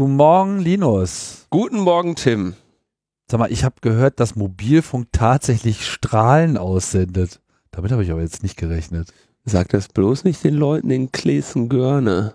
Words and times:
Guten 0.00 0.16
Morgen, 0.16 0.60
Linus. 0.60 1.46
Guten 1.50 1.80
Morgen, 1.80 2.16
Tim. 2.16 2.54
Sag 3.30 3.38
mal, 3.38 3.52
ich 3.52 3.64
habe 3.64 3.74
gehört, 3.82 4.18
dass 4.18 4.34
Mobilfunk 4.34 5.08
tatsächlich 5.12 5.86
Strahlen 5.86 6.56
aussendet. 6.56 7.42
Damit 7.70 7.92
habe 7.92 8.02
ich 8.02 8.10
aber 8.10 8.22
jetzt 8.22 8.42
nicht 8.42 8.56
gerechnet. 8.56 9.12
Sag 9.44 9.68
das 9.68 9.88
bloß 9.88 10.24
nicht 10.24 10.42
den 10.42 10.54
Leuten 10.54 10.88
in 10.90 11.12
Klesen-Görne. 11.12 12.32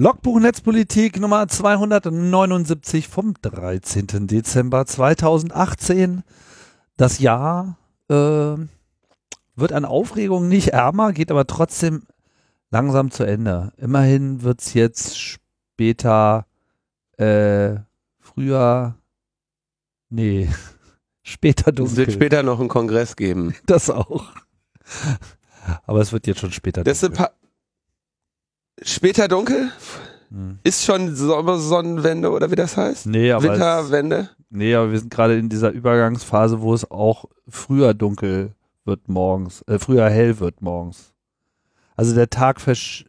Logbuch 0.00 0.38
Netzpolitik 0.38 1.18
Nummer 1.18 1.48
279 1.48 3.08
vom 3.08 3.34
13. 3.42 4.28
Dezember 4.28 4.86
2018. 4.86 6.22
Das 6.96 7.18
Jahr 7.18 7.76
äh, 8.08 8.14
wird 8.14 9.72
an 9.72 9.84
Aufregung 9.84 10.46
nicht 10.46 10.68
ärmer, 10.68 11.12
geht 11.12 11.32
aber 11.32 11.48
trotzdem 11.48 12.04
langsam 12.70 13.10
zu 13.10 13.24
Ende. 13.24 13.72
Immerhin 13.76 14.44
wird 14.44 14.60
es 14.60 14.72
jetzt 14.72 15.18
später, 15.18 16.46
äh, 17.16 17.74
früher, 18.20 18.94
nee, 20.10 20.48
später 21.24 21.72
dunkel. 21.72 21.90
Es 21.90 21.96
wird 21.96 22.12
später 22.12 22.44
noch 22.44 22.60
einen 22.60 22.68
Kongress 22.68 23.16
geben. 23.16 23.56
Das 23.66 23.90
auch. 23.90 24.26
Aber 25.86 26.00
es 26.00 26.12
wird 26.12 26.28
jetzt 26.28 26.38
schon 26.38 26.52
später 26.52 26.86
ist 26.86 27.02
später 28.82 29.28
dunkel? 29.28 29.70
Hm. 30.30 30.58
Ist 30.62 30.84
schon 30.84 31.14
Sommersonnenwende 31.14 32.30
oder 32.30 32.50
wie 32.50 32.56
das 32.56 32.76
heißt? 32.76 33.06
Nee, 33.06 33.32
aber 33.32 33.44
es- 33.44 33.50
Winterwende? 33.52 34.30
Nee, 34.50 34.74
aber 34.74 34.92
wir 34.92 34.98
sind 34.98 35.10
gerade 35.10 35.38
in 35.38 35.48
dieser 35.48 35.70
Übergangsphase, 35.70 36.60
wo 36.60 36.74
es 36.74 36.90
auch 36.90 37.26
früher 37.48 37.94
dunkel 37.94 38.54
wird 38.84 39.08
morgens, 39.08 39.62
äh, 39.62 39.78
früher 39.78 40.08
hell 40.08 40.38
wird 40.40 40.62
morgens. 40.62 41.12
Also 41.96 42.14
der 42.14 42.30
Tag 42.30 42.60
versch 42.60 43.04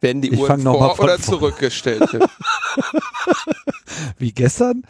Werden 0.00 0.22
die 0.22 0.32
Ich 0.32 0.38
Uhren 0.38 0.62
vor 0.62 0.94
von 0.96 1.04
oder 1.06 1.18
zurückgestellt? 1.18 2.08
Wie 4.18 4.32
gestern. 4.32 4.82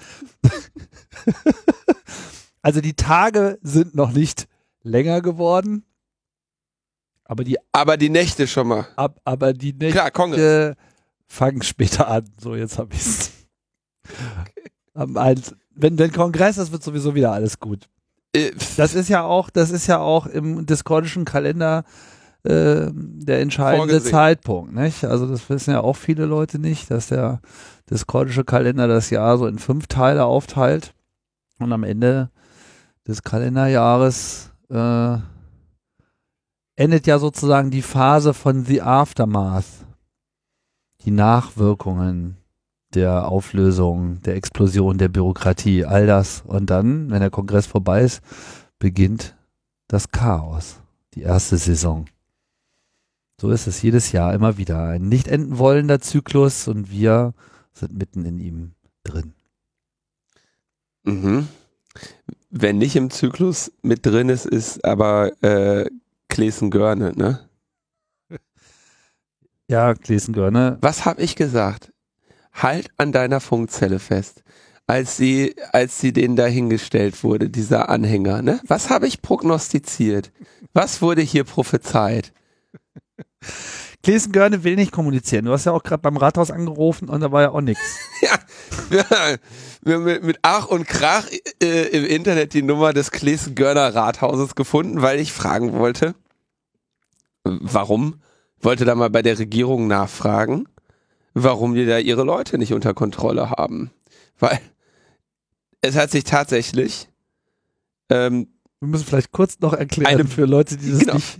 also 2.62 2.80
die 2.80 2.94
Tage 2.94 3.58
sind 3.62 3.94
noch 3.94 4.12
nicht 4.12 4.46
länger 4.82 5.22
geworden, 5.22 5.84
aber 7.28 7.44
die 7.44 7.56
Aber 7.70 7.96
die 7.96 8.10
Nächte 8.10 8.48
schon 8.48 8.66
mal. 8.66 8.88
ab, 8.96 9.20
aber 9.24 9.52
die 9.52 9.72
Nächte 9.72 9.92
Klar, 9.92 10.10
Kongress. 10.10 10.74
fangen 11.28 11.62
später 11.62 12.08
an. 12.08 12.24
So 12.40 12.56
jetzt 12.56 12.78
habe 12.78 12.92
ich's. 12.94 13.30
Am 14.94 15.16
eins- 15.16 15.54
Wenn, 15.74 15.96
wenn 15.98 16.10
Kongress 16.12 16.58
ist, 16.58 16.72
wird 16.72 16.82
sowieso 16.82 17.14
wieder 17.14 17.30
alles 17.32 17.60
gut. 17.60 17.88
Äh, 18.34 18.50
Das 18.76 18.94
ist 18.94 19.08
ja 19.08 19.22
auch, 19.22 19.48
das 19.50 19.70
ist 19.70 19.86
ja 19.86 19.98
auch 20.00 20.26
im 20.26 20.66
diskordischen 20.66 21.24
Kalender 21.24 21.84
äh, 22.44 22.88
der 22.92 23.40
entscheidende 23.40 23.86
Vorgesehen. 23.88 24.10
Zeitpunkt, 24.12 24.74
nicht? 24.74 25.04
Also 25.04 25.26
das 25.26 25.48
wissen 25.50 25.70
ja 25.72 25.80
auch 25.80 25.96
viele 25.96 26.24
Leute 26.24 26.58
nicht, 26.58 26.90
dass 26.90 27.08
der 27.08 27.40
diskordische 27.90 28.44
Kalender 28.44 28.88
das 28.88 29.10
Jahr 29.10 29.38
so 29.38 29.46
in 29.46 29.58
fünf 29.58 29.86
Teile 29.86 30.24
aufteilt 30.24 30.94
und 31.58 31.72
am 31.72 31.84
Ende 31.84 32.30
des 33.06 33.22
Kalenderjahres 33.22 34.50
äh, 34.70 35.18
endet 36.78 37.08
ja 37.08 37.18
sozusagen 37.18 37.72
die 37.72 37.82
Phase 37.82 38.32
von 38.32 38.64
The 38.64 38.82
Aftermath, 38.82 39.64
die 41.04 41.10
Nachwirkungen 41.10 42.36
der 42.94 43.26
Auflösung, 43.26 44.22
der 44.22 44.36
Explosion 44.36 44.96
der 44.96 45.08
Bürokratie, 45.08 45.84
all 45.84 46.06
das. 46.06 46.42
Und 46.46 46.70
dann, 46.70 47.10
wenn 47.10 47.18
der 47.20 47.30
Kongress 47.30 47.66
vorbei 47.66 48.02
ist, 48.02 48.22
beginnt 48.78 49.34
das 49.88 50.12
Chaos, 50.12 50.76
die 51.14 51.22
erste 51.22 51.56
Saison. 51.56 52.06
So 53.40 53.50
ist 53.50 53.66
es 53.66 53.82
jedes 53.82 54.12
Jahr 54.12 54.32
immer 54.32 54.56
wieder. 54.56 54.84
Ein 54.84 55.08
nicht 55.08 55.26
enden 55.26 55.58
wollender 55.58 56.00
Zyklus 56.00 56.68
und 56.68 56.92
wir 56.92 57.34
sind 57.72 57.92
mitten 57.92 58.24
in 58.24 58.38
ihm 58.38 58.72
drin. 59.02 59.34
Mhm. 61.02 61.48
Wer 62.50 62.72
nicht 62.72 62.94
im 62.94 63.10
Zyklus 63.10 63.72
mit 63.82 64.06
drin 64.06 64.28
ist, 64.28 64.46
ist 64.46 64.84
aber 64.84 65.32
äh, 65.42 65.90
Klesen-Görne, 66.28 67.12
ne? 67.16 67.48
Ja, 69.70 69.94
Klesengörne. 69.94 70.78
Was 70.80 71.04
habe 71.04 71.20
ich 71.20 71.36
gesagt? 71.36 71.92
Halt 72.54 72.90
an 72.96 73.12
deiner 73.12 73.40
Funkzelle 73.40 73.98
fest. 73.98 74.42
Als 74.86 75.18
sie, 75.18 75.54
als 75.72 76.00
sie 76.00 76.14
denen 76.14 76.36
dahingestellt 76.36 77.22
wurde, 77.22 77.50
dieser 77.50 77.90
Anhänger, 77.90 78.40
ne? 78.40 78.60
Was 78.66 78.88
habe 78.88 79.06
ich 79.06 79.20
prognostiziert? 79.20 80.32
Was 80.72 81.02
wurde 81.02 81.20
hier 81.20 81.44
prophezeit? 81.44 82.32
Klesengörne 84.02 84.64
will 84.64 84.76
nicht 84.76 84.92
kommunizieren. 84.92 85.44
Du 85.44 85.52
hast 85.52 85.66
ja 85.66 85.72
auch 85.72 85.82
gerade 85.82 86.00
beim 86.00 86.16
Rathaus 86.16 86.50
angerufen 86.50 87.10
und 87.10 87.20
da 87.20 87.30
war 87.30 87.42
ja 87.42 87.50
auch 87.50 87.60
nichts. 87.60 87.98
Ja, 88.90 89.36
mit, 89.82 90.22
mit 90.22 90.38
Ach 90.42 90.66
und 90.66 90.86
Krach 90.86 91.26
äh, 91.62 91.88
im 91.88 92.04
Internet 92.04 92.54
die 92.54 92.62
Nummer 92.62 92.92
des 92.92 93.10
Klesen-Görner 93.10 93.94
Rathauses 93.94 94.54
gefunden, 94.54 95.02
weil 95.02 95.20
ich 95.20 95.32
fragen 95.32 95.72
wollte, 95.74 96.14
warum? 97.44 98.20
Wollte 98.60 98.84
da 98.84 98.94
mal 98.94 99.10
bei 99.10 99.22
der 99.22 99.38
Regierung 99.38 99.86
nachfragen, 99.86 100.68
warum 101.34 101.74
die 101.74 101.86
da 101.86 101.98
ihre 101.98 102.24
Leute 102.24 102.58
nicht 102.58 102.72
unter 102.72 102.92
Kontrolle 102.94 103.50
haben. 103.50 103.90
Weil 104.40 104.60
es 105.80 105.94
hat 105.96 106.10
sich 106.10 106.24
tatsächlich 106.24 107.08
ähm, 108.10 108.48
Wir 108.80 108.88
müssen 108.88 109.06
vielleicht 109.06 109.30
kurz 109.32 109.60
noch 109.60 109.74
erklären 109.74 110.06
Eine- 110.08 110.24
für 110.24 110.44
Leute, 110.46 110.76
die 110.76 110.90
das 110.90 110.98
Genau. 111.00 111.14
nicht. 111.14 111.38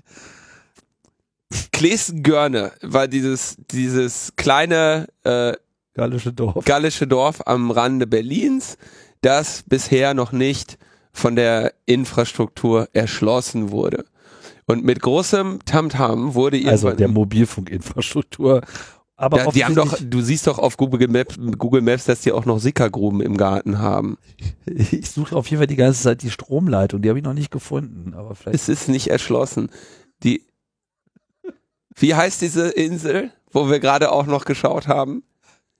Klesen-Görne 1.72 2.72
war 2.82 3.08
dieses, 3.08 3.56
dieses 3.70 4.32
kleine 4.36 5.06
äh, 5.24 5.54
Gallische 5.98 6.32
Dorf. 6.32 6.64
gallische 6.64 7.08
Dorf 7.08 7.42
am 7.46 7.72
Rande 7.72 8.06
Berlins, 8.06 8.78
das 9.20 9.64
bisher 9.66 10.14
noch 10.14 10.30
nicht 10.30 10.78
von 11.12 11.34
der 11.34 11.74
Infrastruktur 11.86 12.88
erschlossen 12.92 13.72
wurde. 13.72 14.04
Und 14.66 14.84
mit 14.84 15.02
großem 15.02 15.58
Tamtam 15.64 16.34
wurde 16.34 16.56
ihr 16.56 16.70
Also 16.70 16.92
der 16.92 17.08
Mobilfunkinfrastruktur. 17.08 18.60
Aber 19.16 19.38
ja, 19.38 19.50
die 19.50 19.64
haben 19.64 19.74
doch, 19.74 19.98
du 20.00 20.20
siehst 20.20 20.46
doch 20.46 20.60
auf 20.60 20.76
Google 20.76 21.08
Maps, 21.08 21.34
Google 21.58 21.80
Maps, 21.80 22.04
dass 22.04 22.20
die 22.20 22.30
auch 22.30 22.44
noch 22.44 22.60
Sickergruben 22.60 23.20
im 23.20 23.36
Garten 23.36 23.80
haben. 23.80 24.18
ich 24.66 25.10
suche 25.10 25.34
auf 25.34 25.48
jeden 25.48 25.58
Fall 25.58 25.66
die 25.66 25.74
ganze 25.74 26.00
Zeit 26.00 26.22
die 26.22 26.30
Stromleitung, 26.30 27.02
die 27.02 27.08
habe 27.08 27.18
ich 27.18 27.24
noch 27.24 27.34
nicht 27.34 27.50
gefunden. 27.50 28.14
Aber 28.14 28.36
vielleicht. 28.36 28.54
Es 28.54 28.68
ist 28.68 28.88
nicht 28.88 29.08
erschlossen. 29.08 29.70
Die, 30.22 30.44
wie 31.96 32.14
heißt 32.14 32.40
diese 32.40 32.68
Insel, 32.68 33.32
wo 33.50 33.68
wir 33.68 33.80
gerade 33.80 34.12
auch 34.12 34.26
noch 34.26 34.44
geschaut 34.44 34.86
haben? 34.86 35.24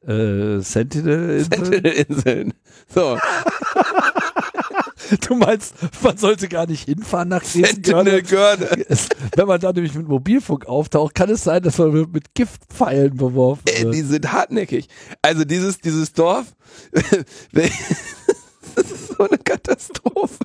Äh, 0.07 0.61
Sentinel. 0.61 1.45
Sentinel-Inseln. 1.45 2.55
So, 2.93 3.19
Du 5.27 5.37
meinst, 5.37 5.75
man 6.03 6.19
sollte 6.19 6.49
gar 6.49 6.67
nicht 6.67 6.85
hinfahren 6.85 7.29
nach. 7.31 7.43
Es- 7.43 7.55
Wenn 7.55 9.47
man 9.47 9.61
da 9.61 9.73
nämlich 9.73 9.95
mit 9.95 10.07
Mobilfunk 10.07 10.67
auftaucht, 10.67 11.15
kann 11.15 11.31
es 11.31 11.45
sein, 11.45 11.63
dass 11.63 11.79
man 11.79 12.11
mit, 12.13 12.35
Giftpfeilen 12.35 13.17
beworfen 13.17 13.63
Ey, 13.69 13.85
wird. 13.85 13.95
die 13.95 14.03
sind 14.03 14.31
hartnäckig. 14.33 14.89
Also 15.23 15.45
dieses, 15.45 15.79
dieses 15.79 16.13
Dorf, 16.13 16.47
das 16.93 17.71
ist 18.91 19.09
so 19.17 19.27
eine 19.27 19.39
Katastrophe. 19.39 20.39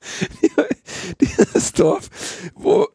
Dieses 1.20 1.72
Dorf, 1.72 2.10
wo 2.54 2.86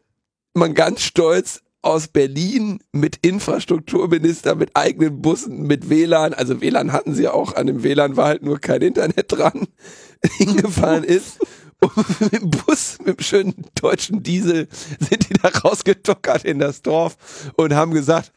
man 0.54 0.74
ganz 0.76 1.02
stolz 1.02 1.62
aus 1.82 2.08
Berlin 2.08 2.80
mit 2.92 3.18
Infrastrukturminister, 3.22 4.56
mit 4.56 4.72
eigenen 4.76 5.22
Bussen, 5.22 5.64
mit 5.64 5.90
WLAN, 5.90 6.34
also 6.34 6.62
WLAN 6.62 6.92
hatten 6.92 7.14
sie 7.14 7.28
auch, 7.28 7.56
an 7.56 7.68
dem 7.68 7.84
WLAN 7.84 8.18
war 8.18 8.28
halt 8.28 8.44
nur 8.44 8.60
kein 8.60 8.82
Internet 8.82 9.32
dran, 9.32 9.68
hingefahren 10.38 11.04
ist. 11.06 11.40
Und 11.82 12.20
mit 12.20 12.34
dem 12.34 12.50
Bus, 12.50 12.98
mit 13.06 13.20
dem 13.20 13.24
schönen 13.24 13.66
deutschen 13.76 14.22
Diesel, 14.22 14.68
sind 15.00 15.30
die 15.30 15.34
da 15.36 15.48
rausgetockert 15.48 16.44
in 16.44 16.60
das 16.60 16.82
Dorf 16.82 17.16
und 17.56 17.74
haben 17.74 17.94
gesagt, 17.94 18.34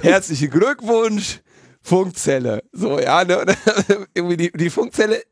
herzlichen 0.00 0.48
Glückwunsch, 0.48 1.40
Funkzelle. 1.80 2.62
So, 2.70 3.00
ja, 3.00 3.24
ne? 3.24 3.44
Irgendwie 4.14 4.36
die, 4.36 4.52
die 4.52 4.70
Funkzelle, 4.70 5.22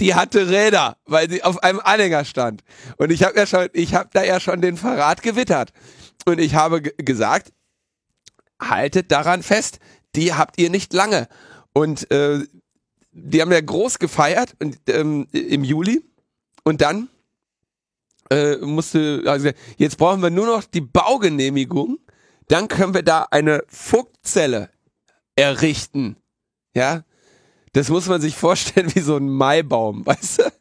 die 0.00 0.14
hatte 0.14 0.48
Räder, 0.48 0.96
weil 1.04 1.30
sie 1.30 1.44
auf 1.44 1.62
einem 1.62 1.80
Anhänger 1.80 2.24
stand. 2.24 2.62
Und 2.96 3.10
ich 3.10 3.22
habe 3.22 3.36
ja 3.36 3.46
schon, 3.46 3.68
ich 3.72 3.94
habe 3.94 4.10
da 4.12 4.24
ja 4.24 4.40
schon 4.40 4.60
den 4.60 4.76
Verrat 4.76 5.22
gewittert. 5.22 5.70
Und 6.28 6.38
ich 6.38 6.54
habe 6.54 6.82
ge- 6.82 6.94
gesagt, 6.98 7.52
haltet 8.60 9.10
daran 9.12 9.42
fest, 9.42 9.78
die 10.14 10.34
habt 10.34 10.58
ihr 10.58 10.70
nicht 10.70 10.92
lange. 10.92 11.28
Und 11.72 12.10
äh, 12.10 12.40
die 13.12 13.40
haben 13.40 13.52
ja 13.52 13.60
groß 13.60 13.98
gefeiert 13.98 14.54
und, 14.60 14.78
ähm, 14.88 15.26
im 15.32 15.64
Juli. 15.64 16.02
Und 16.64 16.80
dann 16.80 17.08
äh, 18.30 18.56
musste, 18.58 19.22
also 19.26 19.50
jetzt 19.76 19.96
brauchen 19.98 20.22
wir 20.22 20.30
nur 20.30 20.46
noch 20.46 20.64
die 20.64 20.80
Baugenehmigung, 20.80 21.98
dann 22.48 22.68
können 22.68 22.94
wir 22.94 23.02
da 23.02 23.26
eine 23.30 23.62
Funkzelle 23.68 24.70
errichten. 25.36 26.16
Ja, 26.74 27.04
das 27.72 27.88
muss 27.90 28.06
man 28.06 28.20
sich 28.20 28.34
vorstellen 28.36 28.94
wie 28.94 29.00
so 29.00 29.16
ein 29.16 29.28
Maibaum, 29.28 30.04
weißt 30.06 30.38
du? 30.40 30.52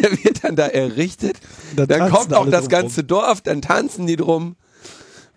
Der 0.00 0.12
wird 0.24 0.44
dann 0.44 0.56
da 0.56 0.66
errichtet. 0.66 1.38
Da 1.74 1.86
dann 1.86 2.00
tanzen 2.00 2.14
kommt 2.16 2.34
auch 2.34 2.48
das 2.50 2.68
ganze 2.68 3.04
Dorf, 3.04 3.40
dann 3.40 3.62
tanzen 3.62 4.06
die 4.06 4.16
drum 4.16 4.56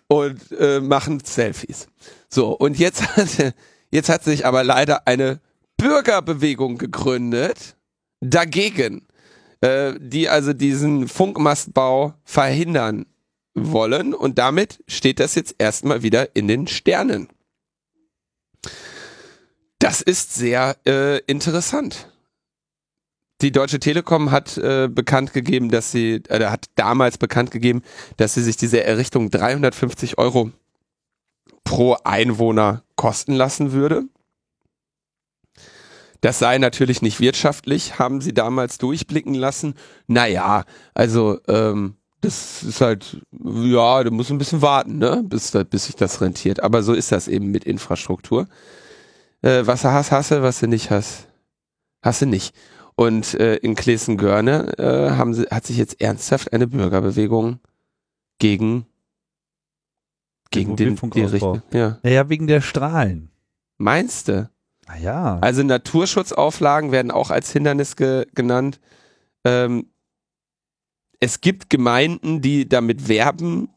und 0.10 0.52
äh, 0.52 0.82
machen 0.82 1.22
Selfies. 1.24 1.88
So, 2.28 2.52
und 2.52 2.78
jetzt 2.78 3.16
hat, 3.16 3.56
jetzt 3.92 4.10
hat 4.10 4.24
sich 4.24 4.46
aber 4.46 4.64
leider 4.64 5.08
eine 5.08 5.40
Bürgerbewegung 5.78 6.78
gegründet 6.78 7.78
dagegen, 8.20 9.08
äh, 9.62 9.94
die 10.00 10.28
also 10.28 10.52
diesen 10.52 11.08
Funkmastbau 11.08 12.16
verhindern 12.26 13.06
wollen 13.54 14.14
und 14.14 14.38
damit 14.38 14.84
steht 14.88 15.20
das 15.20 15.36
jetzt 15.36 15.56
erstmal 15.58 16.04
wieder 16.04 16.36
in 16.36 16.48
den 16.48 16.68
Sternen. 16.68 17.30
Das 19.80 20.02
ist 20.02 20.36
sehr 20.36 20.76
äh, 20.86 21.20
interessant. 21.20 22.10
Die 23.42 23.52
Deutsche 23.54 23.80
Telekom 23.80 24.32
hat 24.32 24.58
äh, 24.58 24.90
bekannt 24.92 25.32
gegeben, 25.34 25.70
dass 25.72 25.92
sie, 25.92 26.22
äh, 26.28 26.46
hat 26.46 26.66
damals 26.76 27.18
bekannt 27.18 27.52
gegeben, 27.52 27.84
dass 28.18 28.34
sie 28.34 28.44
sich 28.44 28.58
diese 28.58 28.84
Errichtung 28.84 29.32
350 29.32 30.18
Euro 30.18 30.52
pro 31.64 31.96
Einwohner 32.04 32.84
kosten 32.96 33.34
lassen 33.34 33.72
würde. 33.72 34.04
Das 36.22 36.40
sei 36.40 36.58
natürlich 36.58 37.02
nicht 37.02 37.22
wirtschaftlich, 37.22 37.98
haben 37.98 38.20
sie 38.20 38.34
damals 38.34 38.78
durchblicken 38.78 39.36
lassen. 39.36 39.76
Naja, 40.08 40.66
also 40.94 41.40
ähm, 41.48 41.96
das 42.20 42.64
ist 42.64 42.82
halt, 42.82 43.22
ja, 43.32 44.04
du 44.04 44.12
musst 44.12 44.30
ein 44.32 44.38
bisschen 44.38 44.62
warten, 44.62 44.98
ne, 44.98 45.24
bis, 45.24 45.58
bis 45.70 45.86
sich 45.86 45.96
das 45.96 46.20
rentiert. 46.20 46.62
Aber 46.62 46.84
so 46.84 46.94
ist 46.94 47.14
das 47.14 47.30
eben 47.30 47.52
mit 47.52 47.64
Infrastruktur. 47.64 48.48
Äh, 49.42 49.66
was 49.66 49.84
du 49.84 49.92
hast, 49.92 50.12
du, 50.32 50.42
was 50.42 50.60
du 50.60 50.68
nicht 50.68 50.92
hast, 50.92 51.28
du 52.04 52.26
nicht. 52.26 52.54
Und 53.00 53.34
äh, 53.36 53.56
in 53.56 53.76
Klesen-Görne 53.76 54.78
äh, 54.78 55.12
haben 55.12 55.34
sie, 55.34 55.44
hat 55.44 55.66
sich 55.66 55.78
jetzt 55.78 56.02
ernsthaft 56.02 56.52
eine 56.52 56.68
Bürgerbewegung 56.68 57.62
gegen 58.40 58.88
gegen 60.52 60.76
den, 60.76 60.76
die 60.76 60.84
Mobilfunkausbau. 61.06 61.52
Richtung. 61.54 61.62
Ja. 61.72 61.98
Naja, 62.04 62.28
wegen 62.28 62.48
der 62.48 62.60
Strahlen. 62.60 63.32
Meinst 63.78 64.28
du? 64.28 64.50
Naja. 64.86 65.38
Also 65.40 65.64
Naturschutzauflagen 65.64 66.92
werden 66.92 67.10
auch 67.10 67.30
als 67.30 67.54
Hindernis 67.54 67.96
ge 67.96 68.26
genannt. 68.36 68.82
Ähm, 69.46 69.86
es 71.22 71.40
gibt 71.40 71.70
Gemeinden, 71.70 72.42
die 72.42 72.68
damit 72.68 73.08
werben, 73.08 73.70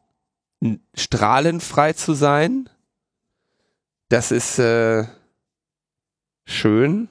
strahlenfrei 0.94 1.92
zu 1.92 2.14
sein. 2.14 2.68
Das 4.08 4.32
ist 4.32 4.58
äh, 4.58 5.04
schön 6.44 7.08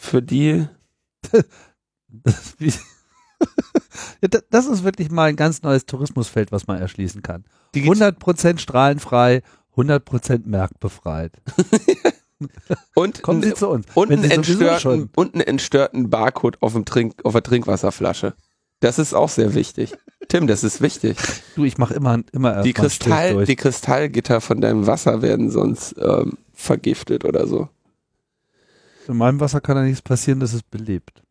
für 0.00 0.22
die. 0.22 0.66
Das, 4.50 4.66
ist 4.66 4.84
wirklich 4.84 5.10
mal 5.10 5.30
ein 5.30 5.36
ganz 5.36 5.62
neues 5.62 5.86
Tourismusfeld, 5.86 6.52
was 6.52 6.66
man 6.66 6.78
erschließen 6.78 7.22
kann. 7.22 7.44
die 7.74 7.88
100% 7.88 8.58
strahlenfrei, 8.58 9.40
100% 9.76 10.42
merkbefreit. 10.44 11.40
und, 12.94 13.22
Kommen 13.22 13.42
Sie 13.42 13.54
zu 13.54 13.70
uns. 13.70 13.86
und, 13.94 14.12
einen 14.12 14.30
entstörten, 14.30 14.80
schon- 14.80 15.10
und 15.16 15.34
einen 15.34 15.46
entstörten 15.46 16.10
Barcode 16.10 16.60
auf, 16.60 16.74
dem 16.74 16.84
Trink, 16.84 17.14
auf 17.24 17.32
der 17.32 17.42
Trinkwasserflasche. 17.42 18.34
Das 18.80 18.98
ist 18.98 19.14
auch 19.14 19.30
sehr 19.30 19.54
wichtig. 19.54 19.94
Tim, 20.28 20.46
das 20.46 20.64
ist 20.64 20.82
wichtig. 20.82 21.16
Du, 21.54 21.64
ich 21.64 21.78
mache 21.78 21.94
immer, 21.94 22.18
immer 22.32 22.54
erst 22.56 22.66
Die, 22.66 22.74
Kristall, 22.74 23.44
die 23.46 23.56
Kristallgitter 23.56 24.42
von 24.42 24.60
deinem 24.60 24.86
Wasser 24.86 25.22
werden 25.22 25.50
sonst 25.50 25.94
ähm, 25.98 26.36
vergiftet 26.52 27.24
oder 27.24 27.46
so. 27.46 27.70
In 29.10 29.16
meinem 29.16 29.40
Wasser 29.40 29.60
kann 29.60 29.76
da 29.76 29.82
nichts 29.82 30.02
passieren, 30.02 30.38
das 30.38 30.54
ist 30.54 30.70
belebt. 30.70 31.22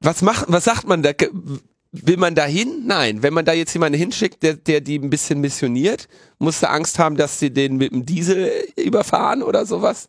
Was 0.00 0.22
macht, 0.22 0.46
was 0.48 0.64
sagt 0.64 0.86
man 0.86 1.02
da? 1.02 1.10
Will 1.90 2.16
man 2.16 2.34
da 2.34 2.44
hin? 2.44 2.84
Nein. 2.86 3.22
Wenn 3.22 3.34
man 3.34 3.44
da 3.44 3.52
jetzt 3.52 3.72
jemanden 3.74 3.98
hinschickt, 3.98 4.42
der, 4.42 4.54
der 4.54 4.80
die 4.80 4.98
ein 4.98 5.10
bisschen 5.10 5.40
missioniert, 5.40 6.08
musst 6.38 6.62
du 6.62 6.70
Angst 6.70 6.98
haben, 6.98 7.16
dass 7.16 7.38
sie 7.38 7.52
den 7.52 7.76
mit 7.76 7.92
dem 7.92 8.06
Diesel 8.06 8.50
überfahren 8.76 9.42
oder 9.42 9.66
sowas? 9.66 10.08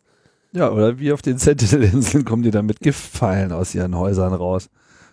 Ja, 0.52 0.70
oder 0.70 1.00
wie 1.00 1.12
auf 1.12 1.20
den 1.20 1.38
Sentinel-Inseln 1.38 2.24
kommen 2.24 2.44
die 2.44 2.52
dann 2.52 2.66
mit 2.66 2.78
Giftpfeilen 2.80 3.50
aus 3.50 3.74
ihren 3.74 3.96
Häusern 3.96 4.32
raus. 4.32 4.70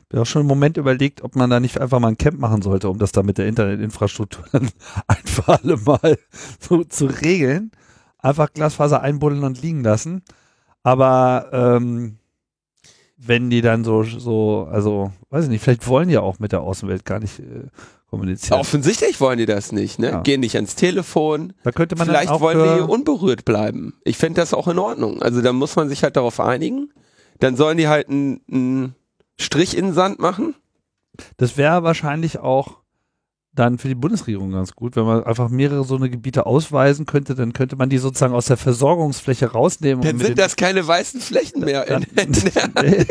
Ich 0.07 0.13
habe 0.13 0.21
auch 0.21 0.25
schon 0.27 0.41
einen 0.41 0.49
Moment 0.49 0.77
überlegt, 0.77 1.23
ob 1.23 1.35
man 1.35 1.49
da 1.49 1.59
nicht 1.59 1.81
einfach 1.81 1.99
mal 1.99 2.09
ein 2.09 2.17
Camp 2.17 2.39
machen 2.39 2.61
sollte, 2.61 2.89
um 2.89 2.99
das 2.99 3.11
da 3.11 3.23
mit 3.23 3.39
der 3.39 3.47
Internetinfrastruktur 3.47 4.45
dann 4.51 4.69
ein 5.07 5.25
für 5.25 5.47
alle 5.47 5.77
Mal 5.77 6.19
so 6.59 6.83
zu 6.83 7.07
regeln. 7.07 7.71
Einfach 8.21 8.53
Glasfaser 8.53 9.01
einbuddeln 9.01 9.43
und 9.43 9.61
liegen 9.61 9.83
lassen. 9.83 10.23
Aber 10.83 11.49
ähm, 11.51 12.17
wenn 13.17 13.49
die 13.49 13.61
dann 13.61 13.83
so, 13.83 14.03
so, 14.03 14.67
also, 14.71 15.11
weiß 15.29 15.45
ich 15.45 15.49
nicht, 15.51 15.63
vielleicht 15.63 15.87
wollen 15.87 16.07
die 16.07 16.15
ja 16.15 16.21
auch 16.21 16.39
mit 16.39 16.51
der 16.51 16.61
Außenwelt 16.61 17.05
gar 17.05 17.19
nicht 17.19 17.39
äh, 17.39 17.67
kommunizieren. 18.09 18.59
Offensichtlich 18.59 19.21
wollen 19.21 19.37
die 19.37 19.45
das 19.45 19.71
nicht, 19.71 19.99
ne? 19.99 20.09
Ja. 20.09 20.21
Gehen 20.21 20.41
nicht 20.41 20.55
ans 20.55 20.75
Telefon. 20.75 21.53
da 21.63 21.71
könnte 21.71 21.95
man 21.95 22.07
Vielleicht 22.07 22.39
wollen 22.39 22.77
die 22.77 22.81
unberührt 22.81 23.45
bleiben. 23.45 23.93
Ich 24.03 24.17
fände 24.17 24.41
das 24.41 24.53
auch 24.53 24.67
in 24.67 24.79
Ordnung. 24.79 25.21
Also 25.21 25.41
da 25.41 25.53
muss 25.53 25.75
man 25.75 25.87
sich 25.87 26.03
halt 26.03 26.15
darauf 26.15 26.39
einigen. 26.39 26.91
Dann 27.39 27.55
sollen 27.55 27.77
die 27.77 27.87
halt 27.87 28.09
einen 28.09 28.95
Strich 29.39 29.77
in 29.77 29.85
den 29.85 29.93
Sand 29.93 30.19
machen. 30.19 30.55
Das 31.37 31.57
wäre 31.57 31.83
wahrscheinlich 31.83 32.39
auch 32.39 32.80
dann 33.53 33.77
für 33.77 33.87
die 33.89 33.95
Bundesregierung 33.95 34.51
ganz 34.51 34.73
gut, 34.73 34.95
wenn 34.95 35.03
man 35.05 35.23
einfach 35.23 35.49
mehrere 35.49 35.83
so 35.83 35.95
eine 35.97 36.09
Gebiete 36.09 36.45
ausweisen 36.45 37.05
könnte, 37.05 37.35
dann 37.35 37.51
könnte 37.53 37.75
man 37.75 37.89
die 37.89 37.97
sozusagen 37.97 38.33
aus 38.33 38.45
der 38.45 38.55
Versorgungsfläche 38.57 39.51
rausnehmen. 39.51 40.03
Dann 40.03 40.19
sind 40.19 40.39
das 40.39 40.55
keine 40.55 40.87
weißen 40.87 41.19
Flächen 41.19 41.61
mehr 41.65 41.85
in, 41.87 42.05
Dann- 42.15 42.27
in 42.27 42.33
der 42.53 42.69
Nee. 42.83 43.05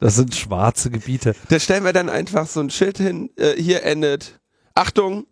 Das 0.00 0.16
sind 0.16 0.34
schwarze 0.34 0.90
Gebiete. 0.90 1.34
Da 1.48 1.58
stellen 1.58 1.84
wir 1.84 1.92
dann 1.92 2.08
einfach 2.10 2.46
so 2.46 2.60
ein 2.60 2.70
Schild 2.70 2.98
hin, 2.98 3.30
äh, 3.36 3.52
hier 3.60 3.82
endet, 3.84 4.40
Achtung, 4.74 5.26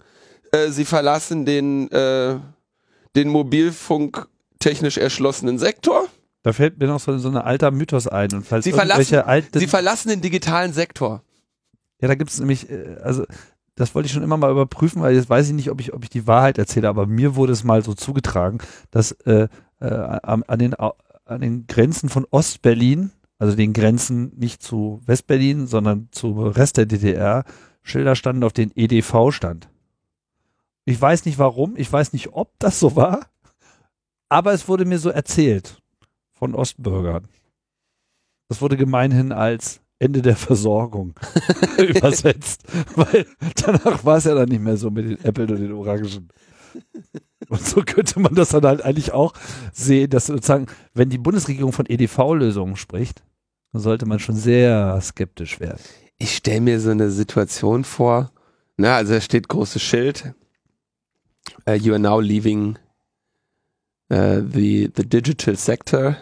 äh, 0.53 0.69
Sie 0.69 0.85
verlassen 0.85 1.45
den, 1.45 1.91
äh, 1.91 2.37
den 3.17 3.29
Mobilfunk 3.29 4.27
technisch 4.59 4.97
erschlossenen 4.97 5.59
Sektor. 5.59 6.07
Da 6.43 6.53
fällt 6.55 6.79
mir 6.79 6.87
noch 6.87 7.01
so, 7.01 7.19
so 7.19 7.29
ein 7.29 7.37
alter 7.37 7.71
Mythos 7.73 8.07
ein. 8.07 8.33
Und 8.33 8.47
falls 8.47 8.65
Sie 8.65 8.73
verlassen- 8.73 9.23
Sie 9.53 9.67
verlassen 9.67 10.09
den 10.09 10.21
digitalen 10.23 10.73
Sektor. 10.73 11.23
ja, 12.01 12.09
da 12.09 12.15
gibt 12.15 12.31
es 12.31 12.39
nämlich, 12.39 12.71
äh, 12.71 12.97
also 13.03 13.25
das 13.81 13.95
wollte 13.95 14.07
ich 14.07 14.13
schon 14.13 14.23
immer 14.23 14.37
mal 14.37 14.51
überprüfen, 14.51 15.01
weil 15.01 15.15
jetzt 15.15 15.31
weiß 15.31 15.49
ich 15.49 15.55
nicht, 15.55 15.71
ob 15.71 15.81
ich, 15.81 15.95
ob 15.95 16.03
ich 16.03 16.11
die 16.11 16.27
Wahrheit 16.27 16.59
erzähle, 16.59 16.89
aber 16.89 17.07
mir 17.07 17.35
wurde 17.35 17.55
es 17.55 17.65
mal 17.65 17.83
so 17.83 17.95
zugetragen, 17.95 18.59
dass 18.91 19.13
äh, 19.13 19.49
äh, 19.81 19.87
an, 19.87 20.43
an, 20.43 20.59
den, 20.59 20.75
an 20.75 21.41
den 21.41 21.67
Grenzen 21.67 22.11
von 22.11 22.27
Ostberlin, 22.31 23.11
also 23.39 23.57
den 23.57 23.73
Grenzen 23.73 24.33
nicht 24.37 24.63
zu 24.63 25.01
Westberlin, 25.07 25.67
sondern 25.67 26.09
zum 26.11 26.39
Rest 26.39 26.77
der 26.77 26.85
DDR, 26.85 27.45
Schilder 27.83 28.17
standen, 28.17 28.45
auf 28.45 28.53
denen 28.53 28.73
EDV 28.75 29.31
stand. 29.31 29.71
Ich 30.85 31.01
weiß 31.01 31.25
nicht 31.25 31.39
warum, 31.39 31.75
ich 31.77 31.91
weiß 31.91 32.13
nicht, 32.13 32.35
ob 32.35 32.59
das 32.59 32.79
so 32.79 32.97
war, 32.97 33.29
aber 34.29 34.53
es 34.53 34.69
wurde 34.69 34.85
mir 34.85 34.99
so 34.99 35.09
erzählt 35.09 35.81
von 36.33 36.55
Ostbürgern. 36.55 37.29
Das 38.49 38.61
wurde 38.61 38.77
gemeinhin 38.77 39.33
als 39.33 39.80
Ende 40.01 40.23
der 40.23 40.35
Versorgung 40.35 41.15
übersetzt, 41.79 42.65
weil 42.97 43.27
danach 43.65 44.03
war 44.03 44.17
es 44.17 44.25
ja 44.25 44.35
dann 44.35 44.49
nicht 44.49 44.63
mehr 44.63 44.79
so 44.79 44.91
mit 44.91 45.05
den 45.05 45.25
Äpfeln 45.25 45.51
und 45.51 45.61
den 45.61 45.73
Orangen. 45.73 46.31
Und 47.49 47.61
so 47.61 47.83
könnte 47.83 48.19
man 48.19 48.35
das 48.35 48.49
dann 48.49 48.65
halt 48.65 48.83
eigentlich 48.83 49.13
auch 49.13 49.35
sehen, 49.73 50.09
dass 50.09 50.27
sozusagen, 50.27 50.67
wenn 50.95 51.11
die 51.11 51.19
Bundesregierung 51.19 51.73
von 51.73 51.85
EDV-Lösungen 51.87 52.77
spricht, 52.77 53.23
dann 53.73 53.83
sollte 53.83 54.07
man 54.07 54.19
schon 54.19 54.37
sehr 54.37 54.99
skeptisch 55.03 55.61
werden. 55.61 55.81
Ich 56.17 56.35
stelle 56.35 56.63
mir 56.63 56.81
so 56.81 56.91
eine 56.91 57.11
Situation 57.11 57.85
vor, 57.85 58.33
na, 58.79 58.97
also 58.97 59.13
da 59.13 59.21
steht 59.21 59.49
großes 59.49 59.83
Schild, 59.83 60.35
uh, 61.69 61.73
you 61.73 61.93
are 61.93 62.01
now 62.01 62.21
leaving 62.21 62.79
uh, 64.11 64.41
the, 64.41 64.91
the 64.97 65.07
digital 65.07 65.57
sector 65.57 66.17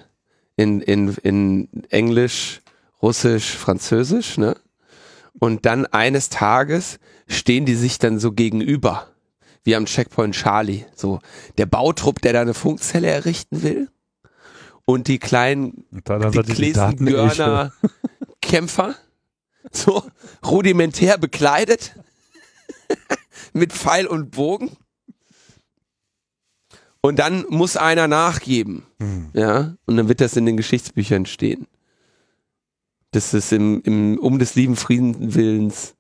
in, 0.57 0.81
in, 0.81 1.15
in 1.23 1.69
Englisch, 1.91 2.61
Russisch, 3.03 3.57
Französisch, 3.57 4.39
ne? 4.39 4.57
Und 5.39 5.67
dann 5.67 5.87
eines 5.87 6.31
Tages 6.31 6.99
stehen 7.29 7.65
die 7.65 7.77
sich 7.77 7.99
dann 7.99 8.19
so 8.19 8.33
gegenüber, 8.33 9.09
wie 9.65 9.77
am 9.77 9.87
Checkpoint 9.87 10.35
Charlie, 10.35 10.85
so 10.97 11.21
der 11.59 11.67
Bautrupp, 11.67 12.21
der 12.23 12.33
da 12.33 12.41
eine 12.41 12.55
Funkzelle 12.55 13.07
errichten 13.09 13.63
will 13.63 13.89
und 14.85 15.07
die 15.07 15.19
kleinen 15.19 15.85
Klesengörner 17.37 17.73
Kämpfer, 18.43 18.95
so 19.71 20.03
rudimentär 20.45 21.19
bekleidet, 21.19 21.95
mit 23.53 23.73
Pfeil 23.73 24.07
und 24.07 24.31
Bogen. 24.33 24.77
Und 27.01 27.19
dann 27.21 27.45
muss 27.49 27.77
einer 27.77 28.09
nachgeben, 28.09 28.85
Hm. 29.01 29.31
ja, 29.35 29.75
und 29.87 29.97
dann 29.97 30.09
wird 30.09 30.21
das 30.21 30.37
in 30.37 30.47
den 30.47 30.57
Geschichtsbüchern 30.57 31.27
stehen. 31.27 31.67
Dass 33.13 33.33
es 33.33 33.53
im, 33.53 33.81
im 33.83 34.19
um 34.19 34.39
des 34.39 34.55
lieben 34.55 34.77
Friedenswillens 34.77 35.95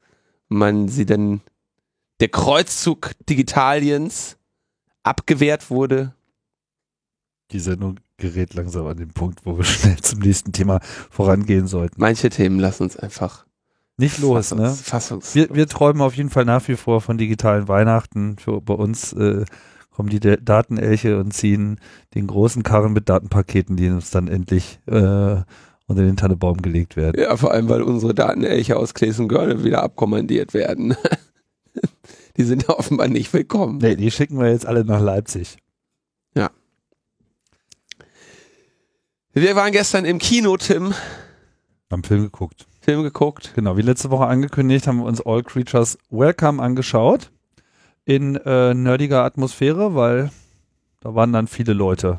man 0.49 0.89
sie 0.89 1.07
dann 1.07 1.41
der 2.21 2.29
Kreuzzug 2.29 3.13
Digitaliens 3.29 4.37
abgewehrt 5.03 5.71
wurde. 5.71 6.15
Die 7.53 7.61
Sendung 7.61 8.01
gerät 8.17 8.55
langsam 8.55 8.87
an 8.87 8.97
den 8.97 9.13
Punkt, 9.13 9.47
wo 9.47 9.57
wir 9.57 9.65
schnell 9.65 9.99
zum 9.99 10.19
nächsten 10.19 10.53
Thema 10.53 10.81
vorangehen 11.11 11.67
sollten. 11.67 12.01
Manche 12.01 12.31
Themen 12.31 12.59
lassen 12.59 12.83
uns 12.83 12.97
einfach 12.97 13.47
nicht 13.97 14.19
los, 14.19 14.49
fassungs, 14.49 14.61
ne? 14.61 14.85
Fassungs 14.85 15.35
Wir, 15.35 15.55
wir 15.55 15.67
träumen 15.67 16.03
auf 16.03 16.15
jeden 16.15 16.31
Fall 16.31 16.45
nach 16.45 16.67
wie 16.69 16.77
vor 16.77 17.01
von 17.01 17.19
digitalen 17.19 17.69
Weihnachten. 17.69 18.37
Für, 18.39 18.61
bei 18.61 18.75
uns 18.75 19.13
äh, 19.13 19.45
kommen 19.91 20.09
die 20.09 20.21
De- 20.21 20.41
Datenelche 20.41 21.19
und 21.19 21.33
ziehen 21.33 21.81
den 22.15 22.27
großen 22.27 22.63
Karren 22.63 22.93
mit 22.93 23.09
Datenpaketen, 23.09 23.77
die 23.77 23.89
uns 23.91 24.11
dann 24.11 24.29
endlich 24.29 24.81
äh, 24.87 25.43
unter 25.89 26.03
den 26.03 26.17
Tannebaum 26.17 26.63
gelegt 26.63 26.95
werden. 26.95 27.21
Ja, 27.21 27.37
vor 27.37 27.51
allem, 27.51 27.69
weil 27.69 27.83
unsere 27.83 28.15
Datenelche 28.15 28.77
aus 28.77 28.95
Kleesengörne 28.95 29.65
wieder 29.65 29.83
abkommandiert 29.83 30.55
werden. 30.55 30.97
Die 32.37 32.45
sind 32.45 32.69
offenbar 32.69 33.09
nicht 33.09 33.33
willkommen. 33.33 33.79
Nee, 33.79 33.97
die 33.97 34.13
schicken 34.13 34.39
wir 34.39 34.49
jetzt 34.49 34.65
alle 34.65 34.85
nach 34.85 35.01
Leipzig. 35.01 35.59
Wir 39.35 39.55
waren 39.55 39.71
gestern 39.71 40.05
im 40.05 40.19
Kino, 40.19 40.57
Tim, 40.57 40.95
Haben 41.93 42.03
Film 42.03 42.23
geguckt. 42.23 42.67
Film 42.81 43.05
geguckt. 43.05 43.53
Genau, 43.55 43.77
wie 43.77 43.83
letzte 43.83 44.11
Woche 44.11 44.27
angekündigt, 44.27 44.89
haben 44.89 44.99
wir 44.99 45.05
uns 45.05 45.25
All 45.25 45.45
Creatures 45.45 45.97
Welcome 46.11 46.61
angeschaut. 46.61 47.31
In 48.05 48.35
äh, 48.35 48.75
nerdiger 48.75 49.23
Atmosphäre, 49.23 49.95
weil 49.95 50.33
da 51.01 51.15
waren 51.15 51.33
dann 51.33 51.47
viele 51.47 51.73
Leute 51.73 52.19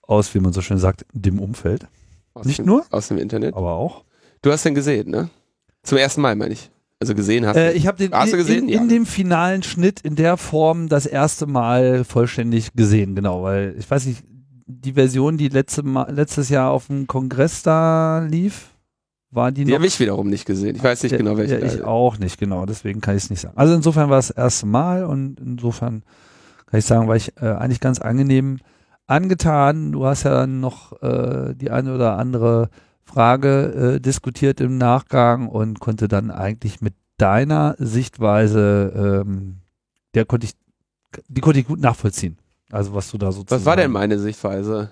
aus, 0.00 0.34
wie 0.34 0.40
man 0.40 0.54
so 0.54 0.62
schön 0.62 0.78
sagt, 0.78 1.04
dem 1.12 1.38
Umfeld. 1.38 1.86
Aus 2.34 2.46
Nicht 2.46 2.58
dem, 2.60 2.66
nur? 2.66 2.84
Aus 2.90 3.08
dem 3.08 3.18
Internet. 3.18 3.54
Aber 3.54 3.72
auch. 3.72 4.04
Du 4.42 4.50
hast 4.50 4.64
den 4.64 4.74
gesehen, 4.74 5.10
ne? 5.10 5.28
Zum 5.82 5.98
ersten 5.98 6.20
Mal, 6.20 6.34
meine 6.36 6.52
ich. 6.54 6.70
Also 7.00 7.14
gesehen 7.14 7.46
hast 7.46 7.56
Äh, 7.56 7.72
du. 7.72 7.76
ich 7.76 7.86
habe 7.86 7.98
den 7.98 8.12
Hast 8.12 8.32
du 8.32 8.36
in, 8.36 8.42
gesehen? 8.42 8.62
in, 8.64 8.68
Ja. 8.68 8.80
in 8.82 8.88
dem 8.88 9.06
finalen 9.06 9.62
Schnitt 9.62 10.00
in 10.02 10.14
der 10.16 10.36
Form 10.36 10.88
das 10.88 11.04
erste 11.06 11.46
Mal 11.46 12.04
vollständig 12.04 12.72
gesehen, 12.74 13.14
genau, 13.16 13.42
weil 13.42 13.74
ich 13.78 13.90
weiß 13.90 14.06
nicht, 14.06 14.22
die 14.66 14.92
Version, 14.92 15.36
die 15.36 15.48
letzte 15.48 15.82
Mal, 15.82 16.10
letztes 16.12 16.48
Jahr 16.48 16.70
auf 16.70 16.86
dem 16.86 17.06
Kongress 17.08 17.62
da 17.62 18.20
lief, 18.20 18.68
war 19.30 19.50
die, 19.50 19.64
Die 19.64 19.70
noch 19.72 19.78
habe 19.78 19.86
ich 19.86 19.98
wiederum 19.98 20.28
nicht 20.28 20.44
gesehen. 20.46 20.76
Ich 20.76 20.82
weiß 20.84 21.02
nicht 21.02 21.12
Ja, 21.12 21.18
genau, 21.18 21.36
welche. 21.36 21.58
Ja, 21.58 21.66
ich 21.66 21.82
auch 21.82 22.18
nicht, 22.18 22.38
genau. 22.38 22.66
Deswegen 22.66 23.00
kann 23.00 23.16
ich 23.16 23.24
es 23.24 23.30
nicht 23.30 23.40
sagen. 23.40 23.56
Also 23.56 23.74
insofern 23.74 24.08
war 24.08 24.18
es 24.18 24.28
das 24.28 24.36
erste 24.36 24.66
Mal 24.66 25.04
und 25.04 25.40
insofern 25.40 26.04
kann 26.66 26.78
ich 26.78 26.86
sagen, 26.86 27.08
war 27.08 27.16
ich 27.16 27.32
äh, 27.42 27.46
eigentlich 27.46 27.80
ganz 27.80 27.98
angenehm 28.00 28.58
angetan. 29.06 29.92
Du 29.92 30.06
hast 30.06 30.24
ja 30.24 30.46
noch 30.46 31.00
äh, 31.02 31.54
die 31.54 31.70
eine 31.70 31.94
oder 31.94 32.18
andere 32.18 32.70
Frage 33.04 33.94
äh, 33.96 34.00
diskutiert 34.00 34.60
im 34.60 34.78
Nachgang 34.78 35.48
und 35.48 35.80
konnte 35.80 36.08
dann 36.08 36.30
eigentlich 36.30 36.80
mit 36.80 36.94
deiner 37.18 37.76
Sichtweise, 37.78 39.22
ähm, 39.24 39.58
der 40.14 40.24
konnte 40.24 40.46
ich, 40.46 40.54
die 41.28 41.40
konnte 41.40 41.60
ich 41.60 41.66
gut 41.66 41.80
nachvollziehen. 41.80 42.38
Also 42.70 42.94
was 42.94 43.10
du 43.10 43.18
da 43.18 43.30
sozusagen. 43.32 43.60
Was 43.60 43.66
war 43.66 43.76
denn 43.76 43.92
meine 43.92 44.18
Sichtweise? 44.18 44.90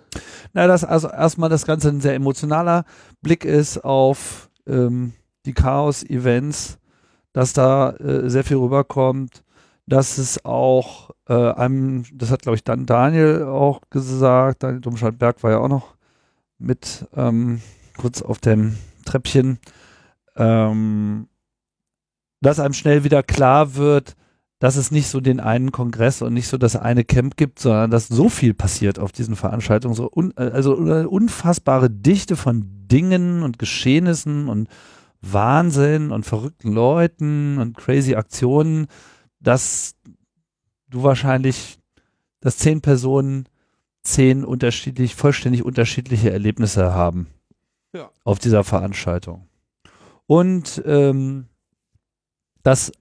Na, 0.52 0.66
dass 0.66 0.84
also 0.84 1.08
erstmal 1.08 1.48
das 1.48 1.64
Ganze 1.64 1.88
ein 1.88 2.02
sehr 2.02 2.14
emotionaler 2.14 2.84
Blick 3.22 3.44
ist 3.46 3.78
auf 3.84 4.50
ähm, 4.66 5.14
die 5.46 5.54
Chaos-Events, 5.54 6.78
dass 7.32 7.54
da 7.54 7.92
äh, 7.92 8.28
sehr 8.28 8.44
viel 8.44 8.58
rüberkommt, 8.58 9.42
dass 9.90 10.18
es 10.18 10.44
auch 10.44 11.10
äh, 11.28 11.34
einem, 11.34 12.04
das 12.14 12.30
hat 12.30 12.42
glaube 12.42 12.56
ich 12.56 12.64
dann 12.64 12.86
Daniel 12.86 13.42
auch 13.42 13.80
gesagt, 13.90 14.62
Daniel 14.62 14.80
Domscheit-Berg 14.80 15.42
war 15.42 15.50
ja 15.50 15.58
auch 15.58 15.68
noch 15.68 15.94
mit 16.58 17.08
ähm, 17.16 17.60
kurz 17.96 18.22
auf 18.22 18.38
dem 18.38 18.76
Treppchen, 19.04 19.58
ähm, 20.36 21.28
dass 22.40 22.60
einem 22.60 22.74
schnell 22.74 23.04
wieder 23.04 23.22
klar 23.22 23.74
wird, 23.74 24.16
dass 24.60 24.76
es 24.76 24.90
nicht 24.90 25.08
so 25.08 25.20
den 25.20 25.40
einen 25.40 25.72
Kongress 25.72 26.22
und 26.22 26.34
nicht 26.34 26.48
so 26.48 26.56
das 26.56 26.76
eine 26.76 27.02
Camp 27.02 27.36
gibt, 27.36 27.58
sondern 27.58 27.90
dass 27.90 28.08
so 28.08 28.28
viel 28.28 28.54
passiert 28.54 28.98
auf 28.98 29.10
diesen 29.10 29.34
Veranstaltungen, 29.34 29.94
so 29.94 30.10
un, 30.14 30.36
also 30.36 30.78
eine 30.78 31.08
unfassbare 31.08 31.90
Dichte 31.90 32.36
von 32.36 32.86
Dingen 32.86 33.42
und 33.42 33.58
Geschehnissen 33.58 34.48
und 34.48 34.68
Wahnsinn 35.22 36.12
und 36.12 36.26
verrückten 36.26 36.72
Leuten 36.72 37.58
und 37.58 37.76
crazy 37.76 38.14
Aktionen, 38.14 38.86
dass 39.40 39.96
du 40.88 41.02
wahrscheinlich, 41.02 41.78
dass 42.40 42.58
zehn 42.58 42.80
Personen 42.80 43.46
zehn 44.02 44.44
unterschiedlich, 44.44 45.14
vollständig 45.14 45.62
unterschiedliche 45.64 46.30
Erlebnisse 46.30 46.94
haben 46.94 47.28
Ja. 47.92 48.10
auf 48.24 48.38
dieser 48.38 48.64
Veranstaltung. 48.64 49.46
Und 50.26 50.82
ähm, 50.86 51.48
dass 52.62 52.92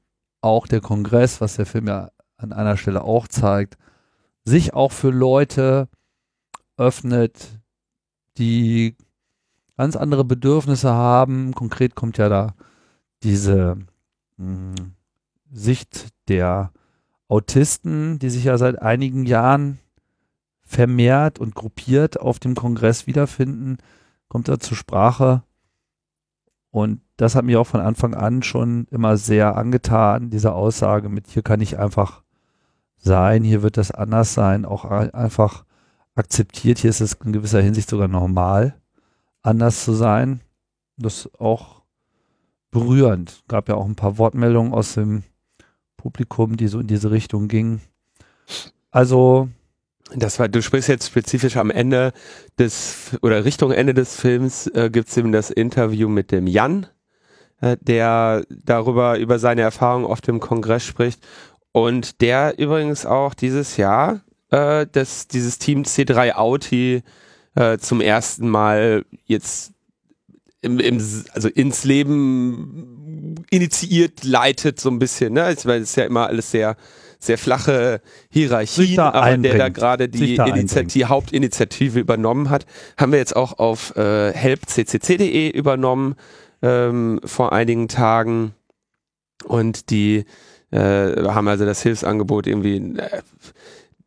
auch 0.42 0.68
der 0.68 0.82
Kongress, 0.82 1.42
was 1.42 1.56
der 1.56 1.66
Film 1.66 1.88
ja 1.88 2.12
an 2.38 2.54
einer 2.54 2.78
Stelle 2.78 3.04
auch 3.04 3.28
zeigt, 3.28 3.78
sich 4.46 4.74
auch 4.74 4.92
für 4.92 5.12
Leute 5.12 5.90
öffnet, 6.78 7.60
die 8.38 8.96
ganz 9.78 9.96
andere 9.96 10.24
Bedürfnisse 10.26 10.92
haben. 10.92 11.54
Konkret 11.54 11.96
kommt 11.96 12.18
ja 12.18 12.30
da 12.30 12.54
diese 13.24 13.78
mh, 14.38 14.76
Sicht 15.52 16.08
der 16.30 16.72
Autisten, 17.28 18.20
die 18.20 18.30
sich 18.30 18.46
ja 18.46 18.58
seit 18.58 18.82
einigen 18.82 19.26
Jahren 19.26 19.80
vermehrt 20.62 21.40
und 21.40 21.56
gruppiert 21.56 22.20
auf 22.20 22.40
dem 22.40 22.56
Kongress 22.56 23.08
wiederfinden, 23.08 23.78
kommt 24.28 24.48
da 24.48 24.60
zur 24.60 24.78
Sprache. 24.78 25.44
Und 26.72 27.02
das 27.18 27.36
hat 27.36 27.46
mich 27.46 27.58
auch 27.58 27.68
von 27.68 27.82
Anfang 27.82 28.14
an 28.14 28.44
schon 28.44 28.86
immer 28.92 29.18
sehr 29.18 29.58
angetan, 29.58 30.30
diese 30.30 30.54
Aussage 30.54 31.10
mit, 31.10 31.28
hier 31.28 31.42
kann 31.42 31.62
ich 31.62 31.80
einfach 31.80 32.24
sein, 32.98 33.44
hier 33.44 33.64
wird 33.64 33.78
das 33.78 33.92
anders 33.92 34.34
sein, 34.34 34.66
auch 34.66 34.86
ein- 34.86 35.14
einfach 35.14 35.66
akzeptiert, 36.16 36.78
hier 36.78 36.90
ist 36.90 37.02
es 37.02 37.14
in 37.14 37.34
gewisser 37.34 37.62
Hinsicht 37.62 37.90
sogar 37.90 38.08
normal, 38.08 38.76
anders 39.42 39.84
zu 39.84 39.94
sein. 39.94 40.42
Das 40.98 41.26
ist 41.26 41.40
auch 41.40 41.82
berührend. 42.72 43.44
Gab 43.48 43.70
ja 43.70 43.76
auch 43.76 43.86
ein 43.86 43.96
paar 43.96 44.18
Wortmeldungen 44.18 44.74
aus 44.74 44.94
dem 44.94 45.24
Publikum, 46.00 46.58
die 46.58 46.68
so 46.68 46.80
in 46.80 46.88
diese 46.88 47.12
Richtung 47.12 47.48
gingen. 47.48 47.82
Also, 48.92 49.50
Das 50.16 50.40
war, 50.40 50.48
du 50.48 50.62
sprichst 50.62 50.90
jetzt 50.90 51.08
spezifisch 51.08 51.56
am 51.58 51.70
Ende 51.70 52.14
des 52.58 53.12
oder 53.22 53.46
Richtung 53.46 53.72
Ende 53.72 53.94
des 53.94 54.16
Films 54.16 54.66
äh, 54.68 54.90
gibt 54.92 55.10
es 55.10 55.18
eben 55.18 55.32
das 55.32 55.52
Interview 55.52 56.10
mit 56.10 56.32
dem 56.32 56.48
Jan, 56.48 56.88
äh, 57.62 57.78
der 57.80 58.44
darüber 58.50 59.20
über 59.20 59.38
seine 59.38 59.62
Erfahrungen 59.62 60.06
auf 60.06 60.22
dem 60.22 60.40
Kongress 60.40 60.84
spricht 60.84 61.22
und 61.74 62.22
der 62.22 62.58
übrigens 62.58 63.06
auch 63.06 63.36
dieses 63.36 63.78
Jahr 63.78 64.22
äh, 64.50 64.88
das, 64.92 65.28
dieses 65.28 65.60
Team 65.60 65.84
C3 65.84 66.34
Auti 66.34 67.04
äh, 67.56 67.78
zum 67.78 68.02
ersten 68.02 68.48
Mal 68.50 69.06
jetzt 69.26 69.74
im, 70.62 70.80
im, 70.80 71.02
also 71.34 71.48
ins 71.48 71.84
Leben 71.84 73.36
initiiert, 73.50 74.24
leitet 74.24 74.80
so 74.80 74.90
ein 74.90 75.00
bisschen, 75.00 75.34
ne? 75.34 75.54
Ich 75.54 75.66
meine, 75.66 75.84
es 75.84 75.92
ist 75.92 75.96
ja 75.96 76.06
immer 76.06 76.28
alles 76.28 76.52
sehr, 76.52 76.76
sehr 77.20 77.38
flache 77.38 78.02
Hierarchien, 78.30 78.96
da 78.96 79.10
aber 79.10 79.38
der 79.38 79.58
da 79.58 79.66
einbringt. 79.66 79.76
gerade 79.76 80.10
die, 80.10 80.36
da 80.36 80.46
einbringt. 80.46 80.94
die 80.94 81.06
Hauptinitiative 81.06 82.00
übernommen 82.00 82.50
hat, 82.50 82.66
haben 82.98 83.12
wir 83.12 83.20
jetzt 83.20 83.36
auch 83.36 83.60
auf 83.60 83.96
äh, 83.96 84.34
helpccc.de 84.34 85.50
übernommen 85.50 86.16
ähm, 86.62 87.20
vor 87.24 87.54
einigen 87.54 87.88
Tagen 87.88 88.54
und 89.46 89.90
die 89.90 90.26
äh, 90.72 90.78
haben 90.78 91.48
also 91.48 91.66
das 91.66 91.82
Hilfsangebot 91.82 92.48
irgendwie 92.48 92.78
äh, 92.98 93.22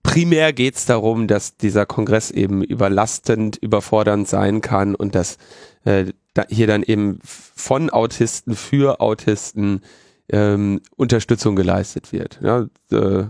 primär 0.02 0.52
geht 0.52 0.76
es 0.76 0.86
darum, 0.86 1.26
dass 1.26 1.56
dieser 1.56 1.86
Kongress 1.86 2.30
eben 2.30 2.62
überlastend, 2.62 3.56
überfordernd 3.56 4.28
sein 4.28 4.60
kann 4.60 4.94
und 4.94 5.14
dass 5.14 5.38
äh, 5.84 6.06
da 6.34 6.44
hier 6.48 6.66
dann 6.66 6.82
eben 6.82 7.18
von 7.22 7.90
Autisten 7.90 8.56
für 8.56 9.00
Autisten 9.00 9.80
ähm, 10.28 10.80
Unterstützung 10.96 11.56
geleistet 11.56 12.12
wird. 12.12 12.40
Ja, 12.42 12.66
äh, 12.90 13.26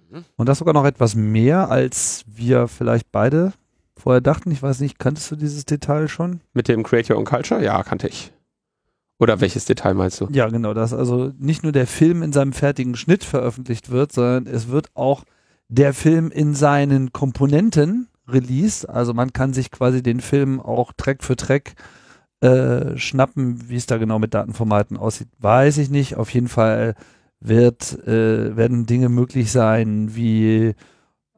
Mhm. 0.10 0.24
Und 0.38 0.48
das 0.48 0.60
sogar 0.60 0.74
noch 0.74 0.86
etwas 0.86 1.16
mehr, 1.16 1.70
als 1.70 2.24
wir 2.28 2.68
vielleicht 2.68 3.12
beide 3.12 3.52
vorher 3.98 4.22
dachten. 4.22 4.52
Ich 4.52 4.64
weiß 4.64 4.80
nicht, 4.80 5.00
kanntest 5.00 5.32
du 5.32 5.36
dieses 5.36 5.66
Detail 5.66 6.08
schon? 6.08 6.42
Mit 6.54 6.68
dem 6.68 6.84
Creator 6.84 7.18
und 7.18 7.26
Culture? 7.26 7.64
Ja, 7.64 7.82
kannte 7.84 8.08
ich. 8.08 8.32
Oder 9.20 9.42
welches 9.42 9.66
Detail 9.66 9.96
meinst 9.96 10.22
du? 10.22 10.28
Ja, 10.32 10.48
genau, 10.48 10.74
dass 10.74 10.94
also 10.94 11.32
nicht 11.40 11.64
nur 11.64 11.72
der 11.72 11.88
Film 11.88 12.22
in 12.22 12.34
seinem 12.34 12.54
fertigen 12.54 12.96
Schnitt 12.96 13.24
veröffentlicht 13.24 13.90
wird, 13.90 14.12
sondern 14.12 14.46
es 14.46 14.68
wird 14.68 14.90
auch 14.94 15.24
der 15.70 15.94
Film 15.94 16.30
in 16.30 16.54
seinen 16.54 17.12
Komponenten 17.14 18.10
released. 18.28 18.88
Also 18.88 19.14
man 19.14 19.34
kann 19.34 19.54
sich 19.54 19.72
quasi 19.72 20.04
den 20.04 20.22
Film 20.22 20.60
auch 20.60 20.94
Track 20.94 21.24
für 21.24 21.36
Track 21.36 21.74
äh, 22.42 22.96
schnappen. 22.98 23.70
Wie 23.70 23.76
es 23.76 23.88
da 23.88 23.98
genau 23.98 24.20
mit 24.20 24.34
Datenformaten 24.34 24.98
aussieht, 24.98 25.30
weiß 25.40 25.80
ich 25.80 25.90
nicht. 25.90 26.16
Auf 26.16 26.30
jeden 26.30 26.48
Fall 26.48 26.94
wird, 27.40 28.08
äh, 28.08 28.56
werden 28.56 28.86
Dinge 28.86 29.10
möglich 29.10 29.52
sein, 29.52 30.16
wie 30.16 30.76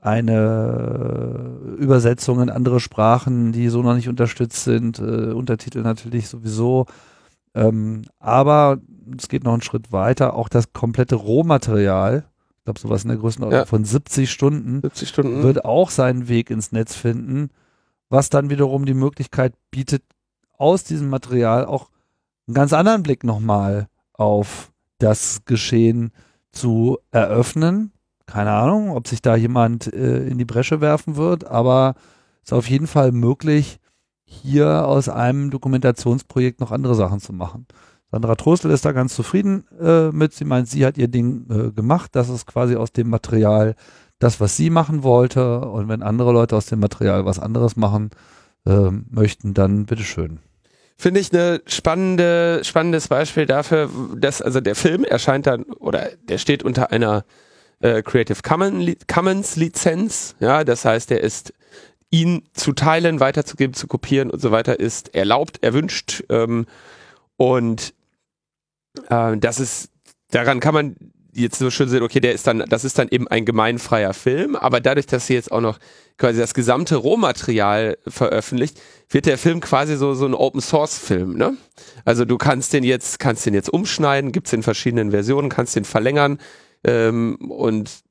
eine 0.01 1.57
Übersetzung 1.77 2.41
in 2.41 2.49
andere 2.49 2.79
Sprachen, 2.79 3.51
die 3.51 3.69
so 3.69 3.81
noch 3.81 3.95
nicht 3.95 4.07
unterstützt 4.07 4.63
sind, 4.63 4.99
äh, 4.99 5.31
Untertitel 5.31 5.81
natürlich 5.81 6.29
sowieso. 6.29 6.85
Ähm, 7.55 8.03
aber 8.19 8.79
es 9.17 9.27
geht 9.27 9.43
noch 9.43 9.53
einen 9.53 9.61
Schritt 9.61 9.91
weiter, 9.91 10.35
auch 10.35 10.49
das 10.49 10.73
komplette 10.73 11.15
Rohmaterial, 11.15 12.25
ich 12.57 12.63
glaube 12.65 12.79
sowas 12.79 13.03
in 13.03 13.09
der 13.09 13.17
Größenordnung 13.17 13.59
ja. 13.61 13.65
von 13.65 13.83
70 13.83 14.31
Stunden, 14.31 14.81
70 14.81 15.09
Stunden, 15.09 15.43
wird 15.43 15.65
auch 15.65 15.89
seinen 15.89 16.27
Weg 16.27 16.49
ins 16.49 16.71
Netz 16.71 16.95
finden, 16.95 17.49
was 18.09 18.29
dann 18.29 18.49
wiederum 18.49 18.85
die 18.85 18.93
Möglichkeit 18.93 19.53
bietet, 19.71 20.03
aus 20.57 20.83
diesem 20.83 21.09
Material 21.09 21.65
auch 21.65 21.89
einen 22.47 22.55
ganz 22.55 22.73
anderen 22.73 23.03
Blick 23.03 23.23
nochmal 23.23 23.87
auf 24.13 24.71
das 24.97 25.45
Geschehen 25.45 26.11
zu 26.51 26.99
eröffnen. 27.11 27.91
Keine 28.25 28.51
Ahnung, 28.51 28.91
ob 28.91 29.07
sich 29.07 29.21
da 29.21 29.35
jemand 29.35 29.91
äh, 29.91 30.27
in 30.27 30.37
die 30.37 30.45
Bresche 30.45 30.81
werfen 30.81 31.15
wird, 31.15 31.45
aber 31.45 31.95
es 32.43 32.49
ist 32.49 32.53
auf 32.53 32.69
jeden 32.69 32.87
Fall 32.87 33.11
möglich, 33.11 33.79
hier 34.29 34.87
aus 34.87 35.09
einem 35.09 35.49
Dokumentationsprojekt 35.49 36.59
noch 36.59 36.71
andere 36.71 36.95
Sachen 36.95 37.19
zu 37.19 37.33
machen. 37.33 37.65
Sandra 38.11 38.35
Trostel 38.35 38.71
ist 38.71 38.85
da 38.85 38.91
ganz 38.91 39.13
zufrieden 39.13 39.65
äh, 39.79 40.09
mit. 40.09 40.33
Sie 40.33 40.45
meint, 40.45 40.67
sie 40.67 40.85
hat 40.85 40.97
ihr 40.97 41.07
Ding 41.07 41.45
äh, 41.49 41.71
gemacht. 41.71 42.11
Das 42.13 42.29
ist 42.29 42.47
quasi 42.47 42.75
aus 42.75 42.91
dem 42.91 43.09
Material 43.09 43.75
das, 44.17 44.39
was 44.39 44.55
sie 44.55 44.69
machen 44.69 45.03
wollte. 45.03 45.61
Und 45.61 45.89
wenn 45.89 46.01
andere 46.01 46.31
Leute 46.31 46.55
aus 46.55 46.67
dem 46.67 46.79
Material 46.79 47.25
was 47.25 47.39
anderes 47.39 47.75
machen 47.75 48.09
äh, 48.65 48.89
möchten, 49.09 49.53
dann 49.53 49.85
bitteschön 49.85 50.39
finde 50.99 51.21
ich 51.21 51.33
eine 51.33 51.61
spannende, 51.65 52.59
spannendes 52.63 53.07
Beispiel 53.07 53.45
dafür, 53.45 53.89
dass 54.17 54.41
also 54.41 54.59
der 54.59 54.75
Film 54.75 55.05
erscheint 55.05 55.47
dann 55.47 55.63
oder 55.63 56.09
der 56.27 56.37
steht 56.37 56.61
unter 56.61 56.91
einer 56.91 57.23
äh, 57.79 58.01
Creative 58.01 58.39
Commons 58.43 59.55
Lizenz, 59.55 60.35
ja, 60.41 60.65
das 60.65 60.83
heißt, 60.83 61.11
er 61.11 61.21
ist 61.21 61.53
ihn 62.11 62.43
zu 62.53 62.73
teilen, 62.73 63.19
weiterzugeben, 63.19 63.73
zu 63.73 63.87
kopieren 63.87 64.29
und 64.29 64.41
so 64.41 64.51
weiter 64.51 64.79
ist 64.79 65.13
erlaubt, 65.15 65.63
erwünscht 65.63 66.23
ähm, 66.29 66.65
und 67.37 67.93
äh, 69.09 69.37
das 69.37 69.59
ist 69.59 69.91
daran 70.31 70.59
kann 70.59 70.73
man 70.73 70.95
jetzt 71.31 71.59
so 71.59 71.69
schön 71.69 71.89
sehen, 71.89 72.03
okay, 72.03 72.19
der 72.19 72.33
ist 72.33 72.47
dann, 72.47 72.63
das 72.67 72.83
ist 72.83 72.97
dann 72.97 73.07
eben 73.09 73.27
ein 73.27 73.45
gemeinfreier 73.45 74.13
Film, 74.13 74.55
aber 74.55 74.81
dadurch, 74.81 75.05
dass 75.05 75.27
sie 75.27 75.35
jetzt 75.35 75.51
auch 75.51 75.61
noch 75.61 75.79
quasi 76.17 76.39
das 76.39 76.53
gesamte 76.53 76.95
Rohmaterial 76.95 77.97
veröffentlicht, 78.07 78.79
wird 79.09 79.25
der 79.25 79.37
Film 79.37 79.61
quasi 79.61 79.95
so, 79.95 80.13
so 80.13 80.25
ein 80.25 80.33
Open 80.33 80.61
Source 80.61 80.97
Film, 80.97 81.37
ne? 81.37 81.55
Also 82.03 82.25
du 82.25 82.37
kannst 82.37 82.73
den 82.73 82.83
jetzt, 82.83 83.19
kannst 83.19 83.45
den 83.45 83.53
jetzt 83.53 83.69
umschneiden, 83.69 84.31
gibt's 84.31 84.53
in 84.53 84.63
verschiedenen 84.63 85.11
Versionen, 85.11 85.49
kannst 85.49 85.75
den 85.75 85.85
verlängern, 85.85 86.39
ähm, 86.83 87.35
und 87.35 88.03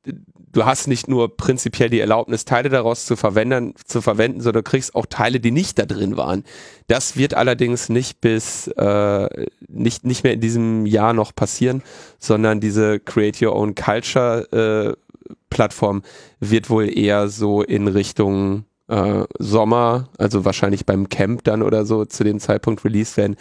du 0.53 0.65
hast 0.65 0.89
nicht 0.89 1.09
nur 1.09 1.37
prinzipiell 1.37 1.91
die 1.91 2.01
Erlaubnis, 2.01 2.45
Teile 2.45 2.69
daraus 2.69 3.07
zu 3.07 3.17
verwenden, 3.17 3.75
zu 3.85 4.01
verwenden, 4.03 4.41
sondern 4.41 4.65
kriegst 4.65 4.95
auch 4.95 5.07
Teile, 5.07 5.41
die 5.41 5.51
nicht 5.51 5.79
da 5.79 5.87
drin 5.87 6.17
waren. 6.17 6.45
Das 6.87 7.17
wird 7.17 7.35
allerdings 7.35 7.89
nicht 7.89 8.21
bis 8.21 8.69
äh, 8.69 9.47
nicht 9.69 10.05
nicht 10.05 10.25
mehr 10.25 10.33
in 10.33 10.41
diesem 10.41 10.87
Jahr 10.87 11.13
noch 11.13 11.35
passieren, 11.35 11.83
sondern 12.19 12.61
diese 12.61 13.01
Create 13.01 13.41
Your 13.43 13.55
Own 13.55 13.75
Culture 13.75 14.97
äh, 14.97 15.33
Plattform 15.51 16.03
wird 16.41 16.71
wohl 16.71 16.97
eher 16.97 17.29
so 17.29 17.63
in 17.63 17.89
Richtung 17.89 18.65
äh, 18.89 19.25
Sommer, 19.39 20.09
also 20.19 20.45
wahrscheinlich 20.45 20.87
beim 20.87 21.09
Camp 21.09 21.45
dann 21.45 21.63
oder 21.63 21.85
so 21.87 22.05
zu 22.05 22.25
dem 22.25 22.41
Zeitpunkt 22.41 22.85
released 22.85 23.17
werden, 23.17 23.37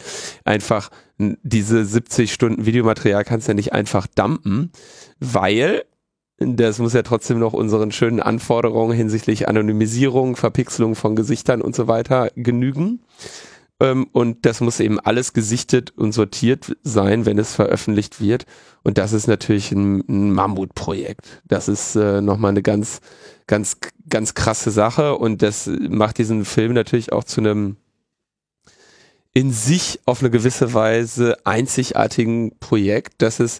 einfach 0.45 0.89
diese 1.17 1.83
70 1.85 2.31
Stunden 2.31 2.65
Videomaterial 2.65 3.23
kannst 3.23 3.47
du 3.47 3.51
ja 3.51 3.55
nicht 3.55 3.73
einfach 3.73 4.07
dumpen, 4.07 4.71
weil 5.19 5.83
das 6.39 6.77
muss 6.77 6.93
ja 6.93 7.01
trotzdem 7.01 7.39
noch 7.39 7.53
unseren 7.53 7.91
schönen 7.91 8.19
Anforderungen 8.19 8.95
hinsichtlich 8.95 9.47
Anonymisierung, 9.47 10.35
Verpixelung 10.35 10.93
von 10.93 11.15
Gesichtern 11.15 11.61
und 11.61 11.75
so 11.75 11.87
weiter 11.87 12.29
genügen. 12.35 12.99
Ähm, 13.79 14.07
und 14.11 14.45
das 14.45 14.61
muss 14.61 14.79
eben 14.79 14.99
alles 14.99 15.33
gesichtet 15.33 15.91
und 15.95 16.11
sortiert 16.11 16.75
sein, 16.83 17.25
wenn 17.25 17.37
es 17.37 17.53
veröffentlicht 17.53 18.19
wird. 18.19 18.45
Und 18.83 18.97
das 18.97 19.13
ist 19.13 19.27
natürlich 19.27 19.71
ein, 19.71 20.03
ein 20.07 20.31
Mammutprojekt. 20.31 21.41
Das 21.45 21.67
ist 21.67 21.95
äh, 21.95 22.21
nochmal 22.21 22.51
eine 22.51 22.63
ganz, 22.63 23.01
ganz, 23.45 23.77
ganz 24.09 24.33
krasse 24.33 24.71
Sache. 24.71 25.17
Und 25.17 25.41
das 25.41 25.67
macht 25.67 26.17
diesen 26.17 26.45
Film 26.45 26.73
natürlich 26.73 27.11
auch 27.11 27.23
zu 27.23 27.41
einem 27.41 27.77
in 29.33 29.51
sich 29.51 29.99
auf 30.07 30.21
eine 30.21 30.31
gewisse 30.31 30.73
Weise 30.73 31.37
einzigartigen 31.45 32.57
Projekt, 32.59 33.21
dass 33.21 33.39
es, 33.39 33.59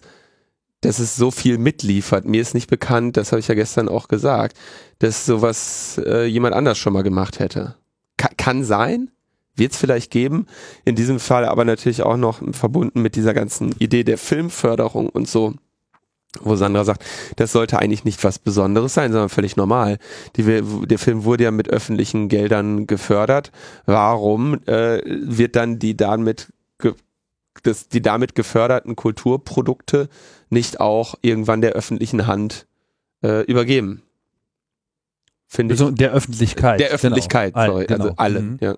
dass 0.80 0.98
es 0.98 1.14
so 1.14 1.30
viel 1.30 1.56
mitliefert. 1.56 2.24
Mir 2.24 2.42
ist 2.42 2.54
nicht 2.54 2.68
bekannt, 2.68 3.16
das 3.16 3.30
habe 3.30 3.38
ich 3.38 3.46
ja 3.46 3.54
gestern 3.54 3.88
auch 3.88 4.08
gesagt, 4.08 4.58
dass 4.98 5.24
sowas 5.24 6.00
äh, 6.04 6.24
jemand 6.24 6.56
anders 6.56 6.78
schon 6.78 6.94
mal 6.94 7.04
gemacht 7.04 7.38
hätte. 7.38 7.76
Ka 8.16 8.28
kann 8.36 8.64
sein, 8.64 9.12
wird 9.58 9.72
es 9.72 9.78
vielleicht 9.78 10.10
geben. 10.10 10.46
In 10.84 10.94
diesem 10.94 11.20
Fall 11.20 11.44
aber 11.44 11.64
natürlich 11.64 12.02
auch 12.02 12.16
noch 12.16 12.40
verbunden 12.52 13.02
mit 13.02 13.16
dieser 13.16 13.34
ganzen 13.34 13.74
Idee 13.78 14.04
der 14.04 14.18
Filmförderung 14.18 15.08
und 15.08 15.28
so, 15.28 15.54
wo 16.40 16.56
Sandra 16.56 16.84
sagt, 16.84 17.04
das 17.36 17.52
sollte 17.52 17.78
eigentlich 17.78 18.04
nicht 18.04 18.22
was 18.22 18.38
Besonderes 18.38 18.94
sein, 18.94 19.12
sondern 19.12 19.28
völlig 19.28 19.56
normal. 19.56 19.98
Die, 20.36 20.42
der 20.42 20.98
Film 20.98 21.24
wurde 21.24 21.44
ja 21.44 21.50
mit 21.50 21.68
öffentlichen 21.68 22.28
Geldern 22.28 22.86
gefördert. 22.86 23.50
Warum 23.86 24.60
äh, 24.66 25.00
wird 25.04 25.56
dann 25.56 25.78
die 25.78 25.96
damit 25.96 26.52
das, 27.64 27.88
die 27.88 28.02
damit 28.02 28.34
geförderten 28.34 28.94
Kulturprodukte 28.96 30.08
nicht 30.48 30.80
auch 30.80 31.16
irgendwann 31.22 31.60
der 31.60 31.72
öffentlichen 31.72 32.26
Hand 32.26 32.66
äh, 33.22 33.42
übergeben? 33.44 34.02
Finde 35.46 35.72
also 35.72 35.88
ich. 35.88 35.94
Der 35.96 36.12
Öffentlichkeit. 36.12 36.78
Der 36.78 36.90
Öffentlichkeit, 36.90 37.54
genau. 37.54 37.66
sorry. 37.66 37.86
Also 37.88 38.02
genau. 38.04 38.14
alle, 38.16 38.40
mhm. 38.40 38.58
ja. 38.60 38.76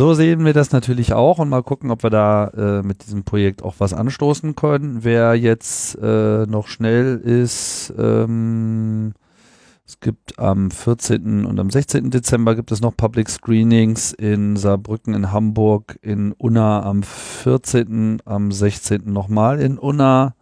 So 0.00 0.14
sehen 0.14 0.46
wir 0.46 0.54
das 0.54 0.72
natürlich 0.72 1.12
auch 1.12 1.38
und 1.40 1.50
mal 1.50 1.62
gucken, 1.62 1.90
ob 1.90 2.02
wir 2.02 2.08
da 2.08 2.48
äh, 2.56 2.82
mit 2.82 3.04
diesem 3.04 3.22
Projekt 3.22 3.62
auch 3.62 3.74
was 3.80 3.92
anstoßen 3.92 4.56
können. 4.56 5.04
Wer 5.04 5.34
jetzt 5.34 5.94
äh, 6.00 6.46
noch 6.46 6.68
schnell 6.68 7.18
ist, 7.18 7.92
ähm, 7.98 9.12
es 9.86 10.00
gibt 10.00 10.38
am 10.38 10.70
14. 10.70 11.44
und 11.44 11.60
am 11.60 11.68
16. 11.68 12.10
Dezember 12.10 12.54
gibt 12.54 12.72
es 12.72 12.80
noch 12.80 12.96
Public 12.96 13.28
Screenings 13.28 14.14
in 14.14 14.56
Saarbrücken, 14.56 15.12
in 15.12 15.32
Hamburg, 15.32 15.98
in 16.00 16.32
Unna 16.32 16.82
am 16.82 17.02
14., 17.02 18.22
am 18.24 18.52
16. 18.52 19.02
nochmal 19.04 19.60
in 19.60 19.76
Unna. 19.76 20.34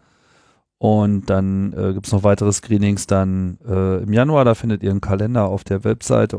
Und 0.79 1.29
dann 1.31 1.73
äh, 1.73 1.94
gibt 1.94 2.07
es 2.07 2.12
noch 2.12 2.23
weitere 2.23 2.53
Screenings 2.53 3.09
dann 3.09 3.59
äh, 3.68 4.05
im 4.05 4.12
Januar. 4.12 4.44
Da 4.44 4.55
findet 4.55 4.85
ihr 4.85 4.92
einen 4.92 5.01
Kalender 5.01 5.47
auf 5.47 5.64
der 5.64 5.83
Webseite 5.83 6.38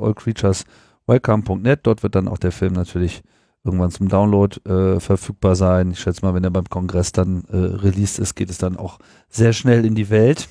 allcreatureswelcome.net. 1.09 1.79
Dort 1.83 2.03
wird 2.03 2.15
dann 2.15 2.27
auch 2.27 2.37
der 2.37 2.51
Film 2.51 2.73
natürlich 2.73 3.21
irgendwann 3.63 3.91
zum 3.91 4.07
Download 4.07 4.57
äh, 4.69 4.99
verfügbar 4.99 5.55
sein. 5.55 5.91
Ich 5.91 5.99
schätze 5.99 6.25
mal, 6.25 6.33
wenn 6.33 6.43
er 6.43 6.51
beim 6.51 6.69
Kongress 6.69 7.11
dann 7.11 7.43
äh, 7.49 7.57
released 7.57 8.19
ist, 8.19 8.35
geht 8.35 8.49
es 8.49 8.57
dann 8.57 8.77
auch 8.77 8.99
sehr 9.29 9.53
schnell 9.53 9.85
in 9.85 9.95
die 9.95 10.09
Welt. 10.09 10.47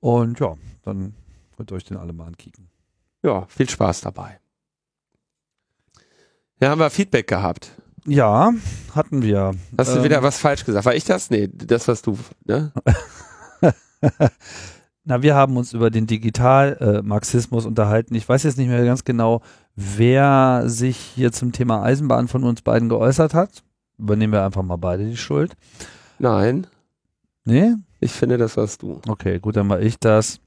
Und 0.00 0.38
ja, 0.40 0.54
dann 0.82 1.14
Könnt 1.56 1.70
ihr 1.70 1.76
euch 1.76 1.84
den 1.84 1.96
alle 1.96 2.12
mal 2.12 2.26
ankicken. 2.26 2.68
Ja, 3.22 3.46
viel 3.46 3.68
Spaß 3.68 4.02
dabei. 4.02 4.40
Ja, 6.60 6.70
haben 6.70 6.80
wir 6.80 6.90
Feedback 6.90 7.26
gehabt. 7.26 7.72
Ja, 8.06 8.52
hatten 8.94 9.22
wir. 9.22 9.54
Hast 9.78 9.90
ähm, 9.90 9.96
du 9.96 10.04
wieder 10.04 10.22
was 10.22 10.38
falsch 10.38 10.64
gesagt? 10.64 10.84
War 10.84 10.94
ich 10.94 11.04
das? 11.04 11.30
Nee, 11.30 11.48
das 11.52 11.88
was 11.88 12.02
du, 12.02 12.18
ne? 12.44 12.72
Na, 15.04 15.22
wir 15.22 15.34
haben 15.34 15.56
uns 15.56 15.72
über 15.72 15.90
den 15.90 16.06
Digital-Marxismus 16.06 17.64
äh, 17.64 17.68
unterhalten. 17.68 18.14
Ich 18.14 18.28
weiß 18.28 18.42
jetzt 18.44 18.56
nicht 18.56 18.68
mehr 18.68 18.84
ganz 18.84 19.04
genau, 19.04 19.42
wer 19.76 20.62
sich 20.66 20.96
hier 20.96 21.30
zum 21.30 21.52
Thema 21.52 21.82
Eisenbahn 21.82 22.28
von 22.28 22.44
uns 22.44 22.62
beiden 22.62 22.88
geäußert 22.88 23.34
hat. 23.34 23.62
Übernehmen 23.98 24.32
wir 24.32 24.44
einfach 24.44 24.62
mal 24.62 24.76
beide 24.76 25.04
die 25.04 25.16
Schuld. 25.16 25.52
Nein. 26.18 26.66
Nee? 27.44 27.74
Ich 28.00 28.12
finde, 28.12 28.38
das 28.38 28.56
warst 28.56 28.82
du. 28.82 29.00
Okay, 29.06 29.38
gut, 29.38 29.56
dann 29.56 29.68
war 29.68 29.80
ich 29.80 29.98
das 29.98 30.40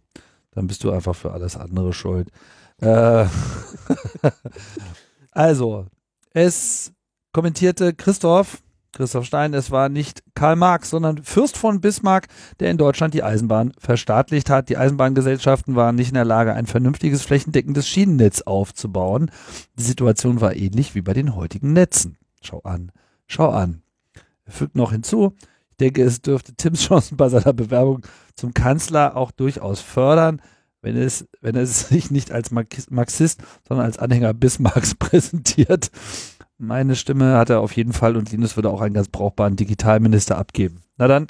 dann 0.57 0.65
bist 0.65 0.83
du 0.83 0.89
einfach 0.89 1.15
für 1.15 1.33
alles 1.33 1.55
andere 1.55 1.93
schuld. 1.93 2.29
Äh, 2.81 3.27
also, 5.31 5.85
es 6.33 6.91
kommentierte 7.31 7.93
Christoph, 7.93 8.63
Christoph 8.97 9.25
Stein, 9.25 9.53
es 9.53 9.69
war 9.69 9.89
nicht 9.89 10.23
Karl 10.33 10.55
Marx, 10.55 10.89
sondern 10.89 11.23
Fürst 11.23 11.55
von 11.55 11.81
Bismarck, 11.81 12.29
der 12.59 12.71
in 12.71 12.79
Deutschland 12.79 13.13
die 13.13 13.21
Eisenbahn 13.21 13.71
verstaatlicht 13.77 14.49
hat. 14.49 14.69
Die 14.69 14.77
Eisenbahngesellschaften 14.77 15.75
waren 15.75 15.95
nicht 15.95 16.07
in 16.07 16.15
der 16.15 16.25
Lage, 16.25 16.55
ein 16.55 16.65
vernünftiges 16.65 17.21
flächendeckendes 17.21 17.87
Schienennetz 17.87 18.41
aufzubauen. 18.41 19.29
Die 19.77 19.83
Situation 19.83 20.41
war 20.41 20.55
ähnlich 20.55 20.95
wie 20.95 21.01
bei 21.01 21.13
den 21.13 21.35
heutigen 21.35 21.73
Netzen. 21.73 22.17
Schau 22.41 22.61
an, 22.61 22.91
schau 23.27 23.49
an. 23.49 23.83
Er 24.45 24.51
fügt 24.51 24.75
noch 24.75 24.91
hinzu, 24.91 25.35
ich 25.69 25.77
denke, 25.77 26.01
es 26.01 26.23
dürfte 26.23 26.55
Tims 26.55 26.81
Chancen 26.87 27.17
bei 27.17 27.29
seiner 27.29 27.53
Bewerbung 27.53 28.01
zum 28.33 28.55
Kanzler 28.55 29.15
auch 29.15 29.29
durchaus 29.29 29.79
fördern, 29.79 30.41
wenn 30.81 30.97
es, 30.97 31.27
wenn 31.39 31.55
es 31.55 31.89
sich 31.89 32.09
nicht 32.09 32.31
als 32.31 32.49
Marxist, 32.49 33.43
sondern 33.67 33.85
als 33.85 33.99
Anhänger 33.99 34.33
Bismarcks 34.33 34.95
präsentiert. 34.99 35.91
Meine 36.57 36.95
Stimme 36.95 37.37
hat 37.37 37.49
er 37.49 37.59
auf 37.59 37.73
jeden 37.73 37.93
Fall 37.93 38.17
und 38.17 38.31
Linus 38.31 38.55
würde 38.55 38.69
auch 38.69 38.81
einen 38.81 38.93
ganz 38.93 39.09
brauchbaren 39.09 39.55
Digitalminister 39.55 40.37
abgeben. 40.37 40.81
Na 40.97 41.07
dann 41.07 41.27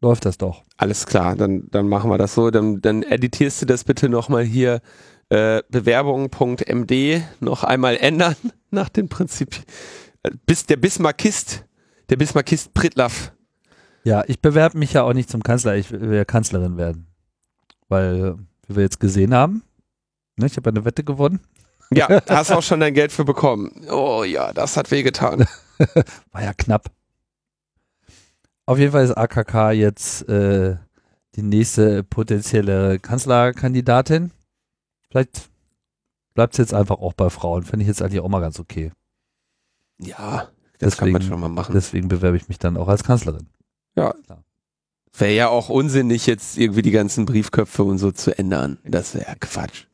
läuft 0.00 0.24
das 0.24 0.38
doch. 0.38 0.64
Alles 0.76 1.06
klar, 1.06 1.36
dann, 1.36 1.68
dann 1.70 1.88
machen 1.88 2.10
wir 2.10 2.18
das 2.18 2.34
so. 2.34 2.50
Dann, 2.50 2.80
dann 2.80 3.02
editierst 3.02 3.62
du 3.62 3.66
das 3.66 3.84
bitte 3.84 4.08
nochmal 4.08 4.44
hier 4.44 4.80
äh, 5.28 5.62
Bewerbung.md 5.70 7.22
noch 7.40 7.64
einmal 7.64 7.96
ändern 7.96 8.36
nach 8.70 8.88
dem 8.88 9.08
Prinzip. 9.08 9.56
Äh, 10.22 10.30
bis 10.46 10.66
der 10.66 10.76
Bismarckist, 10.76 11.64
der 12.10 12.16
Bismarckist 12.16 12.74
Pritlaff 12.74 13.32
ja, 14.08 14.24
ich 14.26 14.40
bewerbe 14.40 14.78
mich 14.78 14.94
ja 14.94 15.02
auch 15.02 15.12
nicht 15.12 15.28
zum 15.28 15.42
Kanzler, 15.42 15.76
ich 15.76 15.90
will 15.90 16.14
ja 16.14 16.24
Kanzlerin 16.24 16.78
werden. 16.78 17.08
Weil, 17.88 18.36
wie 18.66 18.76
wir 18.76 18.82
jetzt 18.82 19.00
gesehen 19.00 19.34
haben, 19.34 19.62
ne, 20.36 20.46
ich 20.46 20.56
habe 20.56 20.70
eine 20.70 20.86
Wette 20.86 21.04
gewonnen. 21.04 21.40
Ja, 21.90 22.22
hast 22.28 22.52
auch 22.52 22.62
schon 22.62 22.80
dein 22.80 22.94
Geld 22.94 23.12
für 23.12 23.24
bekommen. 23.24 23.86
Oh 23.90 24.24
ja, 24.24 24.52
das 24.52 24.76
hat 24.76 24.90
wehgetan. 24.90 25.46
War 26.32 26.42
ja 26.42 26.52
knapp. 26.52 26.90
Auf 28.66 28.78
jeden 28.78 28.92
Fall 28.92 29.04
ist 29.04 29.16
AKK 29.16 29.72
jetzt 29.72 30.28
äh, 30.28 30.76
die 31.36 31.42
nächste 31.42 32.04
potenzielle 32.04 32.98
Kanzlerkandidatin. 32.98 34.32
Vielleicht 35.08 35.48
bleibt 36.34 36.54
es 36.54 36.58
jetzt 36.58 36.74
einfach 36.74 36.98
auch 36.98 37.14
bei 37.14 37.30
Frauen. 37.30 37.62
Finde 37.62 37.84
ich 37.84 37.88
jetzt 37.88 38.02
eigentlich 38.02 38.20
auch 38.20 38.28
mal 38.28 38.40
ganz 38.40 38.60
okay. 38.60 38.92
Ja, 39.98 40.48
das 40.78 40.96
deswegen, 40.96 40.98
kann 40.98 41.12
man 41.12 41.22
schon 41.22 41.40
mal 41.40 41.48
machen. 41.48 41.72
Deswegen 41.74 42.08
bewerbe 42.08 42.36
ich 42.36 42.48
mich 42.48 42.58
dann 42.58 42.76
auch 42.76 42.88
als 42.88 43.04
Kanzlerin. 43.04 43.48
Ja. 43.96 44.14
Wäre 45.16 45.34
ja 45.34 45.48
auch 45.48 45.68
unsinnig, 45.68 46.26
jetzt 46.26 46.58
irgendwie 46.58 46.82
die 46.82 46.92
ganzen 46.92 47.24
Briefköpfe 47.24 47.82
und 47.82 47.98
so 47.98 48.12
zu 48.12 48.38
ändern. 48.38 48.78
Das 48.84 49.14
wäre 49.14 49.34
Quatsch. 49.40 49.87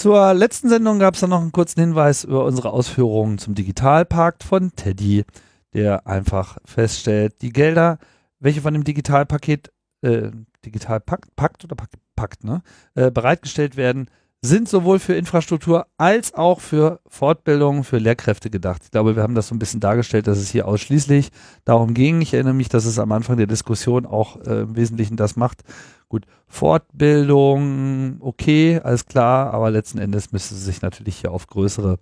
Zur 0.00 0.32
letzten 0.32 0.70
Sendung 0.70 0.98
gab 0.98 1.12
es 1.12 1.20
dann 1.20 1.28
noch 1.28 1.42
einen 1.42 1.52
kurzen 1.52 1.78
Hinweis 1.78 2.24
über 2.24 2.46
unsere 2.46 2.70
Ausführungen 2.70 3.36
zum 3.36 3.54
Digitalpakt 3.54 4.44
von 4.44 4.74
Teddy, 4.74 5.26
der 5.74 6.06
einfach 6.06 6.56
feststellt, 6.64 7.42
die 7.42 7.52
Gelder, 7.52 7.98
welche 8.38 8.62
von 8.62 8.72
dem 8.72 8.82
Digitalpaket, 8.82 9.70
äh, 10.00 10.30
Digitalpakt, 10.64 11.36
Pakt 11.36 11.64
oder 11.64 11.76
Pakt, 11.76 11.96
Pakt 12.16 12.44
ne, 12.44 12.62
äh, 12.94 13.10
bereitgestellt 13.10 13.76
werden, 13.76 14.06
sind 14.42 14.70
sowohl 14.70 14.98
für 14.98 15.14
Infrastruktur 15.14 15.86
als 15.98 16.32
auch 16.32 16.60
für 16.60 17.00
Fortbildung 17.06 17.84
für 17.84 17.98
Lehrkräfte 17.98 18.48
gedacht. 18.48 18.82
Ich 18.84 18.90
glaube, 18.90 19.14
wir 19.14 19.22
haben 19.22 19.34
das 19.34 19.48
so 19.48 19.54
ein 19.54 19.58
bisschen 19.58 19.80
dargestellt, 19.80 20.26
dass 20.26 20.38
es 20.38 20.48
hier 20.50 20.66
ausschließlich 20.66 21.30
darum 21.66 21.92
ging. 21.92 22.22
Ich 22.22 22.32
erinnere 22.32 22.54
mich, 22.54 22.70
dass 22.70 22.86
es 22.86 22.98
am 22.98 23.12
Anfang 23.12 23.36
der 23.36 23.46
Diskussion 23.46 24.06
auch 24.06 24.40
äh, 24.46 24.62
im 24.62 24.76
Wesentlichen 24.76 25.18
das 25.18 25.36
macht. 25.36 25.62
Gut, 26.08 26.24
Fortbildung, 26.46 28.16
okay, 28.20 28.80
alles 28.82 29.04
klar, 29.04 29.52
aber 29.52 29.70
letzten 29.70 29.98
Endes 29.98 30.32
müsste 30.32 30.54
sie 30.54 30.64
sich 30.64 30.80
natürlich 30.80 31.16
hier 31.16 31.32
auf 31.32 31.46
größere 31.46 31.98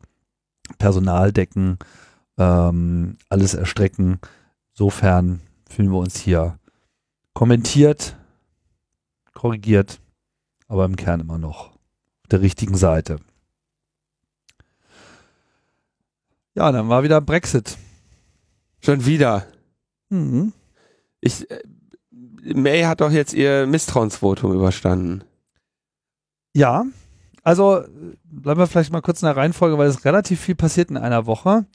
Personaldecken 0.78 1.78
ähm, 2.38 3.16
alles 3.28 3.54
erstrecken. 3.54 4.20
Insofern 4.74 5.40
fühlen 5.68 5.90
wir 5.90 5.98
uns 5.98 6.18
hier 6.18 6.58
kommentiert, 7.34 8.16
korrigiert, 9.34 10.00
aber 10.68 10.84
im 10.84 10.94
Kern 10.94 11.20
immer 11.20 11.38
noch 11.38 11.77
der 12.30 12.40
richtigen 12.40 12.76
Seite. 12.76 13.18
Ja, 16.54 16.72
dann 16.72 16.88
war 16.88 17.02
wieder 17.02 17.20
Brexit. 17.20 17.78
Schon 18.80 19.06
wieder. 19.06 19.46
Mhm. 20.08 20.52
Ich, 21.20 21.50
äh, 21.50 21.62
May 22.54 22.82
hat 22.82 23.00
doch 23.00 23.10
jetzt 23.10 23.34
ihr 23.34 23.66
Misstrauensvotum 23.66 24.54
überstanden. 24.54 25.24
Ja, 26.54 26.84
also 27.42 27.84
bleiben 28.24 28.60
wir 28.60 28.66
vielleicht 28.66 28.92
mal 28.92 29.02
kurz 29.02 29.22
in 29.22 29.26
der 29.26 29.36
Reihenfolge, 29.36 29.78
weil 29.78 29.88
es 29.88 30.04
relativ 30.04 30.40
viel 30.40 30.54
passiert 30.54 30.90
in 30.90 30.96
einer 30.96 31.26
Woche. 31.26 31.66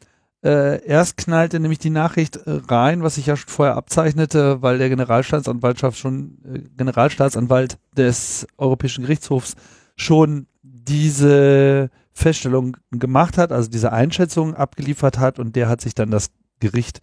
Äh, 0.43 0.85
erst 0.85 1.15
knallte 1.15 1.59
nämlich 1.59 1.79
die 1.79 1.89
Nachricht 1.89 2.35
äh, 2.35 2.59
rein, 2.67 3.01
was 3.01 3.15
sich 3.15 3.27
ja 3.27 3.37
schon 3.37 3.49
vorher 3.49 3.77
abzeichnete, 3.77 4.61
weil 4.61 4.77
der 4.77 4.89
Generalstaatsanwaltschaft 4.89 5.97
schon 5.97 6.37
äh, 6.43 6.59
Generalstaatsanwalt 6.75 7.77
des 7.95 8.45
Europäischen 8.57 9.03
Gerichtshofs 9.03 9.55
schon 9.95 10.47
diese 10.61 11.89
Feststellung 12.13 12.77
gemacht 12.91 13.37
hat, 13.37 13.51
also 13.51 13.69
diese 13.69 13.91
Einschätzung 13.91 14.55
abgeliefert 14.55 15.17
hat 15.17 15.39
und 15.39 15.55
der 15.55 15.67
hat 15.67 15.81
sich 15.81 15.95
dann 15.95 16.11
das 16.11 16.29
Gericht, 16.59 17.01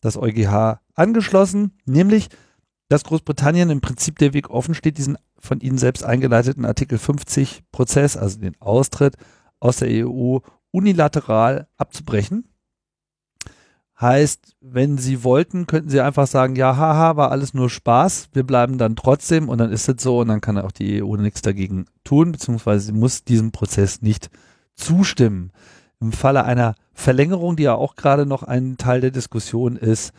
das 0.00 0.16
EuGH, 0.16 0.80
angeschlossen, 0.94 1.72
nämlich, 1.86 2.28
dass 2.88 3.04
Großbritannien 3.04 3.70
im 3.70 3.80
Prinzip 3.80 4.18
der 4.18 4.34
Weg 4.34 4.50
offen 4.50 4.74
steht, 4.74 4.98
diesen 4.98 5.16
von 5.38 5.60
ihnen 5.60 5.78
selbst 5.78 6.04
eingeleiteten 6.04 6.64
Artikel 6.64 6.98
50 6.98 7.62
Prozess, 7.72 8.16
also 8.16 8.38
den 8.38 8.60
Austritt 8.60 9.16
aus 9.60 9.76
der 9.76 10.06
EU, 10.06 10.38
unilateral 10.70 11.68
abzubrechen 11.76 12.51
Heißt, 14.02 14.56
wenn 14.60 14.98
sie 14.98 15.22
wollten, 15.22 15.68
könnten 15.68 15.88
sie 15.88 16.00
einfach 16.00 16.26
sagen, 16.26 16.56
ja, 16.56 16.76
haha, 16.76 17.14
war 17.16 17.30
alles 17.30 17.54
nur 17.54 17.70
Spaß, 17.70 18.30
wir 18.32 18.42
bleiben 18.42 18.76
dann 18.76 18.96
trotzdem 18.96 19.48
und 19.48 19.58
dann 19.58 19.70
ist 19.70 19.88
es 19.88 20.02
so 20.02 20.18
und 20.18 20.26
dann 20.26 20.40
kann 20.40 20.58
auch 20.58 20.72
die 20.72 21.04
EU 21.04 21.14
nichts 21.14 21.40
dagegen 21.40 21.86
tun, 22.02 22.32
beziehungsweise 22.32 22.86
sie 22.86 22.92
muss 22.92 23.22
diesem 23.22 23.52
Prozess 23.52 24.02
nicht 24.02 24.28
zustimmen. 24.74 25.52
Im 26.00 26.10
Falle 26.10 26.44
einer 26.44 26.74
Verlängerung, 26.92 27.54
die 27.54 27.62
ja 27.62 27.76
auch 27.76 27.94
gerade 27.94 28.26
noch 28.26 28.42
ein 28.42 28.76
Teil 28.76 29.00
der 29.00 29.12
Diskussion 29.12 29.76
ist, 29.76 30.12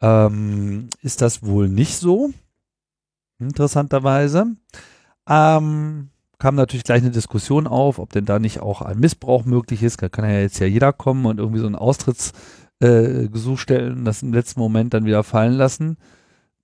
ähm, 0.00 0.88
ist 1.02 1.20
das 1.20 1.42
wohl 1.42 1.68
nicht 1.68 1.96
so. 1.96 2.30
Interessanterweise. 3.40 4.46
Ähm, 5.28 6.10
kam 6.38 6.54
natürlich 6.54 6.84
gleich 6.84 7.02
eine 7.02 7.10
Diskussion 7.10 7.66
auf, 7.66 7.98
ob 7.98 8.12
denn 8.12 8.26
da 8.26 8.38
nicht 8.38 8.60
auch 8.60 8.80
ein 8.80 9.00
Missbrauch 9.00 9.44
möglich 9.44 9.82
ist. 9.82 10.00
Da 10.00 10.08
kann 10.08 10.24
ja 10.24 10.38
jetzt 10.38 10.60
ja 10.60 10.68
jeder 10.68 10.92
kommen 10.92 11.26
und 11.26 11.40
irgendwie 11.40 11.60
so 11.60 11.66
ein 11.66 11.74
Austritts- 11.74 12.32
äh, 12.80 13.28
Gesuch 13.28 13.58
stellen, 13.58 14.04
das 14.04 14.22
im 14.22 14.32
letzten 14.32 14.60
Moment 14.60 14.94
dann 14.94 15.04
wieder 15.04 15.22
fallen 15.24 15.54
lassen. 15.54 15.96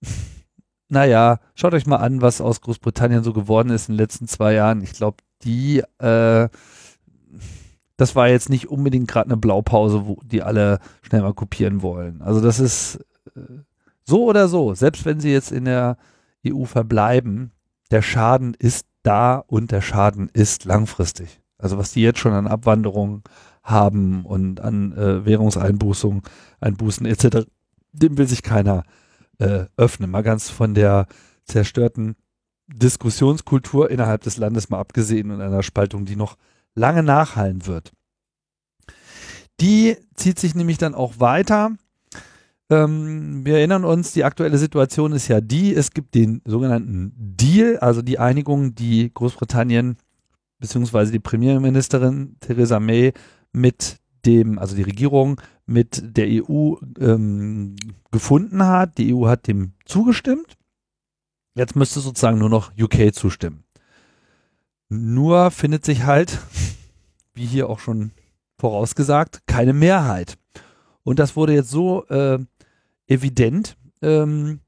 naja, 0.89 1.39
schaut 1.55 1.75
euch 1.75 1.87
mal 1.87 1.97
an, 1.97 2.21
was 2.21 2.41
aus 2.41 2.61
Großbritannien 2.61 3.23
so 3.23 3.33
geworden 3.33 3.71
ist 3.71 3.89
in 3.89 3.95
den 3.95 4.01
letzten 4.01 4.27
zwei 4.29 4.55
Jahren. 4.55 4.83
Ich 4.83 4.93
glaube, 4.93 5.19
die, 5.43 5.83
äh, 5.99 6.49
das 7.97 8.17
war 8.17 8.29
jetzt 8.29 8.51
nicht 8.51 8.69
unbedingt 8.69 9.09
gerade 9.09 9.27
eine 9.27 9.37
Blaupause, 9.37 10.07
wo 10.07 10.19
die 10.25 10.43
alle 10.43 10.81
schnell 11.03 11.23
mal 11.23 11.35
kopieren 11.35 11.83
wollen. 11.83 12.23
Also 12.23 12.41
das 12.41 12.61
ist 12.61 12.97
äh, 13.37 13.41
so 14.05 14.25
oder 14.25 14.49
so, 14.49 14.75
selbst 14.75 15.05
wenn 15.05 15.21
sie 15.21 15.31
jetzt 15.31 15.53
in 15.53 15.65
der 15.65 15.97
EU 16.47 16.65
verbleiben, 16.65 17.53
der 17.91 18.03
Schaden 18.03 18.55
ist 18.59 18.87
da 19.03 19.37
und 19.37 19.71
der 19.71 19.81
Schaden 19.81 20.29
ist 20.33 20.65
langfristig. 20.65 21.41
Also 21.59 21.79
was 21.79 21.93
die 21.93 22.03
jetzt 22.03 22.19
schon 22.19 22.33
an 22.33 22.47
Abwanderung 22.47 23.23
haben 23.63 24.25
und 24.25 24.61
an 24.61 24.93
äh, 24.93 25.25
Währungseinbußungen, 25.25 26.23
Einbußen 26.61 27.07
etc., 27.07 27.47
dem 27.93 28.19
will 28.19 28.29
sich 28.29 28.43
keiner 28.43 28.85
äh, 29.39 29.65
öffnen. 29.77 30.11
Mal 30.11 30.23
ganz 30.23 30.49
von 30.49 30.75
der 30.75 31.07
zerstörten 31.45 32.17
Diskussionskultur 32.69 33.91
innerhalb 33.91 34.23
des 34.23 34.37
Landes 34.37 34.71
mal 34.71 34.79
abgesehen 34.79 35.31
und 35.31 35.41
einer 35.41 35.63
Spaltung, 35.63 36.05
die 36.05 36.17
noch 36.17 36.37
lange 36.75 37.03
nachhallen 37.03 37.67
wird. 37.67 37.93
Die 39.61 39.97
zieht 40.15 40.39
sich 40.39 40.55
nämlich 40.55 40.79
dann 40.79 40.95
auch 40.95 41.19
weiter. 41.19 41.73
Ähm, 42.71 43.45
wir 43.45 43.57
erinnern 43.59 43.85
uns, 43.85 44.13
die 44.13 44.25
aktuelle 44.25 44.57
Situation 44.57 45.13
ist 45.13 45.29
ja 45.29 45.41
die, 45.41 45.75
es 45.75 45.91
gibt 45.91 46.15
den 46.15 46.41
sogenannten 46.45 47.13
Deal, 47.17 47.79
also 47.79 48.01
die 48.01 48.19
Einigung, 48.19 48.75
die 48.75 49.13
Großbritannien 49.13 49.97
beziehungsweise 50.61 51.11
die 51.11 51.19
Premierministerin 51.19 52.37
Theresa 52.41 52.79
May 52.79 53.13
mit 53.53 53.99
dem, 54.25 54.59
also 54.59 54.77
die 54.77 54.83
Regierung 54.83 55.41
mit 55.67 56.03
der 56.17 56.27
EU 56.29 56.75
ähm, 56.99 57.77
gefunden 58.11 58.65
hat. 58.65 58.99
Die 58.99 59.15
EU 59.15 59.27
hat 59.27 59.47
dem 59.47 59.73
zugestimmt. 59.85 60.57
Jetzt 61.55 61.77
müsste 61.77 62.01
sozusagen 62.01 62.39
nur 62.39 62.49
noch 62.49 62.73
UK 62.79 63.15
zustimmen. 63.15 63.65
Nur 64.89 65.51
findet 65.51 65.85
sich 65.85 66.05
halt, 66.05 66.39
wie 67.35 67.47
hier 67.47 67.69
auch 67.69 67.79
schon 67.79 68.13
vorausgesagt, 68.59 69.47
keine 69.47 69.73
Mehrheit. 69.73 70.37
Und 71.03 71.19
das 71.19 71.37
wurde 71.37 71.55
jetzt 71.55 71.71
so 71.71 72.05
äh, 72.07 72.39
evident, 73.07 73.77
ähm, 74.03 74.61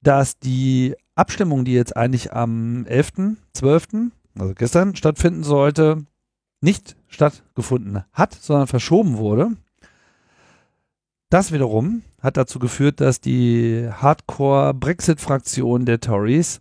dass 0.00 0.38
die 0.38 0.94
Abstimmung, 1.14 1.64
die 1.64 1.72
jetzt 1.72 1.96
eigentlich 1.96 2.32
am 2.32 2.84
11.12., 2.88 4.10
also 4.38 4.54
gestern, 4.54 4.96
stattfinden 4.96 5.44
sollte, 5.44 6.04
nicht 6.60 6.96
stattgefunden 7.14 8.04
hat, 8.12 8.34
sondern 8.34 8.66
verschoben 8.66 9.16
wurde. 9.16 9.50
Das 11.30 11.52
wiederum 11.52 12.02
hat 12.20 12.36
dazu 12.36 12.58
geführt, 12.58 13.00
dass 13.00 13.20
die 13.20 13.88
Hardcore-Brexit-Fraktion 13.90 15.86
der 15.86 16.00
Tories 16.00 16.60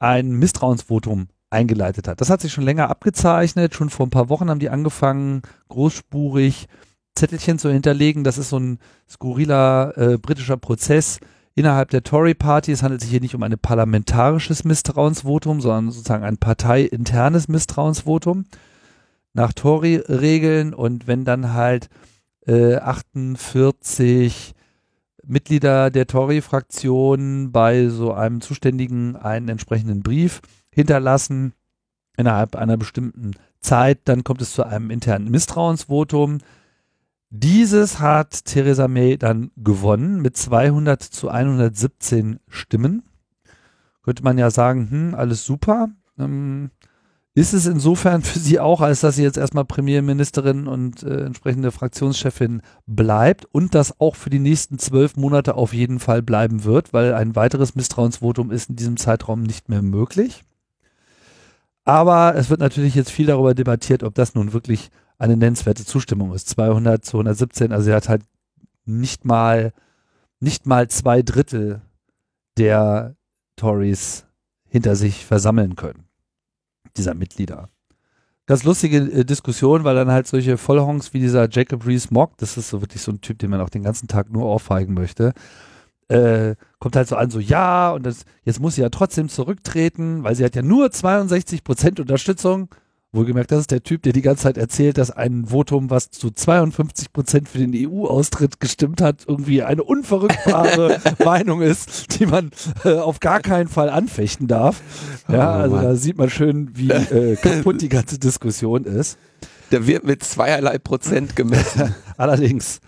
ein 0.00 0.30
Misstrauensvotum 0.32 1.28
eingeleitet 1.50 2.08
hat. 2.08 2.20
Das 2.20 2.30
hat 2.30 2.40
sich 2.40 2.52
schon 2.52 2.64
länger 2.64 2.90
abgezeichnet. 2.90 3.74
Schon 3.74 3.90
vor 3.90 4.06
ein 4.06 4.10
paar 4.10 4.28
Wochen 4.28 4.50
haben 4.50 4.58
die 4.58 4.70
angefangen, 4.70 5.42
großspurig 5.68 6.66
Zettelchen 7.14 7.58
zu 7.58 7.70
hinterlegen. 7.70 8.24
Das 8.24 8.38
ist 8.38 8.50
so 8.50 8.58
ein 8.58 8.78
skurriler 9.08 9.96
äh, 9.96 10.18
britischer 10.18 10.56
Prozess 10.56 11.20
innerhalb 11.54 11.90
der 11.90 12.04
Tory-Party. 12.04 12.72
Es 12.72 12.82
handelt 12.82 13.00
sich 13.00 13.10
hier 13.10 13.20
nicht 13.20 13.34
um 13.34 13.42
ein 13.42 13.58
parlamentarisches 13.58 14.64
Misstrauensvotum, 14.64 15.60
sondern 15.60 15.90
sozusagen 15.90 16.24
ein 16.24 16.38
parteiinternes 16.38 17.48
Misstrauensvotum 17.48 18.44
nach 19.38 19.52
Tory-Regeln. 19.52 20.74
Und 20.74 21.06
wenn 21.06 21.24
dann 21.24 21.54
halt 21.54 21.88
äh, 22.46 22.76
48 22.76 24.54
Mitglieder 25.24 25.90
der 25.90 26.06
Tory-Fraktion 26.06 27.52
bei 27.52 27.88
so 27.88 28.12
einem 28.12 28.40
Zuständigen 28.40 29.16
einen 29.16 29.48
entsprechenden 29.48 30.02
Brief 30.02 30.40
hinterlassen 30.70 31.52
innerhalb 32.16 32.56
einer 32.56 32.76
bestimmten 32.76 33.32
Zeit, 33.60 34.00
dann 34.04 34.24
kommt 34.24 34.42
es 34.42 34.52
zu 34.52 34.64
einem 34.64 34.90
internen 34.90 35.30
Misstrauensvotum. 35.30 36.38
Dieses 37.30 38.00
hat 38.00 38.44
Theresa 38.44 38.88
May 38.88 39.18
dann 39.18 39.52
gewonnen 39.56 40.20
mit 40.20 40.36
200 40.36 41.00
zu 41.02 41.28
117 41.28 42.40
Stimmen. 42.48 43.04
Könnte 44.02 44.24
man 44.24 44.38
ja 44.38 44.50
sagen, 44.50 44.90
hm, 44.90 45.14
alles 45.14 45.44
super. 45.44 45.90
Ähm, 46.18 46.70
ist 47.38 47.52
es 47.52 47.66
insofern 47.66 48.22
für 48.22 48.38
sie 48.38 48.58
auch, 48.58 48.80
als 48.80 49.00
dass 49.00 49.14
sie 49.14 49.22
jetzt 49.22 49.38
erstmal 49.38 49.64
Premierministerin 49.64 50.66
und 50.66 51.04
äh, 51.04 51.24
entsprechende 51.24 51.70
Fraktionschefin 51.70 52.62
bleibt 52.86 53.44
und 53.52 53.76
das 53.76 54.00
auch 54.00 54.16
für 54.16 54.28
die 54.28 54.40
nächsten 54.40 54.78
zwölf 54.80 55.16
Monate 55.16 55.54
auf 55.54 55.72
jeden 55.72 56.00
Fall 56.00 56.20
bleiben 56.20 56.64
wird, 56.64 56.92
weil 56.92 57.14
ein 57.14 57.36
weiteres 57.36 57.76
Misstrauensvotum 57.76 58.50
ist 58.50 58.70
in 58.70 58.76
diesem 58.76 58.96
Zeitraum 58.96 59.42
nicht 59.42 59.68
mehr 59.68 59.82
möglich. 59.82 60.42
Aber 61.84 62.34
es 62.34 62.50
wird 62.50 62.60
natürlich 62.60 62.96
jetzt 62.96 63.10
viel 63.12 63.26
darüber 63.26 63.54
debattiert, 63.54 64.02
ob 64.02 64.16
das 64.16 64.34
nun 64.34 64.52
wirklich 64.52 64.90
eine 65.16 65.36
nennenswerte 65.36 65.84
Zustimmung 65.84 66.34
ist. 66.34 66.48
200 66.48 67.04
zu 67.04 67.18
117, 67.18 67.72
also 67.72 67.90
er 67.90 67.96
hat 67.96 68.08
halt 68.08 68.22
nicht 68.84 69.24
mal, 69.24 69.72
nicht 70.40 70.66
mal 70.66 70.88
zwei 70.88 71.22
Drittel 71.22 71.82
der 72.56 73.14
Tories 73.54 74.26
hinter 74.66 74.96
sich 74.96 75.24
versammeln 75.24 75.76
können, 75.76 76.07
dieser 76.98 77.14
Mitglieder. 77.14 77.70
Ganz 78.46 78.64
lustige 78.64 78.98
äh, 78.98 79.24
Diskussion, 79.24 79.84
weil 79.84 79.94
dann 79.94 80.10
halt 80.10 80.26
solche 80.26 80.56
Vollhongs 80.56 81.12
wie 81.12 81.20
dieser 81.20 81.48
Jacob 81.50 81.86
Rees-Mogg, 81.86 82.36
das 82.38 82.56
ist 82.56 82.70
so 82.70 82.80
wirklich 82.80 83.02
so 83.02 83.12
ein 83.12 83.20
Typ, 83.20 83.38
den 83.38 83.50
man 83.50 83.60
auch 83.60 83.70
den 83.70 83.82
ganzen 83.82 84.08
Tag 84.08 84.30
nur 84.30 84.46
aufweigen 84.46 84.94
möchte, 84.94 85.34
äh, 86.08 86.54
kommt 86.78 86.96
halt 86.96 87.08
so 87.08 87.16
an, 87.16 87.30
so 87.30 87.40
ja, 87.40 87.90
und 87.92 88.04
das, 88.04 88.24
jetzt 88.44 88.60
muss 88.60 88.76
sie 88.76 88.80
ja 88.80 88.88
trotzdem 88.88 89.28
zurücktreten, 89.28 90.24
weil 90.24 90.34
sie 90.34 90.44
hat 90.44 90.56
ja 90.56 90.62
nur 90.62 90.90
62 90.90 91.62
Prozent 91.62 92.00
Unterstützung. 92.00 92.68
Wohlgemerkt, 93.10 93.50
das 93.52 93.60
ist 93.60 93.70
der 93.70 93.82
Typ, 93.82 94.02
der 94.02 94.12
die 94.12 94.20
ganze 94.20 94.42
Zeit 94.42 94.58
erzählt, 94.58 94.98
dass 94.98 95.10
ein 95.10 95.46
Votum, 95.46 95.88
was 95.88 96.10
zu 96.10 96.30
52 96.30 97.10
Prozent 97.10 97.48
für 97.48 97.56
den 97.56 97.72
EU-Austritt 97.74 98.60
gestimmt 98.60 99.00
hat, 99.00 99.24
irgendwie 99.26 99.62
eine 99.62 99.82
unverrückbare 99.82 101.00
Meinung 101.24 101.62
ist, 101.62 102.18
die 102.18 102.26
man 102.26 102.50
äh, 102.84 102.96
auf 102.96 103.20
gar 103.20 103.40
keinen 103.40 103.68
Fall 103.68 103.88
anfechten 103.88 104.46
darf. 104.46 104.82
Ja, 105.26 105.56
oh, 105.56 105.62
also 105.62 105.76
da 105.76 105.94
sieht 105.94 106.18
man 106.18 106.28
schön, 106.28 106.76
wie 106.76 106.90
äh, 106.90 107.36
kaputt 107.42 107.80
die 107.80 107.88
ganze 107.88 108.18
Diskussion 108.18 108.84
ist. 108.84 109.16
Da 109.70 109.86
wird 109.86 110.04
mit 110.04 110.22
zweierlei 110.22 110.78
Prozent 110.78 111.34
gemessen. 111.34 111.94
Allerdings. 112.18 112.80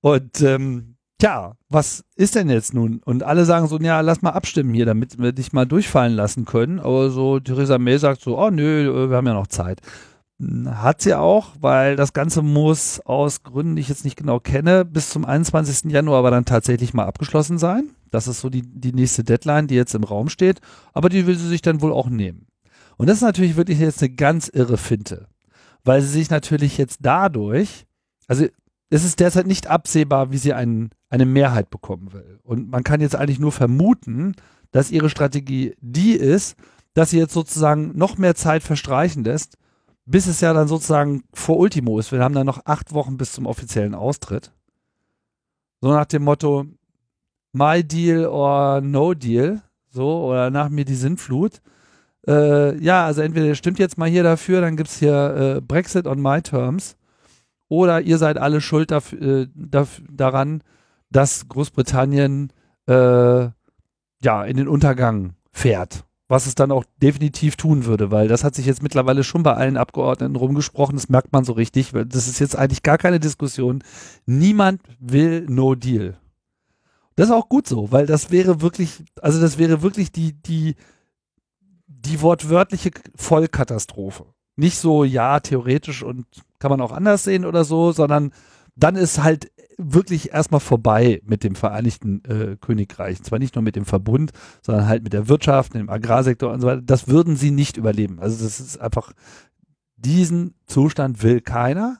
Und 0.00 0.40
ähm, 0.42 0.95
Tja, 1.18 1.56
was 1.70 2.04
ist 2.14 2.34
denn 2.34 2.50
jetzt 2.50 2.74
nun? 2.74 3.00
Und 3.04 3.22
alle 3.22 3.46
sagen 3.46 3.68
so, 3.68 3.78
ja, 3.78 4.00
lass 4.02 4.20
mal 4.20 4.30
abstimmen 4.30 4.74
hier, 4.74 4.84
damit 4.84 5.18
wir 5.18 5.32
dich 5.32 5.54
mal 5.54 5.64
durchfallen 5.64 6.12
lassen 6.12 6.44
können. 6.44 6.78
Aber 6.78 7.08
so, 7.08 7.40
Theresa 7.40 7.78
May 7.78 7.98
sagt 7.98 8.20
so, 8.20 8.38
oh 8.38 8.50
nö, 8.50 9.08
wir 9.08 9.16
haben 9.16 9.26
ja 9.26 9.32
noch 9.32 9.46
Zeit. 9.46 9.80
Hm, 10.38 10.82
hat 10.82 11.00
sie 11.00 11.14
auch, 11.14 11.52
weil 11.58 11.96
das 11.96 12.12
Ganze 12.12 12.42
muss 12.42 13.00
aus 13.00 13.42
Gründen, 13.42 13.76
die 13.76 13.80
ich 13.82 13.88
jetzt 13.88 14.04
nicht 14.04 14.16
genau 14.16 14.40
kenne, 14.40 14.84
bis 14.84 15.08
zum 15.08 15.24
21. 15.24 15.90
Januar 15.90 16.18
aber 16.18 16.30
dann 16.30 16.44
tatsächlich 16.44 16.92
mal 16.92 17.06
abgeschlossen 17.06 17.56
sein. 17.56 17.90
Das 18.10 18.28
ist 18.28 18.40
so 18.40 18.50
die, 18.50 18.62
die 18.62 18.92
nächste 18.92 19.24
Deadline, 19.24 19.68
die 19.68 19.74
jetzt 19.74 19.94
im 19.94 20.04
Raum 20.04 20.28
steht. 20.28 20.60
Aber 20.92 21.08
die 21.08 21.26
will 21.26 21.36
sie 21.36 21.48
sich 21.48 21.62
dann 21.62 21.80
wohl 21.80 21.92
auch 21.92 22.10
nehmen. 22.10 22.46
Und 22.98 23.08
das 23.08 23.18
ist 23.18 23.22
natürlich 23.22 23.56
wirklich 23.56 23.78
jetzt 23.78 24.02
eine 24.02 24.12
ganz 24.14 24.48
irre 24.48 24.76
Finte. 24.76 25.28
Weil 25.84 26.02
sie 26.02 26.08
sich 26.08 26.30
natürlich 26.30 26.78
jetzt 26.78 26.98
dadurch, 27.00 27.86
also 28.28 28.46
es 28.90 29.04
ist 29.04 29.20
derzeit 29.20 29.46
nicht 29.46 29.66
absehbar, 29.66 30.30
wie 30.30 30.38
sie 30.38 30.52
einen, 30.52 30.90
eine 31.08 31.26
Mehrheit 31.26 31.70
bekommen 31.70 32.12
will. 32.12 32.40
Und 32.42 32.70
man 32.70 32.84
kann 32.84 33.00
jetzt 33.00 33.16
eigentlich 33.16 33.38
nur 33.38 33.52
vermuten, 33.52 34.34
dass 34.72 34.90
ihre 34.90 35.10
Strategie 35.10 35.74
die 35.80 36.12
ist, 36.12 36.56
dass 36.94 37.10
sie 37.10 37.18
jetzt 37.18 37.34
sozusagen 37.34 37.92
noch 37.96 38.18
mehr 38.18 38.34
Zeit 38.34 38.62
verstreichen 38.62 39.24
lässt, 39.24 39.58
bis 40.04 40.26
es 40.26 40.40
ja 40.40 40.52
dann 40.52 40.68
sozusagen 40.68 41.24
vor 41.32 41.58
Ultimo 41.58 41.98
ist. 41.98 42.12
Wir 42.12 42.22
haben 42.22 42.34
dann 42.34 42.46
noch 42.46 42.64
acht 42.64 42.92
Wochen 42.92 43.16
bis 43.16 43.32
zum 43.32 43.46
offiziellen 43.46 43.94
Austritt. 43.94 44.52
So 45.80 45.90
nach 45.90 46.06
dem 46.06 46.24
Motto, 46.24 46.66
my 47.52 47.84
deal 47.84 48.26
or 48.26 48.80
no 48.80 49.14
deal, 49.14 49.62
so, 49.88 50.26
oder 50.26 50.50
nach 50.50 50.68
mir 50.68 50.84
die 50.84 50.94
Sintflut. 50.94 51.60
Äh, 52.26 52.76
ja, 52.82 53.06
also 53.06 53.22
entweder 53.22 53.54
stimmt 53.54 53.78
jetzt 53.78 53.98
mal 53.98 54.08
hier 54.08 54.22
dafür, 54.22 54.60
dann 54.60 54.76
gibt's 54.76 54.98
hier 54.98 55.56
äh, 55.56 55.60
Brexit 55.60 56.06
on 56.06 56.20
my 56.20 56.42
terms 56.42 56.96
oder 57.68 58.00
ihr 58.00 58.18
seid 58.18 58.38
alle 58.38 58.60
schuld 58.60 58.90
dafür, 58.90 59.42
äh, 59.42 59.48
dafür, 59.54 60.04
daran, 60.10 60.62
dass 61.10 61.48
Großbritannien 61.48 62.52
äh, 62.86 63.48
ja 64.22 64.44
in 64.44 64.56
den 64.56 64.68
Untergang 64.68 65.34
fährt. 65.52 66.04
Was 66.28 66.46
es 66.46 66.56
dann 66.56 66.72
auch 66.72 66.84
definitiv 67.00 67.54
tun 67.54 67.84
würde, 67.84 68.10
weil 68.10 68.26
das 68.26 68.42
hat 68.42 68.56
sich 68.56 68.66
jetzt 68.66 68.82
mittlerweile 68.82 69.22
schon 69.22 69.44
bei 69.44 69.54
allen 69.54 69.76
Abgeordneten 69.76 70.34
rumgesprochen, 70.34 70.96
das 70.96 71.08
merkt 71.08 71.32
man 71.32 71.44
so 71.44 71.52
richtig, 71.52 71.92
das 71.92 72.26
ist 72.26 72.40
jetzt 72.40 72.56
eigentlich 72.56 72.82
gar 72.82 72.98
keine 72.98 73.20
Diskussion. 73.20 73.84
Niemand 74.26 74.82
will 74.98 75.46
No 75.48 75.76
Deal. 75.76 76.18
Das 77.14 77.28
ist 77.28 77.32
auch 77.34 77.48
gut 77.48 77.68
so, 77.68 77.92
weil 77.92 78.06
das 78.06 78.32
wäre 78.32 78.60
wirklich, 78.60 79.04
also 79.22 79.40
das 79.40 79.56
wäre 79.56 79.82
wirklich 79.82 80.10
die, 80.10 80.32
die, 80.32 80.74
die 81.86 82.20
wortwörtliche 82.20 82.90
Vollkatastrophe. 83.14 84.26
Nicht 84.56 84.78
so, 84.78 85.04
ja, 85.04 85.38
theoretisch 85.38 86.02
und 86.02 86.26
kann 86.58 86.70
man 86.70 86.80
auch 86.80 86.92
anders 86.92 87.24
sehen 87.24 87.44
oder 87.44 87.64
so, 87.64 87.92
sondern 87.92 88.32
dann 88.76 88.96
ist 88.96 89.22
halt 89.22 89.50
wirklich 89.78 90.32
erstmal 90.32 90.60
vorbei 90.60 91.20
mit 91.24 91.44
dem 91.44 91.54
Vereinigten 91.54 92.22
äh, 92.24 92.56
Königreich. 92.60 93.22
Zwar 93.22 93.38
nicht 93.38 93.54
nur 93.54 93.62
mit 93.62 93.76
dem 93.76 93.84
Verbund, 93.84 94.32
sondern 94.62 94.86
halt 94.86 95.02
mit 95.02 95.12
der 95.12 95.28
Wirtschaft, 95.28 95.74
dem 95.74 95.90
Agrarsektor 95.90 96.52
und 96.52 96.60
so 96.60 96.66
weiter. 96.66 96.82
Das 96.82 97.08
würden 97.08 97.36
sie 97.36 97.50
nicht 97.50 97.76
überleben. 97.76 98.18
Also 98.20 98.42
das 98.42 98.58
ist 98.58 98.80
einfach, 98.80 99.12
Diesen 99.96 100.54
Zustand 100.66 101.22
will 101.22 101.40
keiner. 101.40 101.98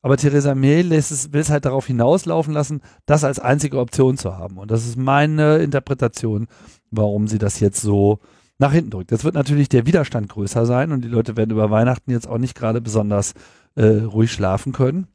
Aber 0.00 0.16
Theresa 0.16 0.54
May 0.54 0.82
lässt 0.82 1.10
es, 1.10 1.32
will 1.32 1.40
es 1.40 1.50
halt 1.50 1.64
darauf 1.64 1.86
hinauslaufen 1.86 2.54
lassen, 2.54 2.80
das 3.04 3.24
als 3.24 3.40
einzige 3.40 3.78
Option 3.78 4.16
zu 4.16 4.36
haben. 4.36 4.56
Und 4.56 4.70
das 4.70 4.86
ist 4.86 4.96
meine 4.96 5.58
Interpretation, 5.58 6.46
warum 6.90 7.26
sie 7.26 7.38
das 7.38 7.60
jetzt 7.60 7.80
so 7.80 8.20
nach 8.58 8.72
hinten 8.72 8.90
drückt. 8.90 9.10
Jetzt 9.10 9.24
wird 9.24 9.34
natürlich 9.34 9.68
der 9.68 9.86
Widerstand 9.86 10.28
größer 10.28 10.66
sein 10.66 10.92
und 10.92 11.04
die 11.04 11.08
Leute 11.08 11.36
werden 11.36 11.50
über 11.50 11.70
Weihnachten 11.70 12.10
jetzt 12.10 12.28
auch 12.28 12.38
nicht 12.38 12.54
gerade 12.54 12.80
besonders 12.80 13.34
äh, 13.74 13.86
ruhig 13.86 14.32
schlafen 14.32 14.72
können. 14.72 15.08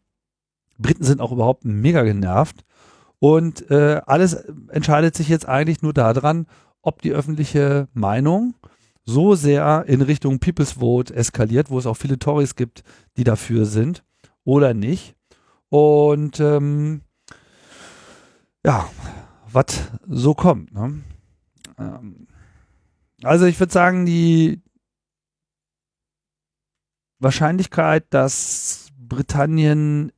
Briten 0.78 1.04
sind 1.04 1.22
auch 1.22 1.32
überhaupt 1.32 1.66
mega 1.66 2.04
genervt. 2.04 2.64
Und 3.20 3.70
äh, 3.72 4.02
alles 4.06 4.34
entscheidet 4.70 5.16
sich 5.16 5.30
jetzt 5.30 5.48
eigentlich 5.48 5.82
nur 5.82 5.94
daran, 5.94 6.46
ob 6.82 7.02
die 7.02 7.14
öffentliche 7.14 7.88
Meinung 7.94 8.56
so 9.06 9.36
sehr 9.36 9.86
in 9.88 10.02
Richtung 10.02 10.40
People's 10.40 10.74
Vote 10.74 11.14
eskaliert, 11.14 11.70
wo 11.70 11.80
es 11.80 11.86
auch 11.86 11.96
viele 11.96 12.20
Tories 12.20 12.56
gibt, 12.56 12.84
die 13.18 13.24
dafür 13.24 13.66
sind 13.66 14.04
oder 14.44 14.74
nicht. 14.74 15.16
Und 15.70 16.40
ähm, 16.40 17.02
ja, 18.66 18.90
was 19.52 19.90
so 20.08 20.34
kommt. 20.34 20.74
Ne? 20.74 21.02
Ähm, 21.78 22.28
also 23.24 23.46
ich 23.46 23.60
würde 23.60 23.74
sagen, 23.74 24.06
die 24.06 24.62
Wahrscheinlichkeit, 27.20 28.06
dass 28.10 28.90
Britannien 28.98 30.12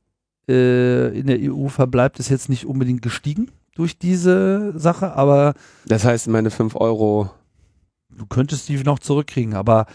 äh, 0.48 1.18
in 1.18 1.26
der 1.26 1.38
EU 1.40 1.68
verbleibt, 1.68 2.18
ist 2.18 2.28
jetzt 2.28 2.48
nicht 2.48 2.66
unbedingt 2.66 3.02
gestiegen 3.02 3.50
durch 3.74 3.98
diese 3.98 4.78
Sache, 4.78 5.12
aber 5.12 5.54
das 5.86 6.04
heißt, 6.04 6.28
meine 6.28 6.50
5 6.50 6.74
Euro. 6.76 7.30
Du 8.08 8.24
könntest 8.26 8.68
die 8.68 8.78
noch 8.78 8.98
zurückkriegen, 8.98 9.54
aber 9.54 9.86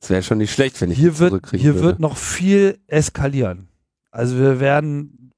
es 0.00 0.08
wäre 0.08 0.22
schon 0.22 0.38
nicht 0.38 0.52
schlecht, 0.52 0.80
wenn 0.80 0.90
ich 0.90 0.98
hier 0.98 1.18
wird 1.18 1.50
Hier 1.50 1.74
würde. 1.74 1.82
wird 1.82 2.00
noch 2.00 2.16
viel 2.16 2.78
eskalieren. 2.86 3.68
Also 4.10 4.38
wir 4.38 4.60
werden 4.60 5.32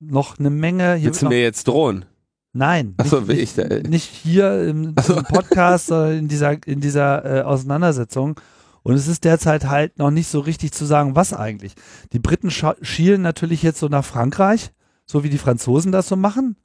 noch 0.00 0.38
eine 0.38 0.50
Menge. 0.50 0.94
Hier 0.94 1.08
Willst 1.08 1.22
du 1.22 1.28
mir 1.28 1.40
jetzt 1.40 1.68
drohen? 1.68 2.04
Nein. 2.52 2.94
Achso, 2.96 3.28
will 3.28 3.38
ich 3.38 3.54
da, 3.54 3.64
Nicht 3.88 4.06
hier 4.08 4.66
im, 4.66 4.94
im 4.96 5.24
Podcast, 5.24 5.86
sondern 5.86 6.18
in 6.18 6.28
dieser, 6.28 6.56
in 6.66 6.80
dieser 6.80 7.24
äh, 7.24 7.42
Auseinandersetzung. 7.42 8.40
Und 8.88 8.94
es 8.94 9.06
ist 9.06 9.24
derzeit 9.24 9.66
halt 9.66 9.98
noch 9.98 10.10
nicht 10.10 10.28
so 10.28 10.40
richtig 10.40 10.72
zu 10.72 10.86
sagen, 10.86 11.14
was 11.14 11.34
eigentlich. 11.34 11.74
Die 12.14 12.18
Briten 12.18 12.50
schielen 12.50 13.20
natürlich 13.20 13.62
jetzt 13.62 13.80
so 13.80 13.88
nach 13.88 14.02
Frankreich, 14.02 14.70
so 15.04 15.22
wie 15.22 15.28
die 15.28 15.36
Franzosen 15.36 15.92
das 15.92 16.08
so 16.08 16.16
machen. 16.16 16.56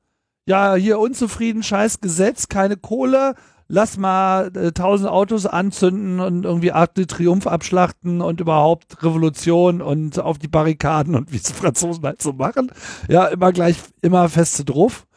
Ja, 0.45 0.75
hier 0.75 0.99
unzufrieden, 0.99 1.63
scheiß 1.63 1.99
Gesetz, 1.99 2.47
keine 2.47 2.77
Kohle, 2.77 3.35
lass 3.67 3.97
mal 3.97 4.55
äh, 4.55 4.71
tausend 4.71 5.09
Autos 5.09 5.45
anzünden 5.45 6.21
und 6.21 6.45
irgendwie 6.45 6.71
Arc 6.71 6.95
de 6.95 7.07
Triomphe 7.07 7.51
abschlachten 7.51 8.21
und 8.21 8.39
überhaupt 8.39 9.03
Revolution 9.03 9.81
und 9.81 10.17
auf 10.17 10.39
die 10.39 10.47
Barrikaden 10.47 11.15
und 11.15 11.33
wie 11.33 11.37
es 11.43 11.51
Franzosen 11.51 12.05
halt 12.05 12.21
so 12.21 12.31
machen. 12.31 12.71
Ja, 13.09 13.25
immer 13.25 13.51
gleich, 13.51 13.75
immer 14.01 14.29
feste 14.29 14.63
drauf. 14.63 15.07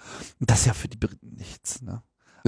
Das 0.40 0.58
ist 0.58 0.66
ja 0.66 0.72
für 0.72 0.88
die 0.88 0.98
Briten 0.98 1.36
nichts, 1.36 1.82
ne? 1.82 2.02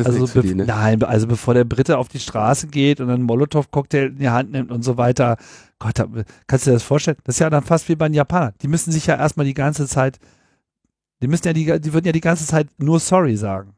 Also, 0.07 0.43
die, 0.43 0.55
ne? 0.55 0.65
nein, 0.65 1.03
also 1.03 1.27
bevor 1.27 1.55
der 1.55 1.65
Brite 1.65 1.99
auf 1.99 2.09
die 2.09 2.21
Straße 2.21 2.69
geht 2.69 3.01
und 3.01 3.11
einen 3.11 3.23
Molotow-Cocktail 3.25 4.09
in 4.09 4.19
die 4.19 4.29
Hand 4.29 4.53
nimmt 4.53 4.71
und 4.71 4.83
so 4.83 4.97
weiter, 4.97 5.37
Gott, 5.79 5.97
kannst 6.47 6.67
du 6.67 6.71
dir 6.71 6.75
das 6.75 6.83
vorstellen? 6.83 7.19
Das 7.25 7.37
ist 7.37 7.41
ja 7.41 7.51
dann 7.51 7.65
fast 7.65 7.89
wie 7.89 7.97
bei 7.97 8.09
den 8.09 8.15
Japanern. 8.15 8.55
Die 8.63 8.69
müssen 8.69 8.93
sich 8.93 9.07
ja 9.07 9.17
erstmal 9.17 9.47
die 9.47 9.55
ganze 9.55 9.87
Zeit, 9.87 10.19
die 11.23 11.29
müssen 11.29 11.47
ja 11.47 11.53
die, 11.53 11.81
die 11.81 11.93
würden 11.93 12.07
ja 12.07 12.13
die 12.13 12.21
ganze 12.21 12.47
Zeit 12.47 12.69
nur 12.79 13.01
sorry 13.01 13.37
sagen. 13.37 13.75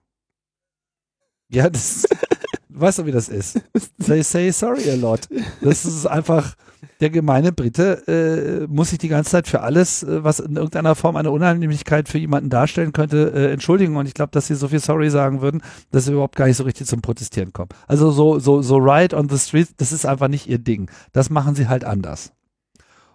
Ja, 1.48 1.68
das, 1.68 2.06
weißt 2.72 2.98
doch, 2.98 3.06
wie 3.06 3.12
das 3.12 3.28
ist. 3.28 3.60
They 4.06 4.22
say 4.22 4.50
sorry 4.50 4.90
a 4.90 4.94
lot. 4.94 5.28
Das 5.60 5.84
ist 5.84 6.06
einfach, 6.06 6.54
der 7.00 7.10
gemeine 7.10 7.52
Brite 7.52 8.06
äh, 8.06 8.66
muss 8.72 8.90
sich 8.90 8.98
die 8.98 9.08
ganze 9.08 9.30
Zeit 9.30 9.48
für 9.48 9.60
alles, 9.60 10.02
äh, 10.02 10.22
was 10.24 10.40
in 10.40 10.56
irgendeiner 10.56 10.94
Form 10.94 11.16
eine 11.16 11.30
Unannehmlichkeit 11.30 12.08
für 12.08 12.18
jemanden 12.18 12.50
darstellen 12.50 12.92
könnte, 12.92 13.32
äh, 13.34 13.52
entschuldigen. 13.52 13.96
Und 13.96 14.06
ich 14.06 14.14
glaube, 14.14 14.32
dass 14.32 14.46
sie 14.46 14.54
so 14.54 14.68
viel 14.68 14.80
sorry 14.80 15.10
sagen 15.10 15.40
würden, 15.40 15.62
dass 15.90 16.04
sie 16.04 16.12
überhaupt 16.12 16.36
gar 16.36 16.46
nicht 16.46 16.56
so 16.56 16.64
richtig 16.64 16.86
zum 16.86 17.02
Protestieren 17.02 17.52
kommen. 17.52 17.70
Also 17.86 18.10
so, 18.10 18.38
so, 18.38 18.62
so 18.62 18.76
right 18.76 19.14
on 19.14 19.28
the 19.28 19.38
street, 19.38 19.68
das 19.78 19.92
ist 19.92 20.06
einfach 20.06 20.28
nicht 20.28 20.46
ihr 20.46 20.58
Ding. 20.58 20.90
Das 21.12 21.30
machen 21.30 21.54
sie 21.54 21.68
halt 21.68 21.84
anders. 21.84 22.32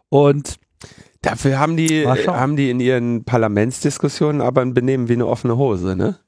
Und 0.09 0.57
Dafür 1.21 1.57
haben 1.57 1.75
die, 1.75 2.05
haben 2.05 2.55
die 2.55 2.69
in 2.69 2.79
ihren 2.79 3.23
Parlamentsdiskussionen 3.25 4.41
aber 4.41 4.61
ein 4.61 4.75
Benehmen 4.75 5.09
wie 5.09 5.13
eine 5.13 5.25
offene 5.25 5.57
Hose, 5.57 5.95
ne? 5.95 6.19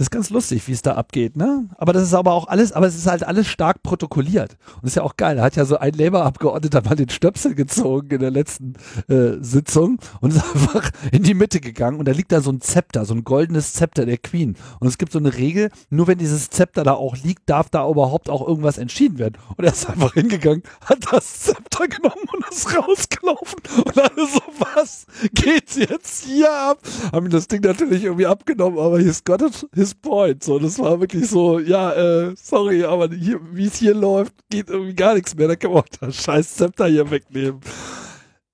Das 0.00 0.06
ist 0.06 0.12
ganz 0.12 0.30
lustig, 0.30 0.66
wie 0.66 0.72
es 0.72 0.80
da 0.80 0.94
abgeht, 0.94 1.36
ne? 1.36 1.68
Aber 1.76 1.92
das 1.92 2.04
ist 2.04 2.14
aber 2.14 2.32
auch 2.32 2.48
alles, 2.48 2.72
aber 2.72 2.86
es 2.86 2.96
ist 2.96 3.06
halt 3.06 3.22
alles 3.22 3.46
stark 3.46 3.82
protokolliert. 3.82 4.56
Und 4.80 4.86
ist 4.86 4.96
ja 4.96 5.02
auch 5.02 5.14
geil. 5.18 5.36
Da 5.36 5.42
hat 5.42 5.56
ja 5.56 5.66
so 5.66 5.76
ein 5.76 5.92
Labour-Abgeordneter 5.92 6.80
mal 6.82 6.96
den 6.96 7.10
Stöpsel 7.10 7.54
gezogen 7.54 8.08
in 8.08 8.20
der 8.20 8.30
letzten 8.30 8.76
äh, 9.08 9.32
Sitzung 9.42 9.98
und 10.22 10.30
ist 10.34 10.42
einfach 10.42 10.90
in 11.12 11.22
die 11.22 11.34
Mitte 11.34 11.60
gegangen. 11.60 11.98
Und 11.98 12.08
da 12.08 12.12
liegt 12.12 12.32
da 12.32 12.40
so 12.40 12.50
ein 12.50 12.62
Zepter, 12.62 13.04
so 13.04 13.12
ein 13.12 13.24
goldenes 13.24 13.74
Zepter 13.74 14.06
der 14.06 14.16
Queen. 14.16 14.56
Und 14.78 14.88
es 14.88 14.96
gibt 14.96 15.12
so 15.12 15.18
eine 15.18 15.36
Regel, 15.36 15.68
nur 15.90 16.06
wenn 16.06 16.16
dieses 16.16 16.48
Zepter 16.48 16.82
da 16.82 16.94
auch 16.94 17.18
liegt, 17.18 17.50
darf 17.50 17.68
da 17.68 17.86
überhaupt 17.86 18.30
auch 18.30 18.48
irgendwas 18.48 18.78
entschieden 18.78 19.18
werden. 19.18 19.34
Und 19.58 19.66
er 19.66 19.72
ist 19.72 19.86
einfach 19.86 20.14
hingegangen, 20.14 20.62
hat 20.82 21.12
das 21.12 21.40
Zepter 21.40 21.88
genommen 21.88 22.24
und 22.32 22.48
ist 22.50 22.74
rausgelaufen. 22.74 23.60
Und 23.84 23.98
alle 23.98 24.26
so, 24.26 24.40
was 24.60 25.04
geht's 25.34 25.76
jetzt 25.76 26.24
hier 26.24 26.50
ab? 26.50 26.78
Haben 27.12 27.28
das 27.28 27.48
Ding 27.48 27.60
natürlich 27.60 28.04
irgendwie 28.04 28.24
abgenommen, 28.24 28.78
aber 28.78 28.98
hier 28.98 29.10
ist 29.10 29.26
Gott, 29.26 29.42
his 29.74 29.89
his 29.90 29.94
point. 29.94 30.42
So, 30.42 30.58
das 30.58 30.78
war 30.78 31.00
wirklich 31.00 31.28
so, 31.28 31.58
ja, 31.58 31.92
äh, 31.92 32.34
sorry, 32.36 32.84
aber 32.84 33.10
wie 33.10 33.66
es 33.66 33.76
hier 33.76 33.94
läuft, 33.94 34.34
geht 34.50 34.68
irgendwie 34.70 34.94
gar 34.94 35.14
nichts 35.14 35.34
mehr. 35.34 35.48
Da 35.48 35.56
kann 35.56 35.72
man 35.72 35.80
auch 35.82 35.88
das 36.00 36.16
scheiß 36.16 36.54
Zepter 36.54 36.86
hier 36.86 37.10
wegnehmen. 37.10 37.60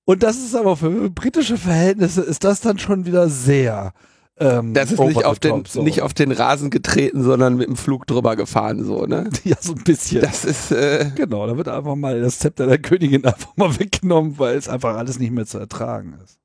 Und 0.05 0.23
das 0.23 0.37
ist 0.37 0.55
aber 0.55 0.77
für 0.77 1.11
britische 1.11 1.57
Verhältnisse 1.57 2.23
ist 2.23 2.45
das 2.45 2.61
dann 2.61 2.79
schon 2.79 3.07
wieder 3.07 3.29
sehr. 3.29 3.93
Ähm, 4.39 4.75
das 4.75 4.93
ist 4.93 5.01
nicht 5.01 5.25
auf, 5.25 5.39
den, 5.39 5.65
so. 5.65 5.83
nicht 5.83 6.03
auf 6.03 6.13
den 6.13 6.31
Rasen 6.31 6.71
getreten, 6.71 7.23
sondern 7.23 7.57
mit 7.57 7.69
dem 7.69 7.77
Flug 7.77 8.07
drüber 8.07 8.37
gefahren, 8.37 8.85
so, 8.85 9.07
ne? 9.07 9.31
Ja, 9.45 9.57
so 9.59 9.73
ein 9.73 9.83
bisschen. 9.83 10.21
Das 10.21 10.45
ist, 10.45 10.71
äh 10.73 11.11
Genau, 11.17 11.47
da 11.47 11.57
wird 11.57 11.69
einfach 11.69 11.97
mal 11.97 12.21
das 12.21 12.39
Zepter 12.39 12.67
der 12.67 12.79
Königin 12.79 13.25
einfach 13.25 13.57
mal 13.57 13.79
weggenommen, 13.79 14.39
weil 14.39 14.57
es 14.57 14.69
einfach 14.69 14.97
alles 14.97 15.19
nicht 15.19 15.33
mehr 15.33 15.47
zu 15.47 15.59
ertragen 15.59 16.19
ist. 16.23 16.39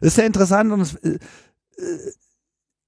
Ist 0.00 0.16
sehr 0.16 0.26
interessant 0.26 0.72
und 0.72 0.80
es, 0.80 0.94
äh, 0.96 1.18
äh 1.76 2.12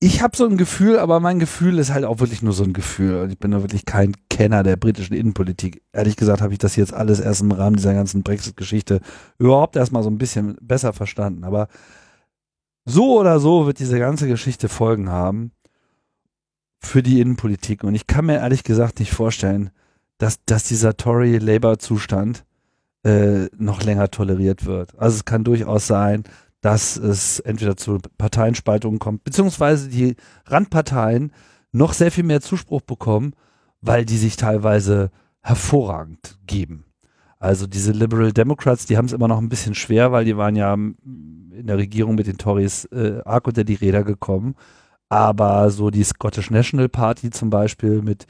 ich 0.06 0.22
habe 0.22 0.36
so 0.36 0.46
ein 0.46 0.56
Gefühl, 0.56 1.00
aber 1.00 1.18
mein 1.18 1.40
Gefühl 1.40 1.80
ist 1.80 1.92
halt 1.92 2.04
auch 2.04 2.20
wirklich 2.20 2.40
nur 2.40 2.52
so 2.52 2.62
ein 2.62 2.72
Gefühl. 2.72 3.28
Ich 3.28 3.40
bin 3.40 3.50
da 3.50 3.62
wirklich 3.62 3.86
kein 3.86 4.14
Kenner 4.30 4.62
der 4.62 4.76
britischen 4.76 5.14
Innenpolitik. 5.14 5.82
Ehrlich 5.92 6.14
gesagt 6.14 6.42
habe 6.42 6.52
ich 6.52 6.60
das 6.60 6.76
jetzt 6.76 6.94
alles 6.94 7.18
erst 7.18 7.40
im 7.40 7.50
Rahmen 7.50 7.74
dieser 7.74 7.92
ganzen 7.92 8.22
Brexit-Geschichte 8.22 9.00
überhaupt 9.38 9.74
erstmal 9.74 10.04
so 10.04 10.10
ein 10.10 10.18
bisschen 10.18 10.56
besser 10.60 10.92
verstanden. 10.92 11.42
Aber 11.42 11.66
so 12.84 13.18
oder 13.18 13.40
so 13.40 13.66
wird 13.66 13.80
diese 13.80 13.98
ganze 13.98 14.28
Geschichte 14.28 14.68
Folgen 14.68 15.10
haben 15.10 15.50
für 16.78 17.02
die 17.02 17.20
Innenpolitik. 17.20 17.82
Und 17.82 17.96
ich 17.96 18.06
kann 18.06 18.26
mir 18.26 18.36
ehrlich 18.36 18.62
gesagt 18.62 19.00
nicht 19.00 19.12
vorstellen, 19.12 19.70
dass, 20.18 20.36
dass 20.46 20.62
dieser 20.62 20.96
Tory-Labour-Zustand 20.96 22.44
äh, 23.02 23.46
noch 23.56 23.82
länger 23.82 24.08
toleriert 24.12 24.66
wird. 24.66 24.96
Also 24.98 25.16
es 25.16 25.24
kann 25.24 25.42
durchaus 25.42 25.88
sein, 25.88 26.22
dass 26.60 26.96
es 26.96 27.40
entweder 27.40 27.76
zu 27.76 27.98
Parteienspaltungen 28.18 28.98
kommt, 28.98 29.24
beziehungsweise 29.24 29.88
die 29.88 30.16
Randparteien 30.46 31.32
noch 31.72 31.92
sehr 31.92 32.10
viel 32.10 32.24
mehr 32.24 32.40
Zuspruch 32.40 32.80
bekommen, 32.80 33.34
weil 33.80 34.04
die 34.04 34.16
sich 34.16 34.36
teilweise 34.36 35.10
hervorragend 35.42 36.38
geben. 36.46 36.84
Also 37.38 37.66
diese 37.66 37.92
Liberal 37.92 38.32
Democrats, 38.32 38.86
die 38.86 38.96
haben 38.96 39.04
es 39.06 39.12
immer 39.12 39.28
noch 39.28 39.38
ein 39.38 39.48
bisschen 39.48 39.74
schwer, 39.74 40.10
weil 40.10 40.24
die 40.24 40.36
waren 40.36 40.56
ja 40.56 40.74
in 40.74 41.66
der 41.66 41.78
Regierung 41.78 42.14
mit 42.14 42.26
den 42.26 42.38
Tories 42.38 42.86
äh, 42.86 43.20
arg 43.24 43.46
unter 43.46 43.64
die 43.64 43.74
Räder 43.74 44.02
gekommen. 44.04 44.54
Aber 45.08 45.70
so 45.70 45.90
die 45.90 46.02
Scottish 46.02 46.50
National 46.50 46.88
Party 46.88 47.30
zum 47.30 47.50
Beispiel 47.50 48.02
mit 48.02 48.26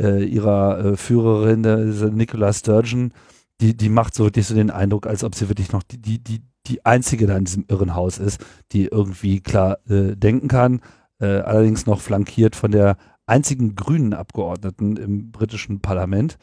äh, 0.00 0.24
ihrer 0.24 0.84
äh, 0.84 0.96
Führerin, 0.96 1.62
der, 1.62 1.78
Nicola 2.10 2.52
Sturgeon, 2.52 3.12
die, 3.60 3.76
die 3.76 3.88
macht 3.88 4.14
so 4.14 4.24
wirklich 4.24 4.46
so 4.46 4.54
den 4.54 4.70
Eindruck, 4.70 5.06
als 5.06 5.24
ob 5.24 5.34
sie 5.34 5.48
wirklich 5.48 5.72
noch 5.72 5.82
die, 5.82 6.00
die, 6.00 6.22
die, 6.22 6.42
die 6.66 6.84
einzige 6.84 7.26
da 7.26 7.36
in 7.36 7.44
diesem 7.44 7.64
Irrenhaus 7.68 8.18
ist, 8.18 8.44
die 8.72 8.86
irgendwie 8.86 9.40
klar 9.40 9.78
äh, 9.88 10.16
denken 10.16 10.48
kann, 10.48 10.80
äh, 11.20 11.26
allerdings 11.26 11.86
noch 11.86 12.00
flankiert 12.00 12.56
von 12.56 12.70
der 12.70 12.96
einzigen 13.26 13.74
grünen 13.74 14.14
Abgeordneten 14.14 14.96
im 14.96 15.30
britischen 15.30 15.80
Parlament, 15.80 16.36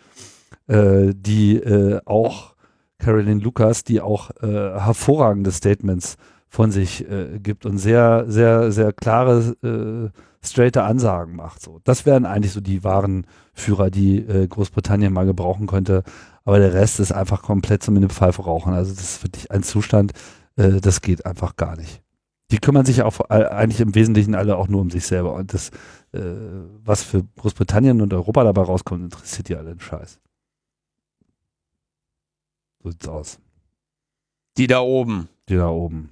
äh, 0.68 1.14
die 1.16 1.58
äh, 1.58 2.02
auch 2.06 2.56
Caroline 2.98 3.42
Lucas, 3.42 3.84
die 3.84 4.00
auch 4.02 4.32
äh, 4.42 4.48
hervorragende 4.48 5.52
Statements 5.52 6.18
von 6.48 6.72
sich 6.72 7.10
äh, 7.10 7.40
gibt 7.40 7.66
und 7.66 7.78
sehr, 7.78 8.26
sehr, 8.28 8.72
sehr 8.72 8.94
klare, 8.94 10.12
straighte 10.44 10.84
Ansagen 10.84 11.36
macht. 11.36 11.62
So, 11.62 11.80
das 11.84 12.06
wären 12.06 12.26
eigentlich 12.26 12.54
so 12.54 12.62
die 12.62 12.84
wahren 12.84 13.28
Führer, 13.54 13.90
die 13.92 14.18
äh, 14.18 14.48
Großbritannien 14.48 15.14
mal 15.14 15.26
gebrauchen 15.26 15.68
könnte 15.68 16.04
aber 16.44 16.60
der 16.60 16.74
Rest 16.74 17.00
ist 17.00 17.12
einfach 17.12 17.42
komplett 17.42 17.84
zum 17.84 17.96
in 17.98 18.10
Pfeife 18.10 18.44
rauchen. 18.44 18.74
Also 18.74 18.94
das 18.94 19.04
ist 19.04 19.24
wirklich 19.24 19.52
ein 19.52 19.64
Zustand, 19.64 20.14
äh, 20.56 20.82
das 20.82 21.02
geht 21.02 21.26
einfach 21.26 21.56
gar 21.56 21.76
nicht. 21.76 22.02
Die 22.52 22.58
kümmern 22.58 22.86
sich 22.86 23.02
auch 23.04 23.20
eigentlich 23.30 23.80
im 23.80 23.96
Wesentlichen 23.96 24.36
alle 24.36 24.58
auch 24.58 24.68
nur 24.68 24.82
um 24.82 24.90
sich 24.90 25.06
selber. 25.06 25.34
Und 25.36 25.54
das, 25.54 25.70
äh, 26.12 26.20
was 26.84 27.04
für 27.04 27.24
Großbritannien 27.38 28.02
und 28.02 28.14
Europa 28.14 28.44
dabei 28.44 28.64
rauskommt, 28.64 29.04
interessiert 29.04 29.48
die 29.48 29.56
alle 29.56 29.72
einen 29.72 29.80
Scheiß. 29.80 30.20
So 32.84 32.90
sieht's 32.90 33.08
aus. 33.08 33.40
Die 34.58 34.68
da 34.68 34.82
oben. 34.82 35.30
Die 35.48 35.56
da 35.56 35.70
oben. 35.70 36.10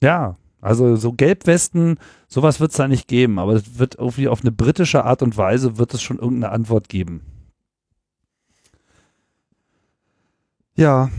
Ja, 0.00 0.36
also 0.64 0.96
so 0.96 1.12
Gelbwesten, 1.12 1.98
sowas 2.26 2.58
wird 2.58 2.70
es 2.70 2.76
da 2.76 2.88
nicht 2.88 3.06
geben, 3.06 3.38
aber 3.38 3.52
es 3.52 3.78
wird 3.78 3.96
irgendwie 3.96 4.28
auf 4.28 4.40
eine 4.40 4.52
britische 4.52 5.04
Art 5.04 5.22
und 5.22 5.36
Weise 5.36 5.78
wird 5.78 5.94
es 5.94 6.02
schon 6.02 6.18
irgendeine 6.18 6.52
Antwort 6.52 6.88
geben. 6.88 7.22
Ja, 10.76 11.10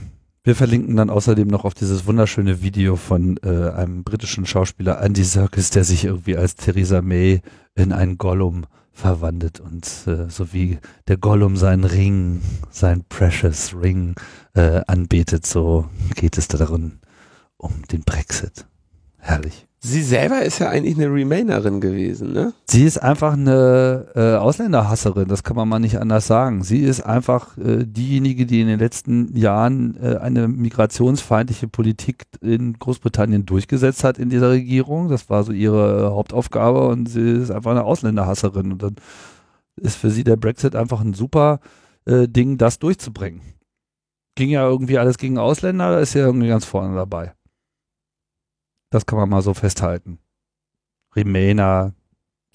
wir 0.43 0.56
verlinken 0.56 0.96
dann 0.96 1.10
außerdem 1.10 1.48
noch 1.48 1.64
auf 1.64 1.74
dieses 1.74 2.06
wunderschöne 2.06 2.62
Video 2.62 2.96
von 2.98 3.38
äh, 3.38 3.70
einem 3.70 4.04
britischen 4.04 4.46
Schauspieler 4.46 5.02
Andy 5.02 5.24
Serkis, 5.24 5.70
der 5.70 5.84
sich 5.84 6.06
irgendwie 6.06 6.38
als 6.38 6.56
Theresa 6.56 7.02
May 7.02 7.41
in 7.74 7.93
einen 7.93 8.18
Gollum 8.18 8.66
verwandelt 8.91 9.60
und 9.60 9.86
äh, 10.08 10.30
so 10.30 10.54
wie 10.54 10.80
der 11.08 11.18
Gollum 11.18 11.58
seinen 11.58 11.84
Ring, 11.84 12.41
sein 12.70 13.04
Precious 13.10 13.76
Ring 13.80 14.16
äh, 14.54 14.82
anbetet, 14.88 15.46
so 15.46 15.89
geht 16.16 16.38
es 16.38 16.48
darin 16.48 17.00
um 17.58 17.74
den 17.91 18.02
Brexit. 18.02 18.66
Herrlich. 19.26 19.65
Sie 19.80 20.03
selber 20.03 20.43
ist 20.43 20.59
ja 20.59 20.69
eigentlich 20.69 20.95
eine 20.95 21.11
Remainerin 21.11 21.82
gewesen, 21.82 22.32
ne? 22.34 22.53
Sie 22.67 22.84
ist 22.84 22.99
einfach 22.99 23.34
eine 23.34 24.05
äh, 24.15 24.36
Ausländerhasserin, 24.36 25.28
das 25.28 25.43
kann 25.43 25.55
man 25.55 25.67
mal 25.67 25.80
nicht 25.80 25.99
anders 25.99 26.28
sagen. 26.28 26.63
Sie 26.63 26.82
ist 26.82 27.01
einfach 27.01 27.57
äh, 27.57 27.86
diejenige, 27.86 28.45
die 28.45 28.61
in 28.61 28.67
den 28.67 28.78
letzten 28.78 29.36
Jahren 29.36 29.97
äh, 29.99 30.17
eine 30.17 30.47
migrationsfeindliche 30.47 31.67
Politik 31.67 32.26
in 32.41 32.73
Großbritannien 32.78 33.47
durchgesetzt 33.47 34.03
hat 34.03 34.19
in 34.19 34.30
dieser 34.30 34.51
Regierung. 34.51 35.09
Das 35.09 35.28
war 35.28 35.43
so 35.43 35.51
ihre 35.51 36.11
Hauptaufgabe 36.11 36.88
und 36.88 37.07
sie 37.07 37.41
ist 37.41 37.49
einfach 37.49 37.71
eine 37.71 37.84
Ausländerhasserin. 37.84 38.73
Und 38.73 38.84
dann 38.84 38.95
ist 39.76 39.97
für 39.97 40.11
sie 40.11 40.23
der 40.23 40.36
Brexit 40.36 40.76
einfach 40.76 41.01
ein 41.01 41.15
super 41.15 41.59
äh, 42.05 42.28
Ding, 42.28 42.59
das 42.59 42.78
durchzubringen. 42.78 43.41
Ging 44.36 44.49
ja 44.49 44.67
irgendwie 44.67 44.99
alles 44.99 45.17
gegen 45.17 45.39
Ausländer, 45.39 45.91
da 45.91 45.99
ist 45.99 46.11
sie 46.11 46.19
ja 46.19 46.26
irgendwie 46.26 46.47
ganz 46.47 46.65
vorne 46.65 46.95
dabei. 46.95 47.34
Das 48.96 49.06
kann 49.06 49.20
man 49.20 49.28
mal 49.28 49.41
so 49.41 49.54
festhalten. 49.54 50.20
Remainer, 51.18 51.93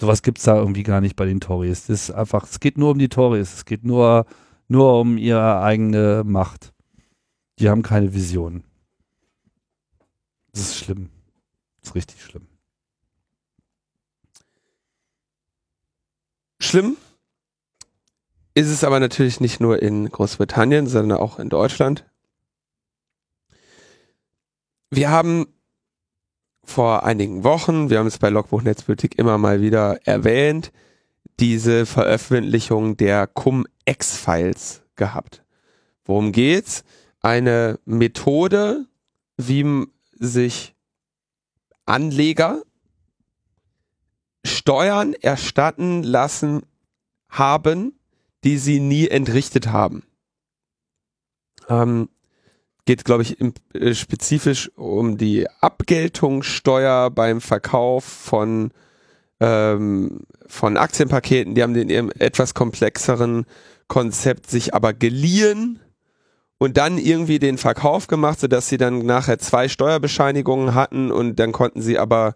sowas 0.01 0.23
gibt 0.23 0.39
es 0.39 0.45
da 0.45 0.57
irgendwie 0.57 0.81
gar 0.81 0.99
nicht 0.99 1.15
bei 1.15 1.27
den 1.27 1.39
Tories. 1.39 1.85
Das 1.85 2.09
ist 2.09 2.09
einfach, 2.09 2.45
es 2.45 2.59
geht 2.59 2.79
nur 2.79 2.89
um 2.89 2.97
die 2.97 3.09
Tories. 3.09 3.53
Es 3.53 3.65
geht 3.65 3.83
nur, 3.83 4.25
nur 4.67 4.99
um 4.99 5.19
ihre 5.19 5.61
eigene 5.61 6.23
Macht. 6.25 6.73
Die 7.59 7.69
haben 7.69 7.83
keine 7.83 8.15
Vision. 8.15 8.63
Das 10.51 10.61
ist 10.61 10.77
schlimm. 10.77 11.11
Das 11.79 11.91
ist 11.91 11.95
richtig 11.95 12.23
schlimm. 12.23 12.47
Schlimm 16.59 16.97
ist 18.55 18.69
es 18.69 18.83
aber 18.83 18.99
natürlich 18.99 19.41
nicht 19.41 19.59
nur 19.59 19.79
in 19.79 20.09
Großbritannien, 20.09 20.87
sondern 20.87 21.19
auch 21.19 21.37
in 21.37 21.49
Deutschland. 21.49 22.03
Wir 24.89 25.11
haben 25.11 25.45
vor 26.63 27.03
einigen 27.03 27.43
Wochen, 27.43 27.89
wir 27.89 27.99
haben 27.99 28.07
es 28.07 28.17
bei 28.17 28.29
Logbuch 28.29 28.61
Netzpolitik 28.61 29.17
immer 29.17 29.37
mal 29.37 29.61
wieder 29.61 29.99
erwähnt, 30.05 30.71
diese 31.39 31.85
Veröffentlichung 31.85 32.97
der 32.97 33.27
Cum-Ex-Files 33.27 34.83
gehabt. 34.95 35.43
Worum 36.05 36.31
geht's? 36.31 36.83
Eine 37.21 37.79
Methode, 37.85 38.85
wie 39.37 39.87
sich 40.13 40.75
Anleger 41.85 42.61
Steuern 44.43 45.13
erstatten 45.13 46.03
lassen 46.03 46.63
haben, 47.29 47.99
die 48.43 48.57
sie 48.57 48.79
nie 48.79 49.07
entrichtet 49.07 49.67
haben. 49.67 50.03
Ähm, 51.69 52.09
geht, 52.85 53.05
glaube 53.05 53.23
ich, 53.23 53.39
im, 53.39 53.53
äh, 53.73 53.93
spezifisch 53.93 54.71
um 54.75 55.17
die 55.17 55.47
Abgeltungssteuer 55.61 57.09
beim 57.09 57.41
Verkauf 57.41 58.03
von, 58.03 58.71
ähm, 59.39 60.21
von 60.47 60.77
Aktienpaketen. 60.77 61.55
Die 61.55 61.63
haben 61.63 61.73
den 61.73 61.89
ihrem 61.89 62.11
etwas 62.17 62.53
komplexeren 62.53 63.45
Konzept 63.87 64.49
sich 64.49 64.73
aber 64.73 64.93
geliehen 64.93 65.79
und 66.57 66.77
dann 66.77 66.97
irgendwie 66.97 67.39
den 67.39 67.57
Verkauf 67.57 68.07
gemacht, 68.07 68.39
sodass 68.39 68.69
sie 68.69 68.77
dann 68.77 69.05
nachher 69.05 69.39
zwei 69.39 69.67
Steuerbescheinigungen 69.67 70.75
hatten 70.75 71.11
und 71.11 71.39
dann 71.39 71.51
konnten 71.51 71.81
sie 71.81 71.97
aber 71.97 72.35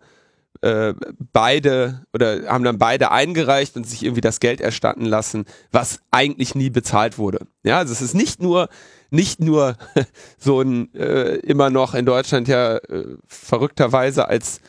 äh, 0.62 0.94
beide 1.32 2.02
oder 2.14 2.48
haben 2.48 2.64
dann 2.64 2.78
beide 2.78 3.12
eingereicht 3.12 3.76
und 3.76 3.88
sich 3.88 4.04
irgendwie 4.04 4.22
das 4.22 4.40
Geld 4.40 4.62
erstatten 4.62 5.06
lassen, 5.06 5.46
was 5.72 6.00
eigentlich 6.12 6.56
nie 6.56 6.70
bezahlt 6.70 7.18
wurde. 7.18 7.46
Ja, 7.64 7.78
also 7.78 7.94
es 7.94 8.02
ist 8.02 8.16
nicht 8.16 8.42
nur 8.42 8.70
nicht 9.16 9.40
nur 9.40 9.76
so 10.38 10.62
ein 10.62 10.94
äh, 10.94 11.38
immer 11.38 11.70
noch 11.70 11.96
in 11.96 12.06
Deutschland 12.06 12.48
ja 12.48 12.78
äh, 12.78 13.16
verrückterweise 13.28 14.28
als 14.28 14.60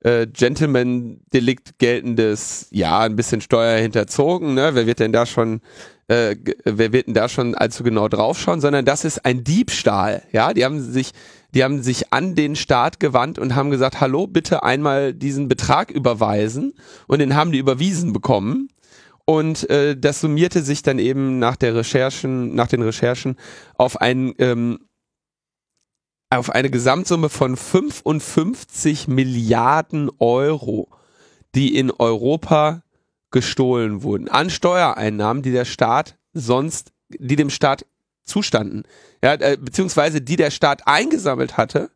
äh, 0.00 0.26
Gentleman-Delikt 0.26 1.78
geltendes, 1.78 2.66
ja, 2.70 3.00
ein 3.00 3.16
bisschen 3.16 3.40
Steuer 3.40 3.78
hinterzogen, 3.78 4.54
ne? 4.54 4.70
Wer 4.74 4.86
wird 4.86 4.98
denn 4.98 5.12
da 5.12 5.26
schon, 5.26 5.60
äh, 6.08 6.36
wer 6.64 6.92
wird 6.92 7.06
denn 7.06 7.14
da 7.14 7.28
schon 7.28 7.54
allzu 7.54 7.84
genau 7.84 8.08
draufschauen, 8.08 8.60
sondern 8.60 8.84
das 8.84 9.04
ist 9.04 9.24
ein 9.24 9.44
Diebstahl, 9.44 10.22
ja, 10.32 10.52
die 10.52 10.64
haben 10.64 10.80
sich, 10.80 11.12
die 11.54 11.62
haben 11.62 11.82
sich 11.82 12.12
an 12.12 12.34
den 12.34 12.56
Staat 12.56 12.98
gewandt 12.98 13.38
und 13.38 13.54
haben 13.54 13.70
gesagt, 13.70 14.00
hallo, 14.00 14.26
bitte 14.26 14.62
einmal 14.62 15.14
diesen 15.14 15.48
Betrag 15.48 15.90
überweisen. 15.90 16.72
Und 17.06 17.18
den 17.18 17.36
haben 17.36 17.52
die 17.52 17.58
überwiesen 17.58 18.14
bekommen 18.14 18.70
und 19.24 19.68
äh, 19.70 19.96
das 19.96 20.20
summierte 20.20 20.62
sich 20.62 20.82
dann 20.82 20.98
eben 20.98 21.38
nach 21.38 21.56
der 21.56 21.74
Recherchen, 21.74 22.54
nach 22.54 22.68
den 22.68 22.82
Recherchen 22.82 23.36
auf 23.74 24.00
ein 24.00 24.34
ähm, 24.38 24.78
auf 26.30 26.48
eine 26.48 26.70
Gesamtsumme 26.70 27.28
von 27.28 27.58
55 27.58 29.06
Milliarden 29.06 30.10
Euro, 30.18 30.88
die 31.54 31.76
in 31.76 31.90
Europa 31.90 32.82
gestohlen 33.30 34.02
wurden 34.02 34.28
an 34.28 34.48
Steuereinnahmen, 34.48 35.42
die 35.42 35.52
der 35.52 35.66
Staat 35.66 36.16
sonst, 36.32 36.92
die 37.10 37.36
dem 37.36 37.50
Staat 37.50 37.84
zustanden, 38.24 38.84
ja, 39.22 39.34
äh, 39.34 39.58
beziehungsweise 39.60 40.20
die 40.20 40.36
der 40.36 40.50
Staat 40.50 40.86
eingesammelt 40.86 41.56
hatte 41.56 41.90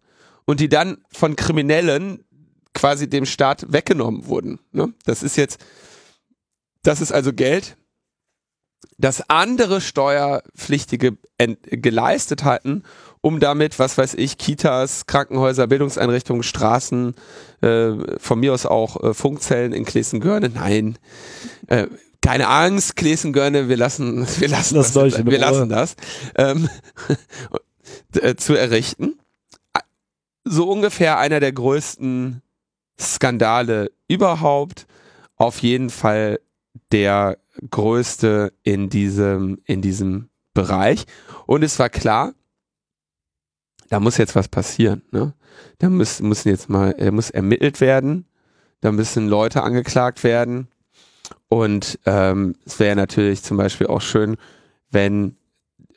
und 0.44 0.60
die 0.60 0.68
dann 0.68 0.98
von 1.10 1.36
Kriminellen 1.36 2.24
quasi 2.74 3.08
dem 3.08 3.24
Staat 3.24 3.72
weggenommen 3.72 4.26
wurden. 4.26 4.60
Ne? 4.72 4.92
Das 5.04 5.22
ist 5.22 5.36
jetzt 5.36 5.64
das 6.86 7.00
ist 7.00 7.12
also 7.12 7.32
Geld, 7.32 7.76
das 8.98 9.28
andere 9.28 9.80
Steuerpflichtige 9.80 11.16
geleistet 11.38 12.44
hatten, 12.44 12.84
um 13.20 13.40
damit, 13.40 13.78
was 13.78 13.98
weiß 13.98 14.14
ich, 14.14 14.38
Kitas, 14.38 15.06
Krankenhäuser, 15.06 15.66
Bildungseinrichtungen, 15.66 16.42
Straßen, 16.42 17.14
äh, 17.60 18.18
von 18.18 18.40
mir 18.40 18.52
aus 18.52 18.66
auch 18.66 19.02
äh, 19.02 19.14
Funkzellen 19.14 19.72
in 19.72 19.84
Klesengörne, 19.84 20.48
nein, 20.48 20.98
äh, 21.66 21.88
keine 22.22 22.48
Angst, 22.48 22.96
Klesengörne, 22.96 23.68
wir 23.68 23.76
lassen, 23.76 24.26
wir 24.38 24.48
lassen 24.48 24.76
das, 24.76 24.92
das 24.92 25.26
wir 25.26 25.38
lassen 25.38 25.68
das, 25.68 25.96
ähm, 26.36 26.68
äh, 28.14 28.36
zu 28.36 28.54
errichten. 28.54 29.18
So 30.44 30.70
ungefähr 30.70 31.18
einer 31.18 31.40
der 31.40 31.52
größten 31.52 32.42
Skandale 32.98 33.90
überhaupt. 34.06 34.86
Auf 35.36 35.58
jeden 35.58 35.90
Fall 35.90 36.38
der 36.92 37.38
größte 37.70 38.52
in 38.62 38.88
diesem, 38.88 39.58
in 39.64 39.82
diesem 39.82 40.28
Bereich. 40.54 41.04
Und 41.46 41.62
es 41.62 41.78
war 41.78 41.88
klar, 41.88 42.34
da 43.88 44.00
muss 44.00 44.16
jetzt 44.16 44.34
was 44.34 44.48
passieren. 44.48 45.02
Ne? 45.10 45.34
Da 45.78 45.88
muss, 45.88 46.20
müssen 46.20 46.48
jetzt 46.48 46.68
mal, 46.68 46.94
er 46.98 47.12
muss 47.12 47.30
ermittelt 47.30 47.80
werden, 47.80 48.26
da 48.80 48.92
müssen 48.92 49.28
Leute 49.28 49.62
angeklagt 49.62 50.24
werden. 50.24 50.68
Und 51.48 51.98
ähm, 52.06 52.56
es 52.64 52.78
wäre 52.78 52.96
natürlich 52.96 53.42
zum 53.42 53.56
Beispiel 53.56 53.86
auch 53.86 54.00
schön, 54.00 54.36
wenn 54.90 55.36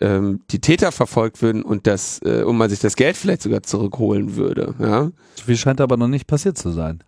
ähm, 0.01 0.41
die 0.49 0.59
Täter 0.59 0.91
verfolgt 0.91 1.41
würden 1.41 1.63
und 1.63 1.87
das, 1.87 2.21
äh, 2.23 2.43
und 2.43 2.57
man 2.57 2.69
sich 2.69 2.79
das 2.79 2.95
Geld 2.95 3.17
vielleicht 3.17 3.41
sogar 3.41 3.63
zurückholen 3.63 4.35
würde. 4.35 4.75
Ja? 4.79 5.11
Viel 5.45 5.57
scheint 5.57 5.81
aber 5.81 5.97
noch 5.97 6.07
nicht 6.07 6.27
passiert 6.27 6.57
zu 6.57 6.71
sein. 6.71 7.03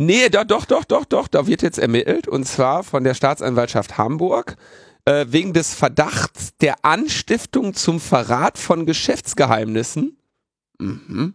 Nee, 0.00 0.28
doch, 0.28 0.44
doch, 0.44 0.64
doch, 0.64 0.84
doch, 0.84 1.06
doch, 1.06 1.26
da 1.26 1.48
wird 1.48 1.60
jetzt 1.60 1.76
ermittelt 1.76 2.28
und 2.28 2.44
zwar 2.44 2.84
von 2.84 3.02
der 3.02 3.14
Staatsanwaltschaft 3.14 3.98
Hamburg 3.98 4.54
äh, 5.04 5.26
wegen 5.28 5.52
des 5.52 5.74
Verdachts 5.74 6.56
der 6.60 6.84
Anstiftung 6.84 7.74
zum 7.74 7.98
Verrat 7.98 8.58
von 8.58 8.86
Geschäftsgeheimnissen. 8.86 10.16
Mhm. 10.78 11.34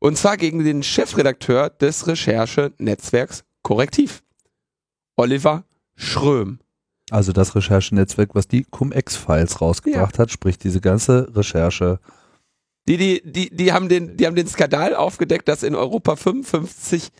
Und 0.00 0.18
zwar 0.18 0.36
gegen 0.36 0.64
den 0.64 0.82
Chefredakteur 0.82 1.70
des 1.70 2.08
Recherchenetzwerks 2.08 3.44
Korrektiv, 3.62 4.24
Oliver 5.14 5.62
Schröm. 5.94 6.58
Also 7.12 7.30
das 7.30 7.54
Recherchenetzwerk, 7.54 8.34
was 8.34 8.48
die 8.48 8.64
Cum-Ex-Files 8.64 9.60
rausgebracht 9.60 10.16
ja. 10.16 10.22
hat, 10.22 10.32
sprich 10.32 10.58
diese 10.58 10.80
ganze 10.80 11.30
Recherche. 11.36 12.00
Die, 12.88 12.96
die, 12.96 13.22
die, 13.24 13.54
die, 13.54 13.72
haben 13.72 13.88
den, 13.88 14.16
die 14.16 14.26
haben 14.26 14.34
den 14.34 14.48
Skandal 14.48 14.96
aufgedeckt, 14.96 15.46
dass 15.46 15.62
in 15.62 15.76
Europa 15.76 16.16
55 16.16 17.12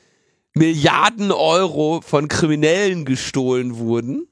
Milliarden 0.54 1.32
Euro 1.32 2.00
von 2.02 2.28
Kriminellen 2.28 3.04
gestohlen 3.04 3.78
wurden. 3.78 4.28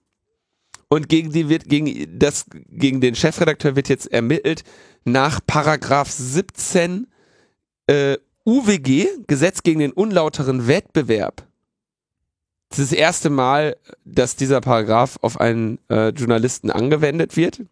Und 0.88 1.08
gegen 1.08 1.30
die 1.30 1.48
wird, 1.48 1.68
gegen 1.68 2.18
das, 2.18 2.46
gegen 2.68 3.00
den 3.00 3.14
Chefredakteur 3.14 3.76
wird 3.76 3.88
jetzt 3.88 4.10
ermittelt 4.12 4.64
nach 5.04 5.40
Paragraph 5.46 6.10
17 6.10 7.06
äh, 7.86 8.16
UWG, 8.44 9.06
Gesetz 9.26 9.62
gegen 9.62 9.80
den 9.80 9.92
unlauteren 9.92 10.66
Wettbewerb. 10.66 11.46
Das 12.70 12.78
ist 12.78 12.92
das 12.92 12.98
erste 12.98 13.30
Mal, 13.30 13.76
dass 14.04 14.36
dieser 14.36 14.60
Paragraph 14.60 15.18
auf 15.22 15.40
einen 15.40 15.78
äh, 15.88 16.08
Journalisten 16.08 16.70
angewendet 16.70 17.36
wird. 17.36 17.62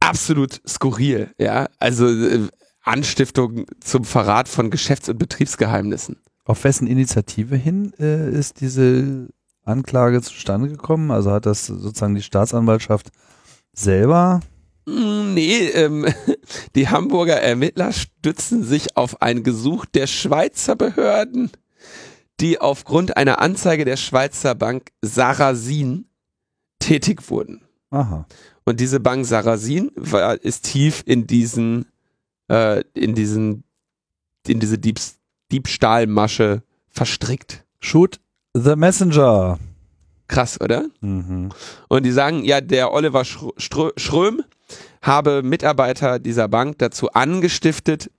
Absolut 0.00 0.60
skurril, 0.66 1.32
ja. 1.38 1.68
Also 1.78 2.08
äh, 2.08 2.48
Anstiftung 2.88 3.66
zum 3.80 4.04
Verrat 4.04 4.48
von 4.48 4.70
Geschäfts- 4.70 5.08
und 5.08 5.18
Betriebsgeheimnissen. 5.18 6.16
Auf 6.44 6.64
wessen 6.64 6.86
Initiative 6.86 7.56
hin 7.56 7.92
äh, 8.00 8.30
ist 8.30 8.60
diese 8.60 9.28
Anklage 9.64 10.22
zustande 10.22 10.68
gekommen? 10.68 11.10
Also 11.10 11.30
hat 11.30 11.46
das 11.46 11.66
sozusagen 11.66 12.14
die 12.14 12.22
Staatsanwaltschaft 12.22 13.10
selber? 13.74 14.40
Mm, 14.86 15.18
Nee, 15.34 15.68
ähm, 15.68 16.06
die 16.74 16.88
Hamburger 16.88 17.40
Ermittler 17.40 17.92
stützen 17.92 18.64
sich 18.64 18.96
auf 18.96 19.22
ein 19.22 19.44
Gesuch 19.44 19.84
der 19.84 20.06
Schweizer 20.06 20.74
Behörden, 20.74 21.50
die 22.40 22.60
aufgrund 22.60 23.16
einer 23.16 23.40
Anzeige 23.40 23.84
der 23.84 23.96
Schweizer 23.96 24.54
Bank 24.54 24.90
Sarasin 25.00 26.06
tätig 26.80 27.30
wurden. 27.30 27.62
Aha. 27.90 28.26
Und 28.64 28.80
diese 28.80 29.00
Bank 29.00 29.26
Sarasin 29.26 29.90
war, 29.94 30.42
ist 30.42 30.64
tief 30.64 31.02
in 31.06 31.26
diesen, 31.26 31.86
äh, 32.48 32.82
in 32.94 33.14
diesen, 33.14 33.64
in 34.46 34.60
diese 34.60 34.78
Diebs 34.78 35.18
Diebstahlmasche 35.50 36.62
verstrickt. 36.90 37.64
Shoot 37.80 38.20
the 38.52 38.76
Messenger. 38.76 39.58
Krass, 40.26 40.60
oder? 40.60 40.88
Mhm. 41.00 41.50
Und 41.88 42.02
die 42.02 42.12
sagen, 42.12 42.44
ja, 42.44 42.60
der 42.60 42.92
Oliver 42.92 43.24
Schrö 43.24 43.50
Strö 43.56 43.90
Schröm 43.96 44.42
habe 45.00 45.42
Mitarbeiter 45.42 46.18
dieser 46.18 46.48
Bank 46.48 46.78
dazu 46.78 47.10
angestiftet, 47.12 48.10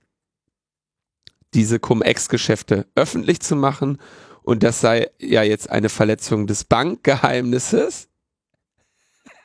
diese 1.54 1.78
Cum-Ex-Geschäfte 1.78 2.86
öffentlich 2.96 3.40
zu 3.40 3.54
machen. 3.54 3.98
Und 4.42 4.62
das 4.62 4.80
sei 4.80 5.10
ja 5.20 5.42
jetzt 5.42 5.70
eine 5.70 5.88
Verletzung 5.88 6.46
des 6.46 6.64
Bankgeheimnisses. 6.64 8.08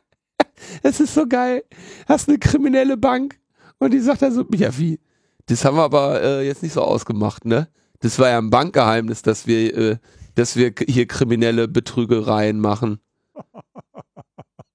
Es 0.83 1.01
ist 1.01 1.15
so 1.15 1.27
geil. 1.27 1.65
Hast 2.07 2.29
eine 2.29 2.39
kriminelle 2.39 2.97
Bank 2.97 3.39
und 3.79 3.93
die 3.93 4.01
sagt 4.01 4.23
dann 4.23 4.33
so, 4.33 4.45
ja 4.55 4.77
wie? 4.79 4.99
Das 5.47 5.65
haben 5.65 5.77
wir 5.77 5.83
aber 5.83 6.23
äh, 6.23 6.47
jetzt 6.47 6.63
nicht 6.63 6.73
so 6.73 6.83
ausgemacht, 6.83 7.45
ne? 7.45 7.69
Das 8.01 8.19
war 8.19 8.29
ja 8.29 8.39
ein 8.39 8.51
Bankgeheimnis, 8.51 9.23
dass 9.23 9.47
wir, 9.47 9.77
äh, 9.77 9.97
dass 10.35 10.57
wir 10.57 10.73
hier 10.87 11.07
kriminelle 11.07 11.69
Betrügereien 11.69 12.61
machen. 12.61 13.01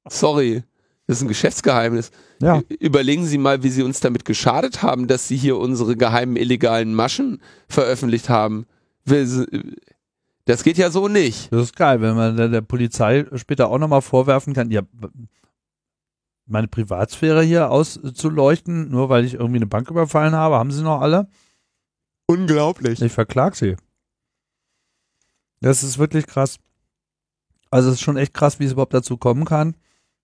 Sorry, 0.09 0.63
das 1.07 1.17
ist 1.17 1.23
ein 1.23 1.27
Geschäftsgeheimnis. 1.27 2.11
Ja. 2.41 2.61
Überlegen 2.79 3.25
Sie 3.25 3.37
mal, 3.37 3.63
wie 3.63 3.69
Sie 3.69 3.83
uns 3.83 3.99
damit 3.99 4.25
geschadet 4.25 4.81
haben, 4.81 5.07
dass 5.07 5.27
Sie 5.27 5.37
hier 5.37 5.57
unsere 5.57 5.95
geheimen 5.95 6.35
illegalen 6.35 6.93
Maschen 6.93 7.41
veröffentlicht 7.67 8.29
haben. 8.29 8.65
Das 9.05 10.63
geht 10.63 10.77
ja 10.77 10.91
so 10.91 11.07
nicht. 11.07 11.51
Das 11.51 11.63
ist 11.63 11.75
geil, 11.75 12.01
wenn 12.01 12.15
man 12.15 12.35
der, 12.35 12.49
der 12.49 12.61
Polizei 12.61 13.25
später 13.35 13.69
auch 13.69 13.77
nochmal 13.77 14.01
vorwerfen 14.01 14.53
kann, 14.53 14.71
ja, 14.71 14.81
meine 16.45 16.67
Privatsphäre 16.67 17.43
hier 17.43 17.71
auszuleuchten, 17.71 18.89
nur 18.89 19.09
weil 19.09 19.25
ich 19.25 19.35
irgendwie 19.35 19.57
eine 19.57 19.67
Bank 19.67 19.89
überfallen 19.89 20.33
habe, 20.35 20.55
haben 20.55 20.71
sie 20.71 20.83
noch 20.83 21.01
alle? 21.01 21.27
Unglaublich. 22.25 23.01
Ich 23.01 23.11
verklag 23.11 23.55
sie. 23.55 23.75
Das 25.61 25.83
ist 25.83 25.97
wirklich 25.97 26.27
krass. 26.27 26.59
Also 27.69 27.89
es 27.89 27.95
ist 27.95 28.01
schon 28.01 28.17
echt 28.17 28.33
krass, 28.33 28.59
wie 28.59 28.65
es 28.65 28.73
überhaupt 28.73 28.93
dazu 28.93 29.17
kommen 29.17 29.45
kann. 29.45 29.75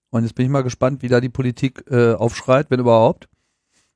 Und 0.09 0.24
jetzt 0.24 0.36
bin 0.36 0.45
ich 0.45 0.51
mal 0.51 0.63
gespannt, 0.63 1.01
wie 1.01 1.07
da 1.07 1.22
die 1.22 1.30
Politik 1.30 1.86
äh, 1.89 2.13
aufschreit, 2.13 2.70
wenn 2.70 2.80
überhaupt. 2.80 3.30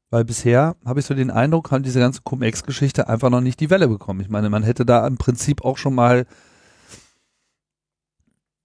Weil 0.09 0.25
bisher 0.25 0.75
habe 0.85 0.99
ich 0.99 1.05
so 1.05 1.15
den 1.15 1.31
Eindruck, 1.31 1.71
haben 1.71 1.83
diese 1.83 1.99
ganze 1.99 2.21
Cum-Ex-Geschichte 2.21 3.07
einfach 3.07 3.29
noch 3.29 3.41
nicht 3.41 3.59
die 3.59 3.69
Welle 3.69 3.87
bekommen. 3.87 4.21
Ich 4.21 4.29
meine, 4.29 4.49
man 4.49 4.63
hätte 4.63 4.85
da 4.85 5.05
im 5.07 5.17
Prinzip 5.17 5.65
auch 5.65 5.77
schon 5.77 5.95
mal 5.95 6.25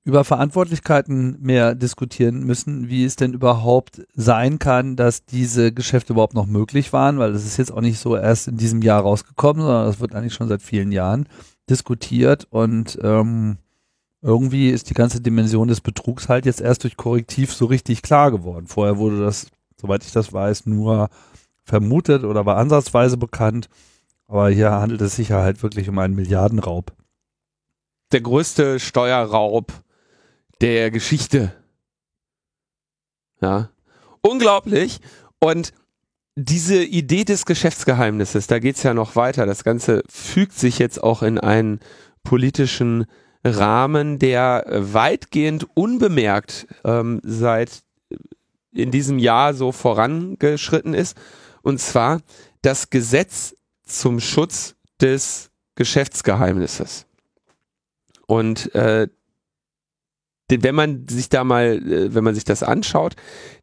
über 0.08 0.24
Verantwortlichkeiten 0.24 1.36
mehr 1.38 1.74
diskutieren 1.74 2.42
müssen, 2.42 2.88
wie 2.88 3.04
es 3.04 3.16
denn 3.16 3.34
überhaupt 3.34 4.06
sein 4.14 4.58
kann, 4.58 4.96
dass 4.96 5.26
diese 5.26 5.70
Geschäfte 5.70 6.14
überhaupt 6.14 6.32
noch 6.32 6.46
möglich 6.46 6.94
waren, 6.94 7.18
weil 7.18 7.34
das 7.34 7.44
ist 7.44 7.58
jetzt 7.58 7.70
auch 7.70 7.82
nicht 7.82 7.98
so 7.98 8.16
erst 8.16 8.48
in 8.48 8.56
diesem 8.56 8.80
Jahr 8.80 9.02
rausgekommen, 9.02 9.60
sondern 9.60 9.84
das 9.84 10.00
wird 10.00 10.14
eigentlich 10.14 10.32
schon 10.32 10.48
seit 10.48 10.62
vielen 10.62 10.92
Jahren 10.92 11.28
diskutiert 11.68 12.46
und 12.48 12.98
ähm, 13.02 13.58
irgendwie 14.22 14.70
ist 14.70 14.88
die 14.88 14.94
ganze 14.94 15.20
Dimension 15.20 15.68
des 15.68 15.82
Betrugs 15.82 16.30
halt 16.30 16.46
jetzt 16.46 16.62
erst 16.62 16.84
durch 16.84 16.96
Korrektiv 16.96 17.52
so 17.52 17.66
richtig 17.66 18.00
klar 18.00 18.30
geworden. 18.30 18.66
Vorher 18.66 18.96
wurde 18.96 19.20
das, 19.20 19.48
soweit 19.78 20.06
ich 20.06 20.12
das 20.12 20.32
weiß, 20.32 20.64
nur 20.64 21.10
vermutet 21.64 22.24
oder 22.24 22.46
war 22.46 22.56
ansatzweise 22.56 23.18
bekannt, 23.18 23.68
aber 24.26 24.48
hier 24.48 24.70
handelt 24.70 25.02
es 25.02 25.16
sich 25.16 25.28
ja 25.28 25.42
halt 25.42 25.62
wirklich 25.62 25.86
um 25.90 25.98
einen 25.98 26.14
Milliardenraub. 26.14 26.92
Der 28.12 28.22
größte 28.22 28.80
Steuerraub 28.80 29.70
der 30.60 30.90
Geschichte. 30.90 31.52
Ja. 33.40 33.70
Unglaublich. 34.20 35.00
Und 35.38 35.72
diese 36.34 36.82
Idee 36.82 37.24
des 37.24 37.46
Geschäftsgeheimnisses, 37.46 38.46
da 38.46 38.58
geht's 38.58 38.82
ja 38.82 38.94
noch 38.94 39.16
weiter. 39.16 39.46
Das 39.46 39.64
Ganze 39.64 40.02
fügt 40.08 40.52
sich 40.52 40.78
jetzt 40.78 41.02
auch 41.02 41.22
in 41.22 41.38
einen 41.38 41.80
politischen 42.22 43.06
Rahmen, 43.44 44.18
der 44.18 44.64
weitgehend 44.68 45.66
unbemerkt 45.74 46.66
ähm, 46.84 47.20
seit 47.24 47.82
in 48.72 48.90
diesem 48.90 49.18
Jahr 49.18 49.54
so 49.54 49.72
vorangeschritten 49.72 50.94
ist. 50.94 51.16
Und 51.62 51.80
zwar 51.80 52.20
das 52.62 52.90
Gesetz 52.90 53.54
zum 53.84 54.20
Schutz 54.20 54.74
des 55.00 55.50
Geschäftsgeheimnisses. 55.74 57.06
Und 58.26 58.74
äh, 58.74 59.08
wenn 60.50 60.74
man 60.74 61.06
sich 61.08 61.28
da 61.28 61.44
mal, 61.44 61.76
äh, 61.86 62.14
wenn 62.14 62.24
man 62.24 62.34
sich 62.34 62.44
das 62.44 62.62
anschaut, 62.62 63.14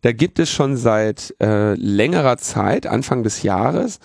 da 0.02 0.12
gibt 0.12 0.38
es 0.40 0.52
schon 0.52 0.78
seit 0.78 1.34
äh, 1.42 1.74
längerer 1.76 2.38
Zeit, 2.38 2.86
Anfang 2.88 3.24
des 3.24 3.44
Jahres, 3.44 4.00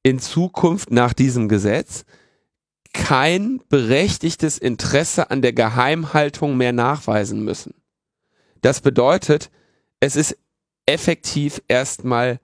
in 0.03 0.19
Zukunft 0.19 0.91
nach 0.91 1.15
diesem 1.15 1.49
Gesetz 1.49 2.05
kein 2.93 3.63
berechtigtes 3.69 4.59
Interesse 4.59 5.31
an 5.31 5.41
der 5.41 5.55
Geheimhaltung 5.55 6.57
mehr 6.57 6.73
nachweisen 6.73 7.43
müssen. 7.43 7.75
Das 8.61 8.81
bedeutet, 8.81 9.51
es 10.01 10.17
ist 10.17 10.37
effektiv 10.87 11.63
erstmal 11.69 12.41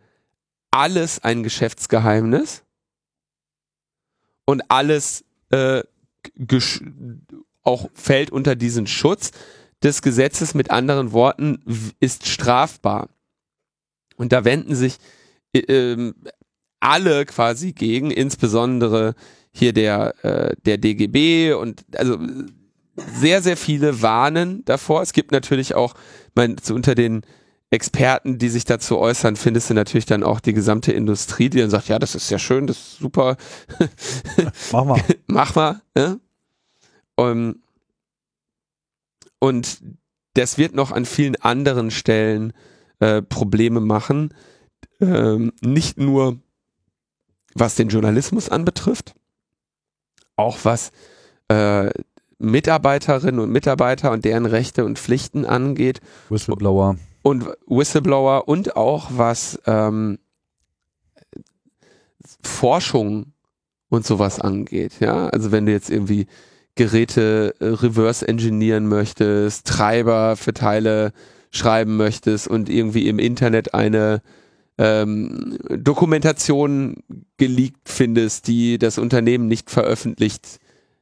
alles 0.70 1.22
ein 1.22 1.42
Geschäftsgeheimnis 1.42 2.62
und 4.44 4.62
alles 4.70 5.24
äh, 5.50 5.82
auch 7.62 7.88
fällt 7.94 8.30
unter 8.30 8.56
diesen 8.56 8.86
Schutz 8.86 9.30
des 9.82 10.02
Gesetzes. 10.02 10.54
Mit 10.54 10.70
anderen 10.70 11.12
Worten, 11.12 11.62
ist 12.00 12.26
strafbar. 12.26 13.08
Und 14.16 14.32
da 14.32 14.44
wenden 14.44 14.74
sich 14.74 14.98
äh, 15.52 15.60
ähm, 15.60 16.14
alle 16.80 17.24
quasi 17.24 17.72
gegen, 17.72 18.10
insbesondere 18.10 19.14
hier 19.52 19.72
der, 19.72 20.24
äh, 20.24 20.56
der 20.64 20.78
DGB 20.78 21.54
und 21.54 21.84
also 21.96 22.18
sehr, 22.96 23.42
sehr 23.42 23.56
viele 23.56 24.02
warnen 24.02 24.64
davor. 24.64 25.02
Es 25.02 25.12
gibt 25.12 25.32
natürlich 25.32 25.74
auch, 25.74 25.94
mein, 26.34 26.56
so 26.62 26.74
unter 26.74 26.94
den 26.94 27.22
Experten, 27.70 28.38
die 28.38 28.48
sich 28.48 28.64
dazu 28.64 28.98
äußern, 28.98 29.36
findest 29.36 29.68
du 29.68 29.74
natürlich 29.74 30.06
dann 30.06 30.22
auch 30.22 30.40
die 30.40 30.52
gesamte 30.52 30.92
Industrie, 30.92 31.48
die 31.48 31.58
dann 31.58 31.70
sagt, 31.70 31.88
ja, 31.88 31.98
das 31.98 32.14
ist 32.14 32.30
ja 32.30 32.38
schön, 32.38 32.66
das 32.66 32.76
ist 32.76 32.98
super, 32.98 33.36
Mach 34.72 34.84
mal. 34.84 35.02
mach 35.26 35.54
mal. 35.54 35.82
Ne? 35.94 36.20
Um, 37.16 37.62
und 39.40 39.78
das 40.34 40.58
wird 40.58 40.74
noch 40.74 40.92
an 40.92 41.04
vielen 41.04 41.36
anderen 41.36 41.90
Stellen 41.90 42.52
äh, 43.00 43.22
Probleme 43.22 43.80
machen. 43.80 44.32
Ähm, 45.00 45.52
nicht 45.60 45.98
nur 45.98 46.38
was 47.54 47.74
den 47.76 47.88
Journalismus 47.88 48.48
anbetrifft, 48.48 49.14
auch 50.36 50.58
was 50.62 50.90
äh, 51.48 51.90
Mitarbeiterinnen 52.38 53.40
und 53.40 53.50
Mitarbeiter 53.50 54.10
und 54.10 54.24
deren 54.24 54.46
Rechte 54.46 54.84
und 54.84 54.98
Pflichten 54.98 55.44
angeht. 55.44 56.00
Whistleblower. 56.28 56.96
Und 57.22 57.46
Whistleblower 57.66 58.48
und 58.48 58.76
auch 58.76 59.08
was 59.10 59.58
ähm, 59.66 60.18
Forschung 62.42 63.32
und 63.88 64.06
sowas 64.06 64.40
angeht. 64.40 64.92
Ja, 65.00 65.28
also 65.28 65.52
wenn 65.52 65.66
du 65.66 65.72
jetzt 65.72 65.90
irgendwie 65.90 66.26
Geräte 66.74 67.54
äh, 67.60 67.66
reverse 67.66 68.26
engineeren 68.26 68.88
möchtest, 68.88 69.66
Treiber 69.66 70.36
für 70.36 70.52
Teile 70.52 71.12
schreiben 71.50 71.96
möchtest 71.96 72.48
und 72.48 72.68
irgendwie 72.68 73.08
im 73.08 73.18
Internet 73.18 73.74
eine 73.74 74.22
ähm, 74.76 75.56
Dokumentation 75.68 76.96
geleakt 77.36 77.88
findest, 77.88 78.48
die 78.48 78.78
das 78.78 78.98
Unternehmen 78.98 79.46
nicht 79.46 79.70
veröffentlicht 79.70 80.58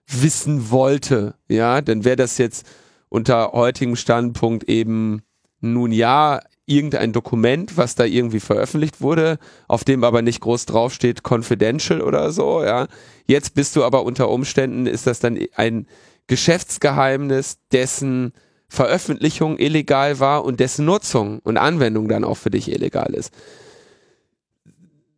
wissen 0.07 0.71
wollte, 0.71 1.35
ja, 1.49 1.81
dann 1.81 2.05
wäre 2.05 2.17
das 2.17 2.39
jetzt 2.39 2.67
unter 3.09 3.53
heutigem 3.53 3.97
Standpunkt 3.97 4.65
eben 4.65 5.23
nun 5.61 5.93
ja 5.93 6.41
irgendein 6.67 7.13
Dokument, 7.13 7.77
was 7.77 7.95
da 7.95 8.05
irgendwie 8.05 8.41
veröffentlicht 8.41 9.01
wurde, 9.01 9.39
auf 9.69 9.85
dem 9.85 10.05
aber 10.05 10.23
nicht 10.23 10.41
groß 10.41 10.67
draufsteht 10.67 11.23
confidential 11.29 12.01
oder 12.01 12.33
so, 12.33 12.63
ja. 12.63 12.87
Jetzt 13.27 13.55
bist 13.55 13.77
du 13.77 13.85
aber 13.85 14.05
unter 14.05 14.29
Umständen, 14.29 14.87
ist 14.87 15.07
das 15.07 15.21
dann 15.21 15.39
ein 15.57 15.87
Geschäftsgeheimnis, 16.27 17.59
dessen 17.73 18.33
Veröffentlichung 18.69 19.59
illegal 19.59 20.19
war 20.19 20.45
und 20.45 20.61
dessen 20.61 20.87
Nutzung 20.87 21.41
und 21.41 21.59
Anwendung 21.59 22.09
dann 22.09 22.25
auch 22.25 22.37
für 22.37 22.51
dich 22.51 22.71
illegal 22.73 23.13
ist. 23.15 23.33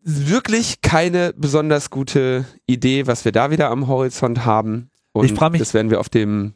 Wirklich 0.06 0.82
keine 0.82 1.32
besonders 1.34 1.88
gute 1.88 2.44
Idee, 2.66 3.06
was 3.06 3.24
wir 3.24 3.32
da 3.32 3.50
wieder 3.50 3.70
am 3.70 3.86
Horizont 3.86 4.44
haben. 4.44 4.90
Und 5.12 5.24
Ich 5.24 5.32
mich- 5.52 5.60
das 5.60 5.72
werden 5.72 5.90
wir 5.90 5.98
auf 5.98 6.10
dem 6.10 6.52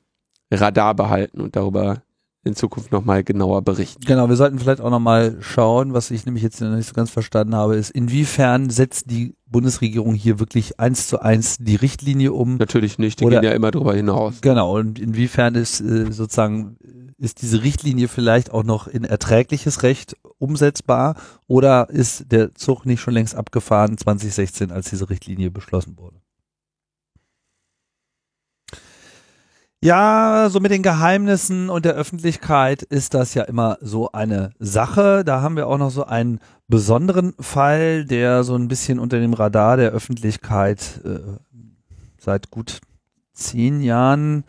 Radar 0.53 0.94
behalten 0.94 1.40
und 1.40 1.57
darüber 1.57 2.03
in 2.49 2.57
Zukunft 2.57 2.92
nochmal 2.92 3.22
genauer 3.22 3.62
berichten. 3.62 4.03
Genau, 4.05 4.28
wir 4.28 4.36
sollten 4.36 4.59
vielleicht 4.59 4.80
auch 4.80 4.90
nochmal 4.90 5.36
schauen, 5.40 5.92
was 5.92 6.11
ich 6.11 6.26
nämlich 6.26 6.42
jetzt 6.42 6.61
noch 6.61 6.74
nicht 6.74 6.88
so 6.88 6.94
ganz 6.94 7.11
verstanden 7.11 7.55
habe, 7.55 7.76
ist, 7.76 7.90
inwiefern 7.90 8.70
setzt 8.70 9.11
die 9.11 9.34
Bundesregierung 9.46 10.14
hier 10.14 10.38
wirklich 10.38 10.78
eins 10.80 11.09
zu 11.09 11.20
eins 11.20 11.59
die 11.59 11.76
Richtlinie 11.76 12.32
um? 12.32 12.57
Natürlich 12.57 12.99
nicht, 12.99 13.20
die 13.20 13.24
Oder- 13.24 13.40
gehen 13.40 13.51
ja 13.51 13.57
immer 13.57 13.70
drüber 13.70 13.94
hinaus. 13.94 14.40
Genau, 14.40 14.76
und 14.76 14.99
inwiefern 14.99 15.55
ist 15.55 15.80
äh, 15.80 16.11
sozusagen, 16.11 16.76
ist 17.18 17.42
diese 17.42 17.62
Richtlinie 17.62 18.09
vielleicht 18.09 18.51
auch 18.53 18.64
noch 18.64 18.86
in 18.86 19.05
erträgliches 19.05 19.82
Recht 19.82 20.16
umsetzbar 20.38 21.16
oder 21.46 21.90
ist 21.90 22.30
der 22.30 22.55
Zug 22.55 22.86
nicht 22.86 23.01
schon 23.01 23.14
längst 23.14 23.34
abgefahren 23.34 23.99
2016, 23.99 24.70
als 24.70 24.90
diese 24.90 25.11
Richtlinie 25.11 25.51
beschlossen 25.51 25.96
wurde? 25.99 26.20
Ja, 29.81 30.49
so 30.51 30.59
mit 30.59 30.72
den 30.72 30.83
Geheimnissen 30.83 31.70
und 31.70 31.85
der 31.85 31.95
Öffentlichkeit 31.95 32.83
ist 32.83 33.14
das 33.14 33.35
ja 33.35 33.45
immer 33.45 33.79
so 33.81 34.11
eine 34.11 34.51
Sache. 34.59 35.22
Da 35.24 35.41
haben 35.41 35.55
wir 35.55 35.68
auch 35.68 35.79
noch 35.79 35.93
so 35.93 36.03
einen 36.05 36.41
besonderen 36.66 37.33
Fall, 37.39 38.05
der 38.05 38.43
so 38.43 38.57
ein 38.57 38.66
bisschen 38.66 38.99
unter 38.99 39.20
dem 39.20 39.35
Radar 39.35 39.76
der 39.76 39.93
Öffentlichkeit 39.93 41.01
äh, 41.05 41.20
seit 42.18 42.51
gut 42.51 42.81
zehn 43.35 43.81
Jahren, 43.81 44.43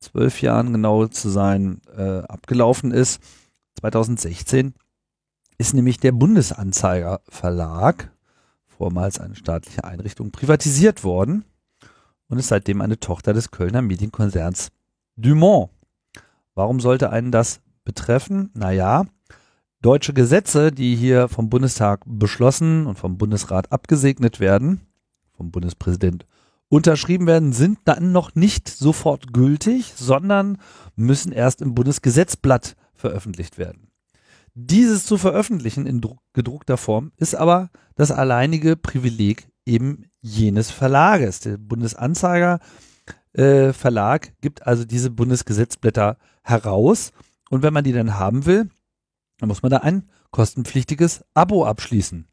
zwölf 0.00 0.42
Jahren 0.42 0.74
genau 0.74 1.06
zu 1.06 1.30
sein, 1.30 1.80
äh, 1.96 2.18
abgelaufen 2.18 2.90
ist. 2.90 3.22
2016 3.80 4.74
ist 5.56 5.72
nämlich 5.72 5.98
der 5.98 6.12
Bundesanzeiger 6.12 7.22
Verlag, 7.30 8.12
vormals 8.66 9.18
eine 9.18 9.34
staatliche 9.34 9.84
Einrichtung, 9.84 10.30
privatisiert 10.30 11.04
worden 11.04 11.46
und 12.28 12.38
ist 12.38 12.48
seitdem 12.48 12.80
eine 12.80 12.98
Tochter 12.98 13.32
des 13.32 13.50
Kölner 13.50 13.82
Medienkonzerns 13.82 14.68
Dumont. 15.16 15.70
Warum 16.54 16.80
sollte 16.80 17.10
einen 17.10 17.32
das 17.32 17.60
betreffen? 17.84 18.50
Naja, 18.54 19.04
deutsche 19.80 20.14
Gesetze, 20.14 20.72
die 20.72 20.96
hier 20.96 21.28
vom 21.28 21.50
Bundestag 21.50 22.02
beschlossen 22.06 22.86
und 22.86 22.98
vom 22.98 23.18
Bundesrat 23.18 23.70
abgesegnet 23.72 24.40
werden, 24.40 24.80
vom 25.32 25.50
Bundespräsident 25.50 26.26
unterschrieben 26.68 27.26
werden, 27.26 27.52
sind 27.52 27.78
dann 27.84 28.12
noch 28.12 28.34
nicht 28.34 28.68
sofort 28.68 29.32
gültig, 29.32 29.92
sondern 29.96 30.58
müssen 30.96 31.32
erst 31.32 31.60
im 31.60 31.74
Bundesgesetzblatt 31.74 32.76
veröffentlicht 32.94 33.58
werden. 33.58 33.88
Dieses 34.54 35.04
zu 35.04 35.18
veröffentlichen 35.18 35.86
in 35.86 36.00
druck- 36.00 36.22
gedruckter 36.32 36.76
Form 36.76 37.12
ist 37.16 37.34
aber 37.34 37.70
das 37.96 38.10
alleinige 38.10 38.76
Privileg 38.76 39.48
eben 39.66 40.06
jenes 40.24 40.70
Verlages. 40.70 41.40
Der 41.40 41.58
Bundesanzeiger 41.58 42.58
äh, 43.34 43.72
Verlag 43.72 44.32
gibt 44.40 44.66
also 44.66 44.84
diese 44.84 45.10
Bundesgesetzblätter 45.10 46.16
heraus 46.42 47.12
und 47.50 47.62
wenn 47.62 47.74
man 47.74 47.84
die 47.84 47.92
dann 47.92 48.18
haben 48.18 48.46
will, 48.46 48.70
dann 49.38 49.48
muss 49.48 49.62
man 49.62 49.70
da 49.70 49.78
ein 49.78 50.08
kostenpflichtiges 50.30 51.24
Abo 51.34 51.66
abschließen. 51.66 52.26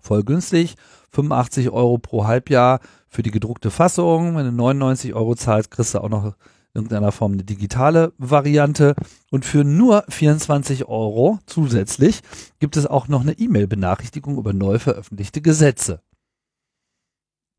Voll 0.00 0.24
günstig, 0.24 0.74
85 1.10 1.70
Euro 1.70 1.98
pro 1.98 2.26
Halbjahr 2.26 2.80
für 3.08 3.22
die 3.22 3.30
gedruckte 3.30 3.70
Fassung. 3.70 4.36
Wenn 4.36 4.46
du 4.46 4.52
99 4.52 5.14
Euro 5.14 5.34
zahlst, 5.34 5.70
kriegst 5.70 5.94
du 5.94 6.00
auch 6.00 6.08
noch 6.08 6.24
in 6.24 6.34
irgendeiner 6.74 7.12
Form 7.12 7.32
eine 7.32 7.44
digitale 7.44 8.12
Variante. 8.18 8.94
Und 9.30 9.44
für 9.44 9.64
nur 9.64 10.04
24 10.08 10.86
Euro 10.86 11.38
zusätzlich 11.46 12.22
gibt 12.58 12.76
es 12.76 12.86
auch 12.86 13.08
noch 13.08 13.22
eine 13.22 13.38
E-Mail-Benachrichtigung 13.38 14.38
über 14.38 14.52
neu 14.52 14.78
veröffentlichte 14.78 15.40
Gesetze. 15.40 16.02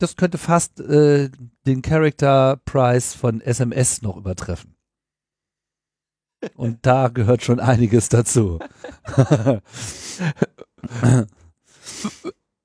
Das 0.03 0.17
könnte 0.17 0.37
fast 0.37 0.81
äh, 0.81 1.29
den 1.65 1.81
Character 1.81 2.59
Price 2.65 3.13
von 3.13 3.39
SMS 3.39 4.01
noch 4.01 4.17
übertreffen. 4.17 4.75
Und 6.55 6.85
da 6.85 7.07
gehört 7.07 7.41
schon 7.41 7.61
einiges 7.61 8.09
dazu. 8.09 8.59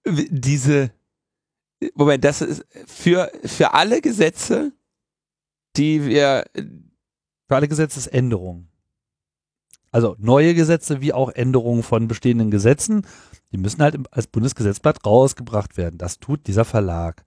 Diese, 0.04 0.90
Moment, 1.94 2.24
das 2.24 2.42
ist 2.42 2.66
für, 2.88 3.30
für 3.44 3.72
alle 3.72 4.00
Gesetze, 4.00 4.72
die 5.76 6.04
wir, 6.04 6.44
Für 7.46 7.54
alle 7.54 7.68
Gesetzesänderungen. 7.68 8.68
Also 9.92 10.16
neue 10.18 10.54
Gesetze 10.54 11.00
wie 11.00 11.12
auch 11.12 11.30
Änderungen 11.30 11.84
von 11.84 12.08
bestehenden 12.08 12.50
Gesetzen, 12.50 13.06
die 13.52 13.58
müssen 13.58 13.82
halt 13.82 13.96
als 14.10 14.26
Bundesgesetzblatt 14.26 15.04
rausgebracht 15.06 15.76
werden. 15.76 15.98
Das 15.98 16.18
tut 16.18 16.46
dieser 16.46 16.64
Verlag. 16.64 17.24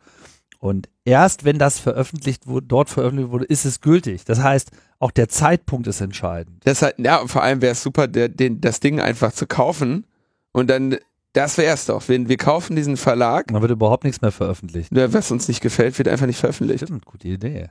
Und 0.59 0.89
erst 1.05 1.43
wenn 1.43 1.57
das 1.57 1.80
veröffentlicht 1.80 2.45
wurde, 2.45 2.67
dort 2.67 2.89
veröffentlicht 2.89 3.32
wurde, 3.32 3.45
ist 3.45 3.65
es 3.65 3.82
gültig. 3.82 4.26
Das 4.26 4.43
heißt, 4.43 4.69
auch 4.99 5.09
der 5.09 5.28
Zeitpunkt 5.28 5.88
ist 5.88 6.01
entscheidend. 6.01 6.61
das 6.65 6.84
halt, 6.84 6.99
ja, 6.99 7.26
vor 7.26 7.41
allem 7.41 7.61
wäre 7.63 7.72
es 7.72 7.82
super, 7.82 8.07
der, 8.07 8.30
den, 8.30 8.61
das 8.61 8.80
Ding 8.80 8.99
einfach 8.99 9.32
zu 9.32 9.47
kaufen 9.47 10.05
und 10.51 10.69
dann, 10.69 10.97
das 11.34 11.57
wäre 11.57 11.74
es 11.74 11.88
doch, 11.88 12.07
wenn 12.09 12.30
wir 12.30 12.38
kaufen 12.38 12.76
diesen 12.76 12.97
Verlag, 12.97 13.49
Man 13.49 13.63
wird 13.63 13.72
überhaupt 13.72 14.03
nichts 14.03 14.22
mehr 14.22 14.32
veröffentlicht. 14.32 14.91
nur 14.91 15.11
was 15.13 15.32
uns 15.32 15.47
nicht 15.47 15.61
gefällt, 15.61 15.97
wird 15.97 16.07
einfach 16.07 16.28
nicht 16.28 16.39
veröffentlicht. 16.39 16.84
Stimmt, 16.84 17.05
gute 17.05 17.28
Idee. 17.28 17.69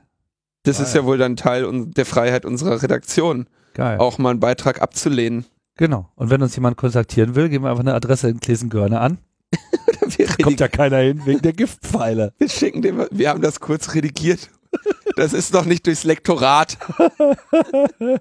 Das 0.63 0.81
ist 0.81 0.93
ja 0.93 1.05
wohl 1.05 1.17
dann 1.17 1.37
Teil 1.37 1.65
der 1.95 2.05
Freiheit 2.05 2.43
unserer 2.45 2.83
Redaktion, 2.83 3.47
Geil. 3.73 3.97
auch 3.99 4.17
mal 4.17 4.31
einen 4.31 4.39
Beitrag 4.41 4.81
abzulehnen. 4.81 5.45
Genau. 5.81 6.11
Und 6.13 6.29
wenn 6.29 6.43
uns 6.43 6.55
jemand 6.55 6.77
kontaktieren 6.77 7.33
will, 7.33 7.49
geben 7.49 7.63
wir 7.63 7.71
einfach 7.71 7.81
eine 7.81 7.95
Adresse 7.95 8.29
in 8.29 8.39
Klesengörne 8.39 8.99
an. 8.99 9.17
Wir, 10.15 10.27
Kommt 10.43 10.59
ja 10.59 10.67
keiner 10.67 10.97
hin 10.97 11.25
wegen 11.25 11.41
der 11.41 11.53
Giftpfeile. 11.53 12.33
wir 12.37 12.49
schicken 12.49 12.81
dem, 12.81 13.07
wir 13.09 13.29
haben 13.29 13.41
das 13.41 13.59
kurz 13.59 13.93
redigiert. 13.93 14.49
Das 15.15 15.31
ist 15.33 15.53
noch 15.53 15.65
nicht 15.65 15.87
durchs 15.87 16.03
Lektorat. 16.03 16.77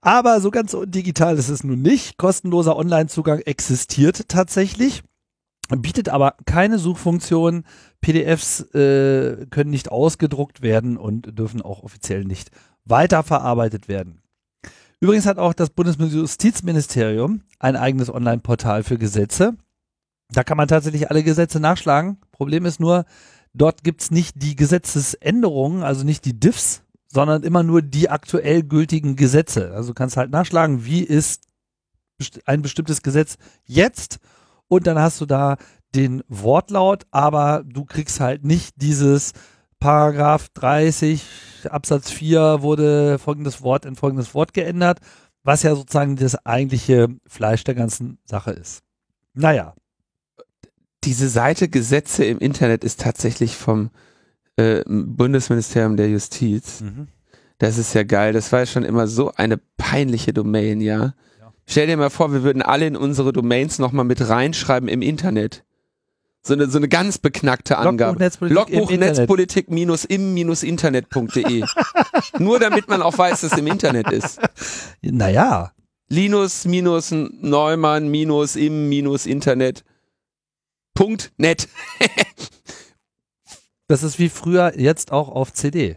Aber 0.00 0.40
so 0.40 0.50
ganz 0.50 0.76
digital 0.86 1.38
ist 1.38 1.48
es 1.48 1.62
nun 1.62 1.80
nicht. 1.80 2.18
Kostenloser 2.18 2.76
Online-Zugang 2.76 3.38
existiert 3.40 4.28
tatsächlich, 4.28 5.02
bietet 5.70 6.08
aber 6.08 6.34
keine 6.44 6.78
Suchfunktion. 6.78 7.64
PDFs 8.00 8.60
äh, 8.74 9.46
können 9.50 9.70
nicht 9.70 9.90
ausgedruckt 9.90 10.62
werden 10.62 10.96
und 10.96 11.38
dürfen 11.38 11.62
auch 11.62 11.82
offiziell 11.82 12.24
nicht 12.24 12.50
weiterverarbeitet 12.84 13.88
werden. 13.88 14.21
Übrigens 15.02 15.26
hat 15.26 15.38
auch 15.38 15.52
das 15.52 15.70
Bundesjustizministerium 15.70 17.42
ein 17.58 17.74
eigenes 17.74 18.08
Online-Portal 18.08 18.84
für 18.84 18.98
Gesetze. 18.98 19.56
Da 20.30 20.44
kann 20.44 20.56
man 20.56 20.68
tatsächlich 20.68 21.10
alle 21.10 21.24
Gesetze 21.24 21.58
nachschlagen. 21.58 22.18
Problem 22.30 22.64
ist 22.66 22.78
nur, 22.78 23.04
dort 23.52 23.82
gibt's 23.82 24.12
nicht 24.12 24.40
die 24.40 24.54
Gesetzesänderungen, 24.54 25.82
also 25.82 26.04
nicht 26.04 26.24
die 26.24 26.38
Diffs, 26.38 26.84
sondern 27.08 27.42
immer 27.42 27.64
nur 27.64 27.82
die 27.82 28.10
aktuell 28.10 28.62
gültigen 28.62 29.16
Gesetze. 29.16 29.72
Also 29.72 29.88
du 29.88 29.94
kannst 29.94 30.16
halt 30.16 30.30
nachschlagen, 30.30 30.84
wie 30.84 31.02
ist 31.02 31.48
ein 32.44 32.62
bestimmtes 32.62 33.02
Gesetz 33.02 33.38
jetzt 33.64 34.20
und 34.68 34.86
dann 34.86 35.00
hast 35.00 35.20
du 35.20 35.26
da 35.26 35.56
den 35.96 36.22
Wortlaut, 36.28 37.06
aber 37.10 37.64
du 37.66 37.84
kriegst 37.84 38.20
halt 38.20 38.44
nicht 38.44 38.80
dieses 38.80 39.32
Paragraph 39.82 40.48
30 40.54 41.24
Absatz 41.68 42.12
4 42.12 42.62
wurde 42.62 43.18
folgendes 43.18 43.62
Wort 43.62 43.84
in 43.84 43.96
folgendes 43.96 44.32
Wort 44.32 44.54
geändert, 44.54 45.00
was 45.42 45.64
ja 45.64 45.74
sozusagen 45.74 46.14
das 46.14 46.46
eigentliche 46.46 47.08
Fleisch 47.26 47.64
der 47.64 47.74
ganzen 47.74 48.18
Sache 48.24 48.52
ist. 48.52 48.84
Naja. 49.34 49.74
Diese 51.02 51.28
Seite 51.28 51.68
Gesetze 51.68 52.24
im 52.24 52.38
Internet 52.38 52.84
ist 52.84 53.00
tatsächlich 53.00 53.56
vom 53.56 53.90
äh, 54.54 54.84
Bundesministerium 54.86 55.96
der 55.96 56.10
Justiz. 56.10 56.82
Mhm. 56.82 57.08
Das 57.58 57.76
ist 57.76 57.92
ja 57.92 58.04
geil. 58.04 58.32
Das 58.32 58.52
war 58.52 58.60
ja 58.60 58.66
schon 58.66 58.84
immer 58.84 59.08
so 59.08 59.32
eine 59.34 59.58
peinliche 59.78 60.32
Domain, 60.32 60.80
ja. 60.80 61.14
Ja. 61.40 61.52
Stell 61.66 61.88
dir 61.88 61.96
mal 61.96 62.10
vor, 62.10 62.32
wir 62.32 62.44
würden 62.44 62.62
alle 62.62 62.86
in 62.86 62.96
unsere 62.96 63.32
Domains 63.32 63.80
nochmal 63.80 64.04
mit 64.04 64.28
reinschreiben 64.28 64.88
im 64.88 65.02
Internet. 65.02 65.64
So 66.44 66.54
eine, 66.54 66.68
so 66.68 66.78
eine 66.78 66.88
ganz 66.88 67.18
beknackte 67.18 67.78
Angabe. 67.78 68.18
Netzpolitik 68.18 68.56
Logbuch 68.56 68.90
im 68.90 68.94
Internet. 68.94 69.16
Netzpolitik 69.18 69.70
minus 69.70 70.04
im 70.04 70.34
minus 70.34 70.64
Internet.de. 70.64 71.64
Nur 72.38 72.58
damit 72.58 72.88
man 72.88 73.00
auch 73.00 73.16
weiß, 73.16 73.42
dass 73.42 73.52
es 73.52 73.58
im 73.58 73.68
Internet 73.68 74.10
ist. 74.10 74.40
Naja, 75.02 75.72
Linus 76.08 76.64
minus 76.66 77.10
Neumann 77.10 78.08
minus 78.08 78.56
im 78.56 78.88
minus 78.88 79.24
Internet. 79.24 79.84
Punkt 80.94 81.32
net. 81.38 81.68
das 83.86 84.02
ist 84.02 84.18
wie 84.18 84.28
früher 84.28 84.78
jetzt 84.78 85.10
auch 85.10 85.30
auf 85.30 85.54
CD. 85.54 85.96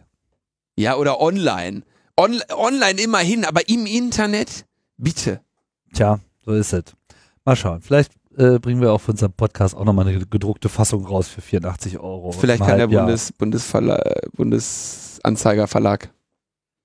Ja, 0.77 0.95
oder 0.95 1.19
online. 1.19 1.83
On 2.15 2.41
online 2.49 3.01
immerhin, 3.01 3.43
aber 3.43 3.67
im 3.67 3.85
Internet? 3.85 4.65
Bitte. 4.95 5.41
Tja, 5.93 6.19
so 6.45 6.53
ist 6.53 6.71
es. 6.71 6.83
Mal 7.43 7.57
schauen. 7.57 7.81
Vielleicht 7.81 8.13
äh, 8.37 8.59
bringen 8.59 8.81
wir 8.81 8.91
auch 8.93 9.01
für 9.01 9.11
unseren 9.11 9.33
Podcast 9.33 9.75
auch 9.75 9.85
nochmal 9.85 10.07
eine 10.07 10.25
gedruckte 10.25 10.69
Fassung 10.69 11.05
raus 11.05 11.27
für 11.27 11.41
84 11.41 11.99
Euro. 11.99 12.31
Vielleicht 12.31 12.63
kann 12.63 12.77
der. 12.77 12.87
Bundes, 12.87 13.31
Bundesverla 13.31 14.01
Bundesanzeiger 14.35 15.67
Verlag. 15.67 16.11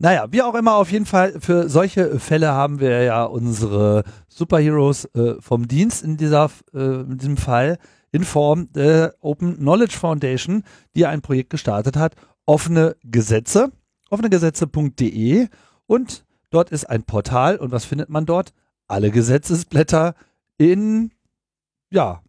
Naja, 0.03 0.27
wie 0.31 0.41
auch 0.41 0.55
immer, 0.55 0.77
auf 0.77 0.91
jeden 0.91 1.05
Fall, 1.05 1.35
für 1.41 1.69
solche 1.69 2.19
Fälle 2.19 2.53
haben 2.53 2.81
wir 2.81 3.03
ja 3.03 3.25
unsere 3.25 4.05
Superheroes 4.29 5.05
äh, 5.15 5.35
vom 5.41 5.69
Dienst 5.69 6.03
in, 6.03 6.17
dieser, 6.17 6.51
äh, 6.73 7.03
in 7.03 7.19
diesem 7.19 7.37
Fall 7.37 7.79
in 8.11 8.25
Form 8.25 8.73
der 8.73 9.15
Open 9.21 9.59
Knowledge 9.59 9.99
Foundation, 9.99 10.65
die 10.97 11.05
ein 11.05 11.21
Projekt 11.21 11.51
gestartet 11.51 11.97
hat, 11.97 12.15
offene 12.47 12.97
Gesetze, 13.05 13.73
offenegesetze.de 14.09 15.49
und 15.87 16.25
dort 16.49 16.71
ist 16.71 16.89
ein 16.89 17.03
Portal 17.03 17.59
und 17.59 17.71
was 17.71 17.85
findet 17.85 18.09
man 18.09 18.25
dort? 18.25 18.55
Alle 18.89 19.11
Gesetzesblätter 19.11 20.15
in, 20.57 21.13
ja, 21.91 22.23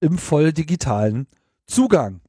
im 0.00 0.18
voll 0.18 0.52
digitalen 0.52 1.26
Zugang. 1.66 2.20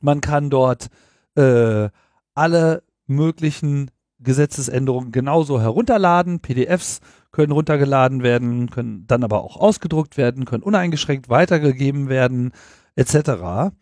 Man 0.00 0.20
kann 0.20 0.50
dort 0.50 0.88
äh, 1.34 1.88
alle 2.34 2.82
möglichen 3.06 3.90
Gesetzesänderungen 4.20 5.12
genauso 5.12 5.60
herunterladen. 5.60 6.40
PDFs 6.40 7.00
können 7.30 7.52
runtergeladen 7.52 8.22
werden, 8.22 8.70
können 8.70 9.06
dann 9.06 9.24
aber 9.24 9.42
auch 9.42 9.56
ausgedruckt 9.56 10.16
werden, 10.16 10.44
können 10.44 10.62
uneingeschränkt 10.62 11.28
weitergegeben 11.28 12.08
werden, 12.08 12.52
etc. 12.96 13.72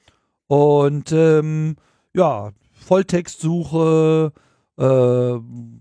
Und 0.46 1.12
ähm, 1.12 1.76
ja, 2.14 2.52
Volltextsuche, 2.72 4.32
äh, 4.78 5.34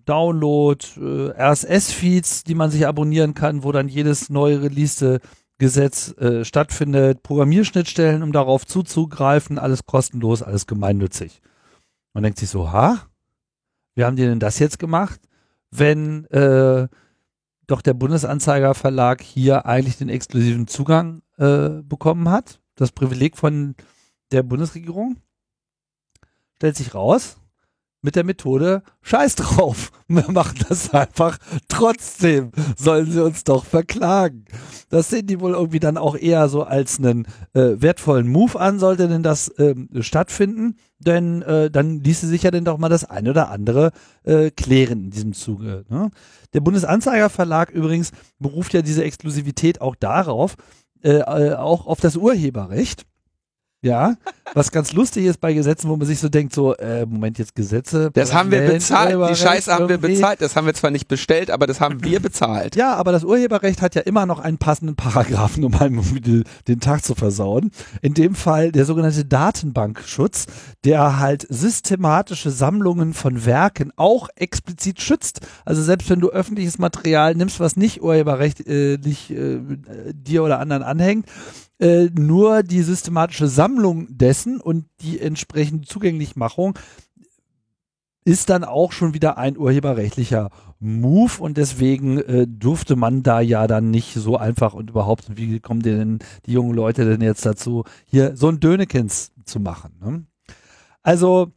Download, 0.05 0.85
äh, 0.97 1.31
RSS-Feeds, 1.37 2.43
die 2.43 2.55
man 2.55 2.71
sich 2.71 2.87
abonnieren 2.87 3.33
kann, 3.33 3.63
wo 3.63 3.71
dann 3.71 3.89
jedes 3.89 4.29
neu 4.29 4.55
releaste 4.55 5.19
Gesetz 5.57 6.15
äh, 6.17 6.43
stattfindet, 6.43 7.23
Programmierschnittstellen, 7.23 8.23
um 8.23 8.31
darauf 8.31 8.65
zuzugreifen, 8.65 9.57
alles 9.57 9.85
kostenlos, 9.85 10.43
alles 10.43 10.67
gemeinnützig. 10.67 11.41
Man 12.13 12.23
denkt 12.23 12.39
sich 12.39 12.49
so, 12.49 12.71
ha, 12.71 13.07
wie 13.95 14.03
haben 14.03 14.17
die 14.17 14.23
denn 14.23 14.39
das 14.39 14.59
jetzt 14.59 14.79
gemacht, 14.79 15.19
wenn 15.71 16.25
äh, 16.25 16.87
doch 17.67 17.81
der 17.81 17.93
Bundesanzeiger 17.93 18.75
Verlag 18.75 19.21
hier 19.21 19.65
eigentlich 19.65 19.97
den 19.97 20.09
exklusiven 20.09 20.67
Zugang 20.67 21.21
äh, 21.37 21.81
bekommen 21.83 22.29
hat, 22.29 22.59
das 22.75 22.91
Privileg 22.91 23.37
von 23.37 23.75
der 24.31 24.43
Bundesregierung? 24.43 25.17
Stellt 26.57 26.75
sich 26.75 26.93
raus, 26.93 27.37
mit 28.05 28.15
der 28.15 28.23
Methode 28.23 28.83
Scheiß 29.01 29.35
drauf. 29.35 29.91
Wir 30.07 30.31
machen 30.31 30.59
das 30.69 30.93
einfach 30.93 31.37
trotzdem. 31.67 32.51
Sollen 32.77 33.11
sie 33.11 33.21
uns 33.21 33.43
doch 33.43 33.65
verklagen. 33.65 34.45
Das 34.89 35.09
sehen 35.09 35.27
die 35.27 35.41
wohl 35.41 35.53
irgendwie 35.53 35.79
dann 35.79 35.97
auch 35.97 36.15
eher 36.15 36.47
so 36.47 36.63
als 36.63 36.99
einen 36.99 37.27
äh, 37.53 37.81
wertvollen 37.81 38.27
Move 38.27 38.57
an, 38.59 38.79
sollte 38.79 39.07
denn 39.07 39.23
das 39.23 39.51
ähm, 39.57 39.89
stattfinden. 39.99 40.77
Denn 40.99 41.41
äh, 41.41 41.69
dann 41.69 42.01
ließe 42.01 42.27
sich 42.27 42.43
ja 42.43 42.51
denn 42.51 42.63
doch 42.63 42.77
mal 42.77 42.89
das 42.89 43.03
eine 43.03 43.31
oder 43.31 43.49
andere 43.49 43.91
äh, 44.23 44.51
klären 44.51 45.05
in 45.05 45.09
diesem 45.09 45.33
Zuge. 45.33 45.83
Ne? 45.89 46.11
Der 46.53 46.61
Bundesanzeigerverlag 46.61 47.71
übrigens 47.71 48.11
beruft 48.39 48.73
ja 48.73 48.81
diese 48.81 49.03
Exklusivität 49.03 49.81
auch 49.81 49.95
darauf, 49.95 50.55
äh, 51.03 51.17
äh, 51.17 51.55
auch 51.55 51.87
auf 51.87 51.99
das 51.99 52.15
Urheberrecht. 52.15 53.05
Ja, 53.85 54.15
was 54.55 54.71
ganz 54.71 54.93
lustig 54.93 55.25
ist 55.25 55.39
bei 55.39 55.53
Gesetzen, 55.53 55.89
wo 55.89 55.95
man 55.95 56.07
sich 56.07 56.17
so 56.17 56.27
denkt, 56.27 56.55
so, 56.55 56.75
äh, 56.75 57.05
Moment, 57.05 57.37
jetzt 57.37 57.53
Gesetze. 57.53 58.09
Das 58.13 58.33
haben 58.33 58.49
wir 58.49 58.61
bezahlt. 58.61 59.11
Die 59.29 59.35
Scheiße 59.35 59.71
haben 59.71 59.89
wir 59.89 59.99
bezahlt. 59.99 60.41
Das 60.41 60.55
haben 60.55 60.65
wir 60.65 60.73
zwar 60.73 60.89
nicht 60.89 61.07
bestellt, 61.07 61.51
aber 61.51 61.67
das 61.67 61.81
haben 61.81 62.03
wir 62.03 62.19
bezahlt. 62.19 62.75
Ja, 62.75 62.95
aber 62.95 63.11
das 63.11 63.23
Urheberrecht 63.23 63.83
hat 63.83 63.93
ja 63.93 64.01
immer 64.01 64.25
noch 64.25 64.39
einen 64.39 64.57
passenden 64.57 64.95
Paragraphen, 64.95 65.63
um 65.63 65.75
einem 65.75 66.01
den 66.67 66.79
Tag 66.79 67.05
zu 67.05 67.13
versauen. 67.13 67.69
In 68.01 68.15
dem 68.15 68.33
Fall 68.33 68.71
der 68.71 68.85
sogenannte 68.85 69.23
Datenbankschutz, 69.23 70.47
der 70.83 71.19
halt 71.19 71.45
systematische 71.47 72.49
Sammlungen 72.49 73.13
von 73.13 73.45
Werken 73.45 73.93
auch 73.97 74.29
explizit 74.35 74.99
schützt. 74.99 75.41
Also 75.63 75.83
selbst 75.83 76.09
wenn 76.09 76.21
du 76.21 76.29
öffentliches 76.29 76.79
Material 76.79 77.35
nimmst, 77.35 77.59
was 77.59 77.75
nicht 77.75 78.01
urheberrechtlich 78.01 79.29
äh, 79.29 79.67
dir 80.11 80.43
oder 80.43 80.59
anderen 80.59 80.81
anhängt, 80.81 81.27
äh, 81.79 82.05
nur 82.13 82.63
die 82.63 82.81
systematische 82.81 83.47
Sammlung 83.47 84.07
dessen 84.09 84.59
und 84.61 84.85
die 85.01 85.19
entsprechende 85.19 85.87
Zugänglichmachung 85.87 86.77
ist 88.25 88.49
dann 88.49 88.63
auch 88.63 88.91
schon 88.91 89.13
wieder 89.13 89.37
ein 89.37 89.57
urheberrechtlicher 89.57 90.49
Move 90.79 91.33
und 91.39 91.57
deswegen 91.57 92.17
äh, 92.17 92.47
durfte 92.47 92.95
man 92.95 93.21
da 93.21 93.39
ja 93.39 93.67
dann 93.67 93.91
nicht 93.91 94.13
so 94.15 94.35
einfach 94.37 94.73
und 94.73 94.89
überhaupt, 94.89 95.37
wie 95.37 95.59
kommen 95.59 95.81
denn 95.81 96.19
die 96.45 96.53
jungen 96.53 96.73
Leute 96.73 97.05
denn 97.05 97.21
jetzt 97.21 97.45
dazu, 97.45 97.83
hier 98.05 98.35
so 98.35 98.49
ein 98.49 98.59
Dönekens 98.59 99.31
zu 99.45 99.59
machen? 99.59 99.91
Ne? 100.01 100.25
Also 101.03 101.51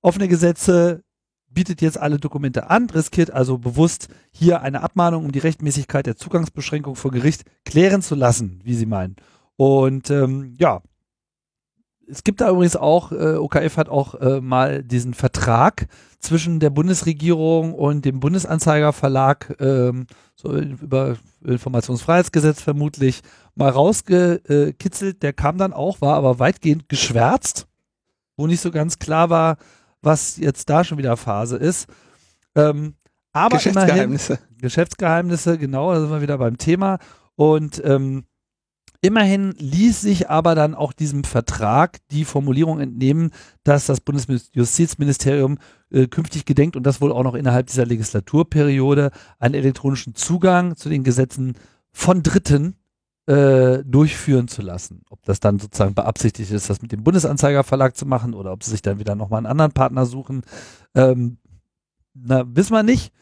offene 0.00 0.28
Gesetze 0.28 1.02
bietet 1.50 1.82
jetzt 1.82 1.98
alle 1.98 2.18
Dokumente 2.18 2.70
an, 2.70 2.88
riskiert 2.88 3.32
also 3.32 3.58
bewusst 3.58 4.08
hier 4.30 4.62
eine 4.62 4.82
Abmahnung, 4.82 5.24
um 5.24 5.32
die 5.32 5.38
Rechtmäßigkeit 5.40 6.06
der 6.06 6.16
Zugangsbeschränkung 6.16 6.94
vor 6.94 7.10
Gericht 7.10 7.44
klären 7.64 8.02
zu 8.02 8.14
lassen, 8.14 8.60
wie 8.62 8.74
sie 8.74 8.86
meinen. 8.86 9.16
Und 9.56 10.10
ähm, 10.10 10.54
ja, 10.58 10.82
es 12.08 12.24
gibt 12.24 12.40
da 12.40 12.50
übrigens 12.50 12.76
auch, 12.76 13.12
äh, 13.12 13.36
OKF 13.36 13.76
hat 13.76 13.88
auch 13.88 14.14
äh, 14.14 14.40
mal 14.40 14.82
diesen 14.84 15.14
Vertrag 15.14 15.86
zwischen 16.20 16.60
der 16.60 16.70
Bundesregierung 16.70 17.74
und 17.74 18.04
dem 18.04 18.20
Bundesanzeigerverlag, 18.20 19.56
ähm, 19.60 20.06
so 20.34 20.52
über 20.56 21.16
Informationsfreiheitsgesetz 21.44 22.60
vermutlich, 22.60 23.22
mal 23.54 23.70
rausgekitzelt. 23.70 25.22
Der 25.22 25.32
kam 25.32 25.58
dann 25.58 25.72
auch, 25.72 26.00
war 26.00 26.14
aber 26.16 26.38
weitgehend 26.38 26.88
geschwärzt, 26.88 27.66
wo 28.36 28.46
nicht 28.46 28.60
so 28.60 28.70
ganz 28.70 28.98
klar 28.98 29.30
war, 29.30 29.56
was 30.02 30.36
jetzt 30.36 30.68
da 30.70 30.84
schon 30.84 30.98
wieder 30.98 31.16
Phase 31.16 31.56
ist. 31.56 31.88
Ähm, 32.54 32.94
aber 33.32 33.60
immerhin, 33.64 33.74
Geschäftsgeheimnisse. 33.74 34.38
Geschäftsgeheimnisse, 34.58 35.58
genau, 35.58 35.92
da 35.92 36.00
sind 36.00 36.10
wir 36.10 36.22
wieder 36.22 36.38
beim 36.38 36.58
Thema. 36.58 36.98
Und 37.34 37.82
ähm, 37.84 38.24
immerhin 39.06 39.52
ließ 39.58 40.00
sich 40.00 40.28
aber 40.28 40.54
dann 40.54 40.74
auch 40.74 40.92
diesem 40.92 41.24
Vertrag 41.24 41.98
die 42.10 42.24
Formulierung 42.24 42.80
entnehmen, 42.80 43.30
dass 43.62 43.86
das 43.86 44.00
Bundesjustizministerium 44.00 45.58
äh, 45.90 46.08
künftig 46.08 46.44
gedenkt 46.44 46.76
und 46.76 46.82
das 46.82 47.00
wohl 47.00 47.12
auch 47.12 47.22
noch 47.22 47.34
innerhalb 47.34 47.68
dieser 47.68 47.86
Legislaturperiode 47.86 49.12
einen 49.38 49.54
elektronischen 49.54 50.14
Zugang 50.14 50.76
zu 50.76 50.88
den 50.88 51.04
Gesetzen 51.04 51.54
von 51.92 52.22
Dritten 52.22 52.76
äh, 53.26 53.84
durchführen 53.84 54.48
zu 54.48 54.62
lassen. 54.62 55.02
Ob 55.10 55.22
das 55.24 55.40
dann 55.40 55.58
sozusagen 55.58 55.94
beabsichtigt 55.94 56.50
ist, 56.50 56.68
das 56.68 56.82
mit 56.82 56.90
dem 56.92 57.04
Bundesanzeigerverlag 57.04 57.96
zu 57.96 58.06
machen 58.06 58.34
oder 58.34 58.52
ob 58.52 58.64
sie 58.64 58.72
sich 58.72 58.82
dann 58.82 58.98
wieder 58.98 59.14
nochmal 59.14 59.38
einen 59.38 59.46
anderen 59.46 59.72
Partner 59.72 60.04
suchen, 60.06 60.42
ähm, 60.94 61.38
na, 62.14 62.44
wissen 62.46 62.72
wir 62.72 62.82
nicht. 62.82 63.12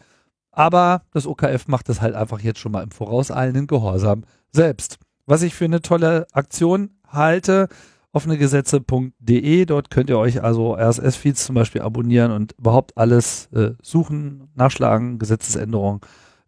Aber 0.51 1.03
das 1.13 1.27
OKF 1.27 1.67
macht 1.67 1.89
das 1.89 2.01
halt 2.01 2.15
einfach 2.15 2.41
jetzt 2.41 2.61
schon 2.61 2.73
mal 2.73 2.85
im 2.85 2.91
vorauseilenden 2.91 3.67
Gehorsam 3.67 4.25
selbst. 4.53 4.99
Was 5.27 5.43
ich 5.43 5.55
für 5.55 5.65
eine 5.65 5.81
tolle 5.81 6.27
Aktion 6.33 6.91
halte, 7.07 7.69
offenegesetze.de, 8.13 9.65
dort 9.65 9.91
könnt 9.91 10.11
ihr 10.11 10.19
euch 10.19 10.43
also 10.43 10.77
RSS-Feeds 10.77 11.45
zum 11.45 11.55
Beispiel 11.55 11.83
abonnieren 11.83 12.31
und 12.31 12.53
überhaupt 12.59 12.97
alles 12.97 13.47
äh, 13.53 13.73
suchen, 13.83 14.51
nachschlagen, 14.55 15.19
Gesetzesänderungen 15.19 16.01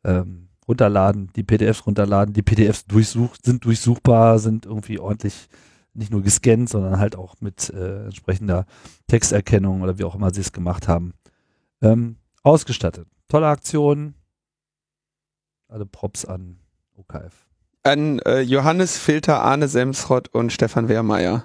ähm, 0.04 0.48
runterladen, 0.68 1.30
die 1.34 1.42
PDFs 1.42 1.86
runterladen. 1.86 2.34
Die 2.34 2.42
PDFs 2.42 2.86
durchsucht, 2.86 3.44
sind 3.44 3.64
durchsuchbar, 3.64 4.38
sind 4.38 4.66
irgendwie 4.66 4.98
ordentlich 4.98 5.48
nicht 5.94 6.12
nur 6.12 6.22
gescannt, 6.22 6.68
sondern 6.68 6.98
halt 6.98 7.16
auch 7.16 7.36
mit 7.40 7.70
äh, 7.70 8.04
entsprechender 8.04 8.66
Texterkennung 9.06 9.82
oder 9.82 9.98
wie 9.98 10.04
auch 10.04 10.14
immer 10.14 10.32
sie 10.32 10.42
es 10.42 10.52
gemacht 10.52 10.88
haben, 10.88 11.14
ähm, 11.80 12.16
ausgestattet. 12.42 13.08
Tolle 13.28 13.48
Aktion. 13.48 14.14
Alle 15.68 15.86
Props 15.86 16.24
an 16.24 16.60
OKF. 16.94 17.45
An 17.86 18.18
äh, 18.20 18.40
Johannes 18.40 18.98
Filter, 18.98 19.42
Arne 19.42 19.68
Semsrott 19.68 20.26
und 20.34 20.52
Stefan 20.52 20.88
Wehrmeier. 20.88 21.44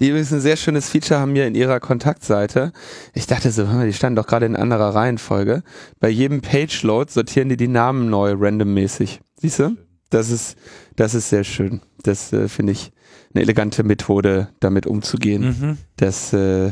Die 0.00 0.10
übrigens 0.10 0.32
ein 0.32 0.40
sehr 0.42 0.56
schönes 0.56 0.90
Feature 0.90 1.18
haben 1.18 1.34
hier 1.34 1.46
in 1.46 1.54
ihrer 1.54 1.80
Kontaktseite. 1.80 2.72
Ich 3.14 3.26
dachte 3.26 3.50
so, 3.50 3.64
die 3.82 3.94
standen 3.94 4.16
doch 4.16 4.26
gerade 4.26 4.44
in 4.44 4.54
anderer 4.54 4.94
Reihenfolge. 4.94 5.62
Bei 5.98 6.10
jedem 6.10 6.42
Page-Load 6.42 7.10
sortieren 7.10 7.48
die 7.48 7.56
die 7.56 7.68
Namen 7.68 8.10
neu, 8.10 8.34
randommäßig. 8.38 9.20
Siehst 9.40 9.60
du? 9.60 9.76
Das 10.10 10.30
ist, 10.30 10.58
das 10.96 11.14
ist 11.14 11.30
sehr 11.30 11.42
schön. 11.42 11.80
Das 12.02 12.34
äh, 12.34 12.48
finde 12.48 12.72
ich 12.72 12.92
eine 13.34 13.42
elegante 13.42 13.82
Methode, 13.82 14.48
damit 14.60 14.86
umzugehen. 14.86 15.42
Mhm. 15.42 15.78
Das, 15.96 16.34
äh, 16.34 16.70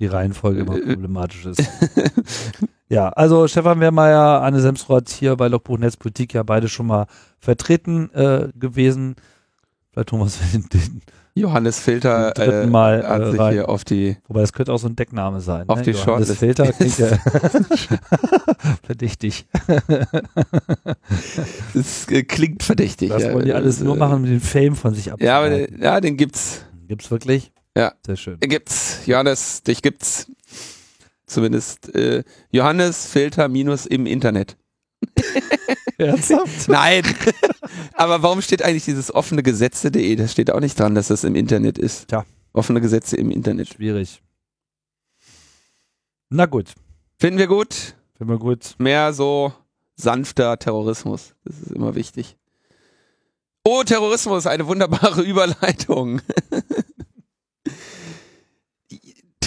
Die 0.00 0.06
Reihenfolge 0.06 0.62
immer 0.62 0.78
problematisch 0.78 1.46
ist. 1.46 1.62
ja, 2.88 3.08
also 3.10 3.48
Stefan 3.48 3.80
Wehrmeier, 3.80 4.42
Anne 4.42 4.60
Semsrott 4.60 5.08
hier 5.08 5.36
bei 5.36 5.48
Logbuch 5.48 5.78
Netzpolitik 5.78 6.34
ja 6.34 6.42
beide 6.42 6.68
schon 6.68 6.86
mal 6.86 7.06
vertreten 7.38 8.10
äh, 8.12 8.48
gewesen. 8.54 9.16
Vielleicht 9.92 10.08
tun 10.08 10.20
wir 10.20 10.26
es 10.26 10.38
den, 10.52 10.68
den 10.68 11.02
Johannes 11.36 11.80
Filter 11.80 12.32
dritten 12.32 12.68
äh, 12.68 12.70
Mal, 12.70 13.06
hat 13.06 13.20
äh, 13.20 13.30
sich 13.30 13.40
rein. 13.40 13.52
hier 13.52 13.68
auf 13.68 13.84
die 13.84 14.16
Wobei 14.26 14.40
das 14.40 14.54
könnte 14.54 14.72
auch 14.72 14.78
so 14.78 14.88
ein 14.88 14.96
Deckname 14.96 15.42
sein. 15.42 15.68
Auf 15.68 15.78
ne? 15.78 15.84
die 15.84 15.90
Johannes 15.90 16.28
Shortlist. 16.28 16.38
Filter 16.38 16.72
klingt 16.72 16.98
ja 16.98 17.18
verdächtig. 18.82 19.46
Das 21.74 22.08
äh, 22.08 22.22
klingt 22.22 22.62
verdächtig. 22.62 23.10
Das 23.10 23.24
ja. 23.24 23.34
wollen 23.34 23.44
die 23.44 23.52
alles 23.52 23.80
nur 23.80 23.96
Äh, 23.96 23.98
machen, 23.98 24.14
um 24.16 24.24
den 24.24 24.40
Fame 24.40 24.74
von 24.74 24.94
sich 24.94 25.12
Ja, 25.18 25.38
aber 25.38 25.50
den, 25.50 25.82
ja, 25.82 26.00
den 26.00 26.16
gibt's. 26.16 26.64
Gibt's 26.88 27.10
wirklich? 27.10 27.52
Ja. 27.76 27.92
Sehr 28.06 28.16
schön. 28.16 28.40
Den 28.40 28.48
gibt's. 28.48 29.00
Johannes, 29.06 29.62
dich 29.62 29.82
gibt's. 29.82 30.30
Zumindest 31.26 31.94
äh, 31.94 32.22
Johannes 32.50 33.06
Filter 33.06 33.48
minus 33.48 33.86
im 33.86 34.06
Internet. 34.06 34.56
Ernsthaft? 35.98 36.68
Nein. 36.68 37.02
aber 37.94 38.22
warum 38.22 38.42
steht 38.42 38.62
eigentlich 38.62 38.84
dieses 38.84 39.14
offene 39.14 39.42
Gesetze.de? 39.42 40.16
Da 40.16 40.28
steht 40.28 40.50
auch 40.50 40.60
nicht 40.60 40.78
dran, 40.78 40.94
dass 40.94 41.08
das 41.08 41.24
im 41.24 41.34
Internet 41.34 41.78
ist. 41.78 42.08
Tja. 42.08 42.24
Offene 42.52 42.80
Gesetze 42.80 43.16
im 43.16 43.30
Internet. 43.30 43.68
Schwierig. 43.68 44.22
Na 46.28 46.46
gut, 46.46 46.74
Finden 47.18 47.38
wir 47.38 47.46
gut. 47.46 47.94
finden 48.16 48.32
wir 48.32 48.38
gut. 48.38 48.74
Mehr 48.78 49.12
so 49.12 49.52
sanfter 49.96 50.58
Terrorismus. 50.58 51.34
Das 51.44 51.58
ist 51.60 51.72
immer 51.72 51.94
wichtig. 51.94 52.36
Oh, 53.64 53.82
Terrorismus, 53.82 54.46
eine 54.46 54.66
wunderbare 54.66 55.22
Überleitung. 55.22 56.20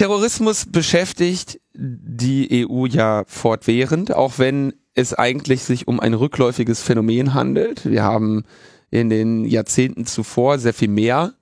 Terrorismus 0.00 0.64
beschäftigt 0.64 1.60
die 1.74 2.66
EU 2.66 2.86
ja 2.86 3.24
fortwährend, 3.26 4.14
auch 4.14 4.38
wenn 4.38 4.72
es 4.94 5.12
eigentlich 5.12 5.62
sich 5.62 5.88
um 5.88 6.00
ein 6.00 6.14
rückläufiges 6.14 6.80
Phänomen 6.80 7.34
handelt. 7.34 7.84
Wir 7.84 8.02
haben 8.02 8.44
in 8.90 9.10
den 9.10 9.44
Jahrzehnten 9.44 10.06
zuvor 10.06 10.58
sehr 10.58 10.72
viel 10.72 10.88
mehr 10.88 11.34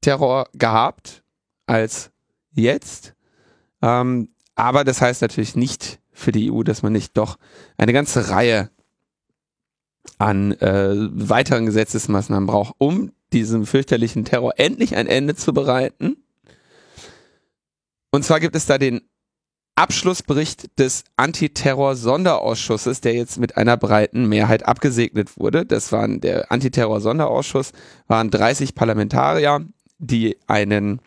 Terror 0.00 0.46
gehabt 0.52 1.24
als 1.66 2.12
jetzt. 2.52 3.14
Ähm, 3.82 4.28
aber 4.54 4.84
das 4.84 5.00
heißt 5.00 5.20
natürlich 5.20 5.56
nicht 5.56 5.98
für 6.12 6.30
die 6.30 6.52
EU, 6.52 6.62
dass 6.62 6.84
man 6.84 6.92
nicht 6.92 7.16
doch 7.16 7.36
eine 7.78 7.92
ganze 7.92 8.28
Reihe 8.28 8.70
an 10.18 10.52
äh, 10.52 10.94
weiteren 10.94 11.66
Gesetzesmaßnahmen 11.66 12.46
braucht, 12.46 12.76
um 12.78 13.10
diesem 13.32 13.66
fürchterlichen 13.66 14.24
Terror 14.24 14.52
endlich 14.56 14.94
ein 14.94 15.08
Ende 15.08 15.34
zu 15.34 15.52
bereiten. 15.52 16.23
Und 18.14 18.22
zwar 18.22 18.38
gibt 18.38 18.54
es 18.54 18.64
da 18.64 18.78
den 18.78 19.00
Abschlussbericht 19.74 20.78
des 20.78 21.02
Antiterror-Sonderausschusses, 21.16 23.00
der 23.00 23.14
jetzt 23.14 23.38
mit 23.40 23.56
einer 23.56 23.76
breiten 23.76 24.28
Mehrheit 24.28 24.64
abgesegnet 24.66 25.36
wurde. 25.36 25.66
Das 25.66 25.90
waren 25.90 26.20
der 26.20 26.52
Antiterror-Sonderausschuss, 26.52 27.72
waren 28.06 28.30
30 28.30 28.76
Parlamentarier, 28.76 29.66
die 29.98 30.36
einen 30.46 31.00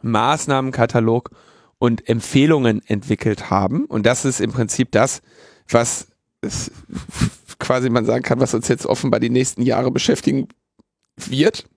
Maßnahmenkatalog 0.00 1.32
und 1.76 2.08
Empfehlungen 2.08 2.80
entwickelt 2.86 3.50
haben. 3.50 3.84
Und 3.84 4.06
das 4.06 4.24
ist 4.24 4.40
im 4.40 4.52
Prinzip 4.52 4.90
das, 4.92 5.20
was 5.68 6.08
quasi 7.58 7.90
man 7.90 8.06
sagen 8.06 8.22
kann, 8.22 8.40
was 8.40 8.54
uns 8.54 8.68
jetzt 8.68 8.86
offenbar 8.86 9.20
die 9.20 9.28
nächsten 9.28 9.60
Jahre 9.60 9.90
beschäftigen 9.90 10.48
wird. 11.16 11.68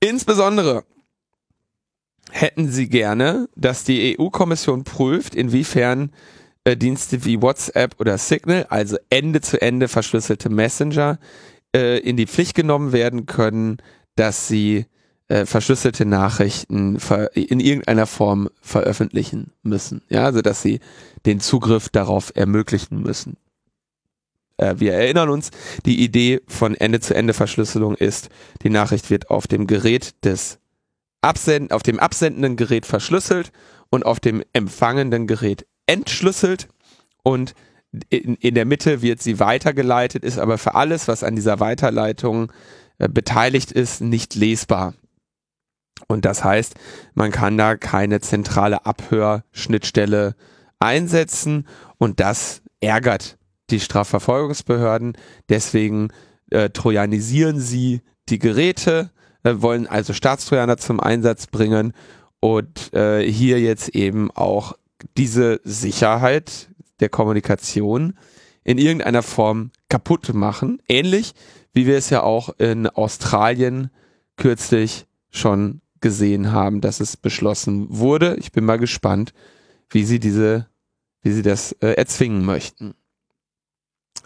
Insbesondere 0.00 0.82
hätten 2.30 2.70
sie 2.70 2.88
gerne, 2.88 3.48
dass 3.56 3.84
die 3.84 4.18
EU-Kommission 4.18 4.84
prüft, 4.84 5.34
inwiefern 5.34 6.12
äh, 6.64 6.76
Dienste 6.76 7.24
wie 7.24 7.40
WhatsApp 7.40 7.94
oder 7.98 8.18
Signal, 8.18 8.66
also 8.68 8.96
Ende-zu-Ende 9.10 9.88
verschlüsselte 9.88 10.50
Messenger, 10.50 11.18
äh, 11.74 11.98
in 11.98 12.16
die 12.16 12.26
Pflicht 12.26 12.54
genommen 12.54 12.92
werden 12.92 13.26
können, 13.26 13.78
dass 14.16 14.48
sie 14.48 14.86
äh, 15.28 15.46
verschlüsselte 15.46 16.04
Nachrichten 16.04 16.98
ver 17.00 17.36
in 17.36 17.60
irgendeiner 17.60 18.06
Form 18.06 18.48
veröffentlichen 18.60 19.52
müssen. 19.62 20.02
Ja, 20.08 20.24
also 20.24 20.40
dass 20.40 20.62
sie 20.62 20.80
den 21.26 21.40
Zugriff 21.40 21.88
darauf 21.88 22.32
ermöglichen 22.34 23.02
müssen. 23.02 23.36
Äh, 24.56 24.74
wir 24.78 24.94
erinnern 24.94 25.28
uns, 25.30 25.50
die 25.86 26.02
Idee 26.02 26.40
von 26.46 26.74
Ende-zu-Ende-Verschlüsselung 26.74 27.94
ist, 27.94 28.28
die 28.62 28.70
Nachricht 28.70 29.10
wird 29.10 29.30
auf 29.30 29.46
dem 29.46 29.66
Gerät 29.66 30.14
des 30.24 30.58
Absend 31.20 31.72
auf 31.72 31.82
dem 31.82 31.98
absendenden 31.98 32.56
Gerät 32.56 32.86
verschlüsselt 32.86 33.52
und 33.90 34.06
auf 34.06 34.20
dem 34.20 34.42
empfangenden 34.52 35.26
Gerät 35.26 35.66
entschlüsselt 35.86 36.68
und 37.22 37.54
in, 38.10 38.34
in 38.36 38.54
der 38.54 38.66
Mitte 38.66 39.02
wird 39.02 39.22
sie 39.22 39.40
weitergeleitet, 39.40 40.24
ist 40.24 40.38
aber 40.38 40.58
für 40.58 40.74
alles, 40.74 41.08
was 41.08 41.24
an 41.24 41.36
dieser 41.36 41.58
Weiterleitung 41.58 42.52
äh, 42.98 43.08
beteiligt 43.08 43.72
ist, 43.72 44.00
nicht 44.00 44.34
lesbar. 44.34 44.94
Und 46.06 46.24
das 46.24 46.44
heißt, 46.44 46.74
man 47.14 47.32
kann 47.32 47.56
da 47.58 47.76
keine 47.76 48.20
zentrale 48.20 48.86
Abhörschnittstelle 48.86 50.36
einsetzen 50.78 51.66
und 51.96 52.20
das 52.20 52.62
ärgert 52.80 53.38
die 53.70 53.80
Strafverfolgungsbehörden. 53.80 55.16
Deswegen 55.48 56.08
äh, 56.50 56.70
trojanisieren 56.70 57.58
sie 57.58 58.02
die 58.28 58.38
Geräte, 58.38 59.10
wollen 59.62 59.86
also 59.86 60.12
Staatstrojaner 60.12 60.76
zum 60.76 61.00
Einsatz 61.00 61.46
bringen 61.46 61.92
und 62.40 62.92
äh, 62.92 63.22
hier 63.22 63.60
jetzt 63.60 63.90
eben 63.90 64.30
auch 64.30 64.74
diese 65.16 65.60
Sicherheit 65.64 66.68
der 67.00 67.08
Kommunikation 67.08 68.14
in 68.64 68.78
irgendeiner 68.78 69.22
Form 69.22 69.70
kaputt 69.88 70.34
machen. 70.34 70.82
Ähnlich 70.88 71.34
wie 71.78 71.86
wir 71.86 71.96
es 71.96 72.10
ja 72.10 72.24
auch 72.24 72.48
in 72.58 72.88
Australien 72.88 73.90
kürzlich 74.36 75.06
schon 75.30 75.80
gesehen 76.00 76.50
haben, 76.50 76.80
dass 76.80 76.98
es 76.98 77.16
beschlossen 77.16 77.86
wurde. 77.88 78.36
Ich 78.40 78.50
bin 78.50 78.64
mal 78.64 78.78
gespannt, 78.78 79.32
wie 79.90 80.04
sie 80.04 80.18
diese, 80.18 80.66
wie 81.22 81.30
sie 81.30 81.42
das 81.42 81.72
äh, 81.80 81.92
erzwingen 81.92 82.44
möchten. 82.44 82.94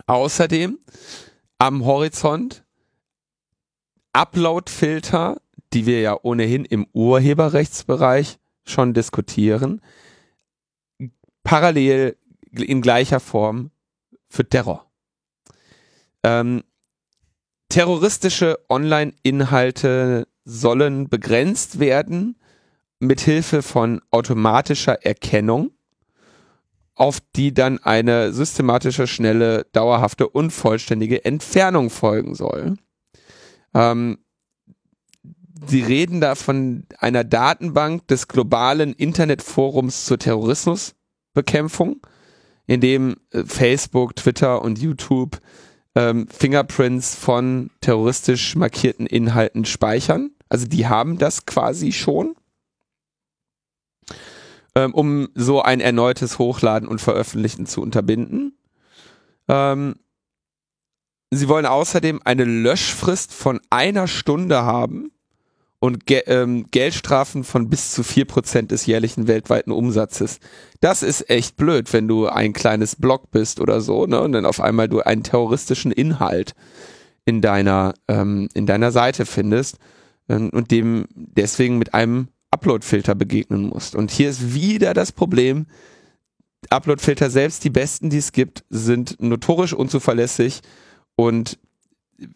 Außerdem 0.06 0.78
am 1.58 1.84
Horizont 1.84 2.61
Upload-Filter, 4.12 5.40
die 5.72 5.86
wir 5.86 6.00
ja 6.00 6.18
ohnehin 6.22 6.64
im 6.64 6.86
Urheberrechtsbereich 6.92 8.38
schon 8.64 8.94
diskutieren, 8.94 9.80
parallel 11.42 12.16
in 12.50 12.82
gleicher 12.82 13.20
Form 13.20 13.70
für 14.28 14.48
Terror. 14.48 14.90
Ähm, 16.22 16.62
terroristische 17.68 18.58
Online-Inhalte 18.68 20.28
sollen 20.44 21.08
begrenzt 21.08 21.80
werden 21.80 22.36
mithilfe 23.02 23.62
von 23.62 24.00
automatischer 24.10 25.04
Erkennung, 25.04 25.72
auf 26.94 27.18
die 27.34 27.52
dann 27.52 27.78
eine 27.78 28.32
systematische, 28.32 29.06
schnelle, 29.06 29.66
dauerhafte 29.72 30.28
und 30.28 30.52
vollständige 30.52 31.24
Entfernung 31.24 31.90
folgen 31.90 32.34
soll. 32.34 32.76
Ähm, 33.74 34.18
Sie 35.66 35.82
reden 35.82 36.20
da 36.20 36.34
von 36.34 36.84
einer 36.98 37.24
Datenbank 37.24 38.08
des 38.08 38.28
globalen 38.28 38.92
Internetforums 38.94 40.06
zur 40.06 40.18
Terrorismusbekämpfung, 40.18 42.00
in 42.66 42.80
dem 42.80 43.16
äh, 43.30 43.44
Facebook, 43.44 44.16
Twitter 44.16 44.62
und 44.62 44.78
YouTube 44.78 45.40
ähm, 45.94 46.26
Fingerprints 46.28 47.14
von 47.14 47.70
terroristisch 47.80 48.56
markierten 48.56 49.06
Inhalten 49.06 49.64
speichern. 49.64 50.30
Also 50.48 50.66
die 50.66 50.86
haben 50.86 51.18
das 51.18 51.46
quasi 51.46 51.92
schon, 51.92 52.34
ähm, 54.74 54.94
um 54.94 55.28
so 55.34 55.62
ein 55.62 55.80
erneutes 55.80 56.38
Hochladen 56.38 56.88
und 56.88 57.00
Veröffentlichen 57.00 57.66
zu 57.66 57.82
unterbinden. 57.82 58.56
Ähm, 59.48 59.96
sie 61.38 61.48
wollen 61.48 61.66
außerdem 61.66 62.20
eine 62.24 62.44
Löschfrist 62.44 63.32
von 63.32 63.60
einer 63.70 64.06
Stunde 64.08 64.62
haben, 64.62 65.12
und 65.82 66.06
Ge 66.06 66.22
ähm, 66.26 66.66
Geldstrafen 66.70 67.42
von 67.42 67.68
bis 67.68 67.90
zu 67.90 68.04
vier 68.04 68.24
Prozent 68.24 68.70
des 68.70 68.86
jährlichen 68.86 69.26
weltweiten 69.26 69.72
Umsatzes. 69.72 70.38
Das 70.80 71.02
ist 71.02 71.28
echt 71.28 71.56
blöd, 71.56 71.92
wenn 71.92 72.06
du 72.06 72.28
ein 72.28 72.52
kleines 72.52 72.94
Blog 72.94 73.32
bist 73.32 73.58
oder 73.58 73.80
so, 73.80 74.06
ne? 74.06 74.20
Und 74.20 74.30
dann 74.30 74.46
auf 74.46 74.60
einmal 74.60 74.88
du 74.88 75.00
einen 75.00 75.24
terroristischen 75.24 75.90
Inhalt 75.90 76.54
in 77.24 77.40
deiner, 77.40 77.94
ähm, 78.06 78.48
in 78.54 78.66
deiner 78.66 78.92
Seite 78.92 79.26
findest 79.26 79.78
ähm, 80.28 80.50
und 80.50 80.70
dem 80.70 81.06
deswegen 81.16 81.78
mit 81.78 81.94
einem 81.94 82.28
Upload-Filter 82.52 83.16
begegnen 83.16 83.66
musst. 83.68 83.96
Und 83.96 84.12
hier 84.12 84.30
ist 84.30 84.54
wieder 84.54 84.94
das 84.94 85.10
Problem, 85.10 85.66
Upload-Filter 86.70 87.28
selbst, 87.28 87.64
die 87.64 87.70
besten, 87.70 88.08
die 88.08 88.18
es 88.18 88.30
gibt, 88.30 88.62
sind 88.70 89.20
notorisch 89.20 89.72
unzuverlässig 89.72 90.60
und 91.26 91.58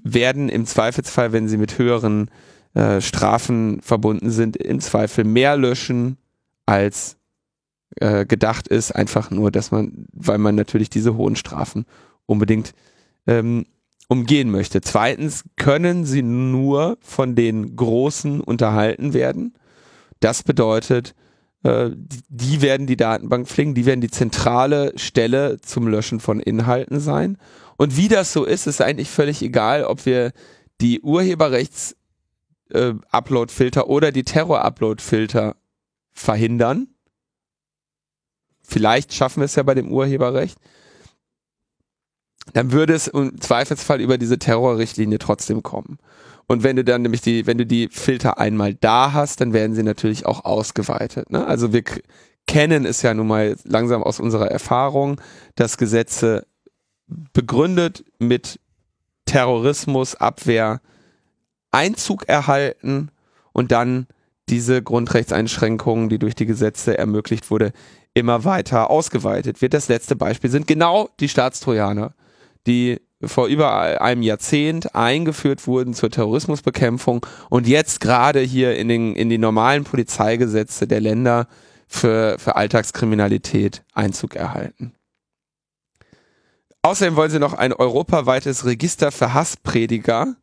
werden 0.03 0.49
im 0.49 0.67
Zweifelsfall, 0.67 1.33
wenn 1.33 1.49
sie 1.49 1.59
mit 1.59 1.79
höheren 1.79 2.31
äh, 2.75 3.01
Strafen 3.01 3.81
verbunden 3.83 4.31
sind, 4.31 4.57
im 4.57 4.81
Zweifel 4.81 5.25
mehr 5.25 5.57
löschen, 5.57 6.19
als 6.67 7.17
äh, 8.01 8.27
gedacht 8.27 8.69
ist. 8.69 8.93
Einfach 8.93 9.31
nur, 9.31 9.51
dass 9.51 9.71
man, 9.71 10.07
weil 10.13 10.39
man 10.39 10.55
natürlich 10.55 10.91
diese 10.91 11.17
hohen 11.17 11.37
Strafen 11.37 11.87
unbedingt 12.27 12.73
ähm, 13.27 13.67
umgehen 14.09 14.51
möchte. 14.51 14.81
Zweitens 14.81 15.45
können 15.57 16.05
sie 16.05 16.23
nur 16.23 16.99
von 17.01 17.35
den 17.35 17.77
Großen 17.77 18.41
unterhalten 18.41 19.15
werden. 19.15 19.55
Das 20.21 20.43
bedeutet, 20.43 21.15
äh, 21.63 21.91
die 22.29 22.63
werden 22.63 22.87
die 22.87 22.97
Datenbank 22.97 23.49
pflegen, 23.49 23.75
die 23.75 23.87
werden 23.87 24.01
die 24.01 24.11
zentrale 24.11 24.93
Stelle 24.97 25.61
zum 25.61 25.89
Löschen 25.89 26.21
von 26.21 26.41
Inhalten 26.41 27.01
sein. 27.01 27.39
Und 27.77 27.97
wie 27.97 28.09
das 28.09 28.33
so 28.33 28.45
ist, 28.45 28.67
ist 28.67 28.81
eigentlich 28.81 29.11
völlig 29.11 29.43
egal, 29.43 29.85
ob 29.85 30.07
wir 30.07 30.33
die 30.81 31.01
Urheberrechts 31.01 31.97
äh, 32.71 32.95
oder 33.85 34.13
die 34.13 34.25
Terror-Upload-Filter 34.25 35.57
verhindern. 36.13 36.89
Vielleicht 38.63 39.15
schaffen 39.15 39.41
wir 39.41 39.45
es 39.45 39.55
ja 39.55 39.63
bei 39.63 39.75
dem 39.75 39.93
Urheberrecht. 39.93 40.59
Dann 42.53 42.73
würde 42.73 42.95
es 42.95 43.09
im 43.09 43.41
Zweifelsfall 43.41 44.01
über 44.01 44.19
diese 44.19 44.39
Terrorrichtlinie 44.39 45.19
trotzdem 45.19 45.63
kommen. 45.63 45.99
Und 46.47 46.63
wenn 46.63 46.77
du 46.77 46.85
dann 46.85 47.03
nämlich 47.03 47.21
die, 47.21 47.47
wenn 47.47 47.59
du 47.59 47.67
die 47.67 47.89
Filter 47.89 48.39
einmal 48.39 48.75
da 48.75 49.13
hast, 49.13 49.41
dann 49.41 49.53
werden 49.53 49.75
sie 49.75 49.83
natürlich 49.83 50.27
auch 50.27 50.45
ausgeweitet. 50.45 51.31
Ne? 51.31 51.45
Also 51.45 51.73
wir 51.73 51.83
kennen 52.47 52.87
es 52.87 53.03
ja 53.03 53.15
nun 53.15 53.27
mal 53.27 53.57
langsam 53.65 54.03
aus 54.03 54.21
unserer 54.21 54.51
Erfahrung, 54.51 55.21
dass 55.57 55.77
Gesetze 55.77 56.47
begründet 57.07 58.05
mit 58.19 58.61
Terrorismus, 59.27 60.15
Abwehr, 60.15 60.81
Einzug 61.71 62.29
erhalten 62.29 63.11
und 63.53 63.73
dann 63.73 64.07
diese 64.49 64.83
Grundrechtseinschränkungen, 64.83 66.09
die 66.09 66.19
durch 66.19 66.35
die 66.35 66.47
Gesetze 66.47 66.97
ermöglicht 66.97 67.51
wurde, 67.51 67.73
immer 68.15 68.45
weiter 68.45 68.91
ausgeweitet 68.91 69.61
wird. 69.61 69.75
Das 69.75 69.89
letzte 69.89 70.17
Beispiel 70.17 70.51
sind 70.51 70.67
genau 70.67 71.11
die 71.21 71.29
Staatstrojaner, 71.29 72.15
die 72.67 73.01
vor 73.23 73.47
über 73.47 74.01
einem 74.01 74.23
Jahrzehnt 74.23 74.95
eingeführt 74.95 75.67
wurden 75.67 75.95
zur 75.95 76.11
Terrorismusbekämpfung 76.11 77.25
und 77.51 77.67
jetzt 77.67 78.01
gerade 78.01 78.41
hier 78.41 78.77
in, 78.77 78.89
den, 78.89 79.17
in 79.17 79.29
die 79.29 79.39
normalen 79.39 79.85
Polizeigesetze 79.85 80.87
der 80.87 81.01
Länder 81.01 81.49
für, 81.89 82.37
für 82.39 82.57
Alltagskriminalität 82.57 83.85
Einzug 83.95 84.37
erhalten. 84.37 84.93
Außerdem 86.87 87.17
wollen 87.17 87.33
sie 87.33 87.41
noch 87.41 87.53
ein 87.53 87.73
europaweites 87.73 88.65
Register 88.65 89.11
für 89.11 89.35
Hassprediger 89.35 90.37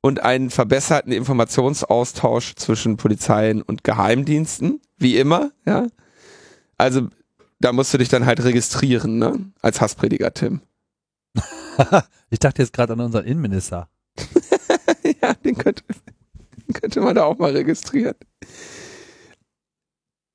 und 0.00 0.24
einen 0.24 0.50
verbesserten 0.50 1.12
Informationsaustausch 1.12 2.56
zwischen 2.56 2.96
Polizeien 2.96 3.62
und 3.62 3.84
Geheimdiensten, 3.84 4.80
wie 4.96 5.16
immer, 5.16 5.52
ja. 5.64 5.86
Also 6.78 7.06
da 7.60 7.72
musst 7.72 7.94
du 7.94 7.98
dich 7.98 8.08
dann 8.08 8.26
halt 8.26 8.42
registrieren, 8.42 9.18
ne? 9.18 9.52
Als 9.62 9.80
Hassprediger, 9.80 10.34
Tim. 10.34 10.62
ich 12.28 12.40
dachte 12.40 12.62
jetzt 12.62 12.72
gerade 12.72 12.94
an 12.94 13.00
unseren 13.00 13.24
Innenminister. 13.24 13.88
ja, 15.22 15.32
den 15.34 15.56
könnte, 15.56 15.84
den 16.56 16.72
könnte 16.72 17.02
man 17.02 17.14
da 17.14 17.22
auch 17.22 17.38
mal 17.38 17.52
registrieren. 17.52 18.16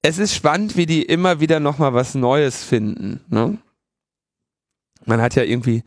Es 0.03 0.20
ist 0.20 0.34
spannend, 0.34 0.78
wie 0.78 0.86
die 0.86 1.03
immer 1.03 1.41
wieder 1.41 1.60
nochmal 1.60 1.93
was 1.93 2.16
Neues 2.16 2.64
finden. 2.64 3.20
Ne? 3.28 3.57
Man 5.10 5.22
hat 5.22 5.36
ja 5.36 5.43
irgendwie 5.43 5.84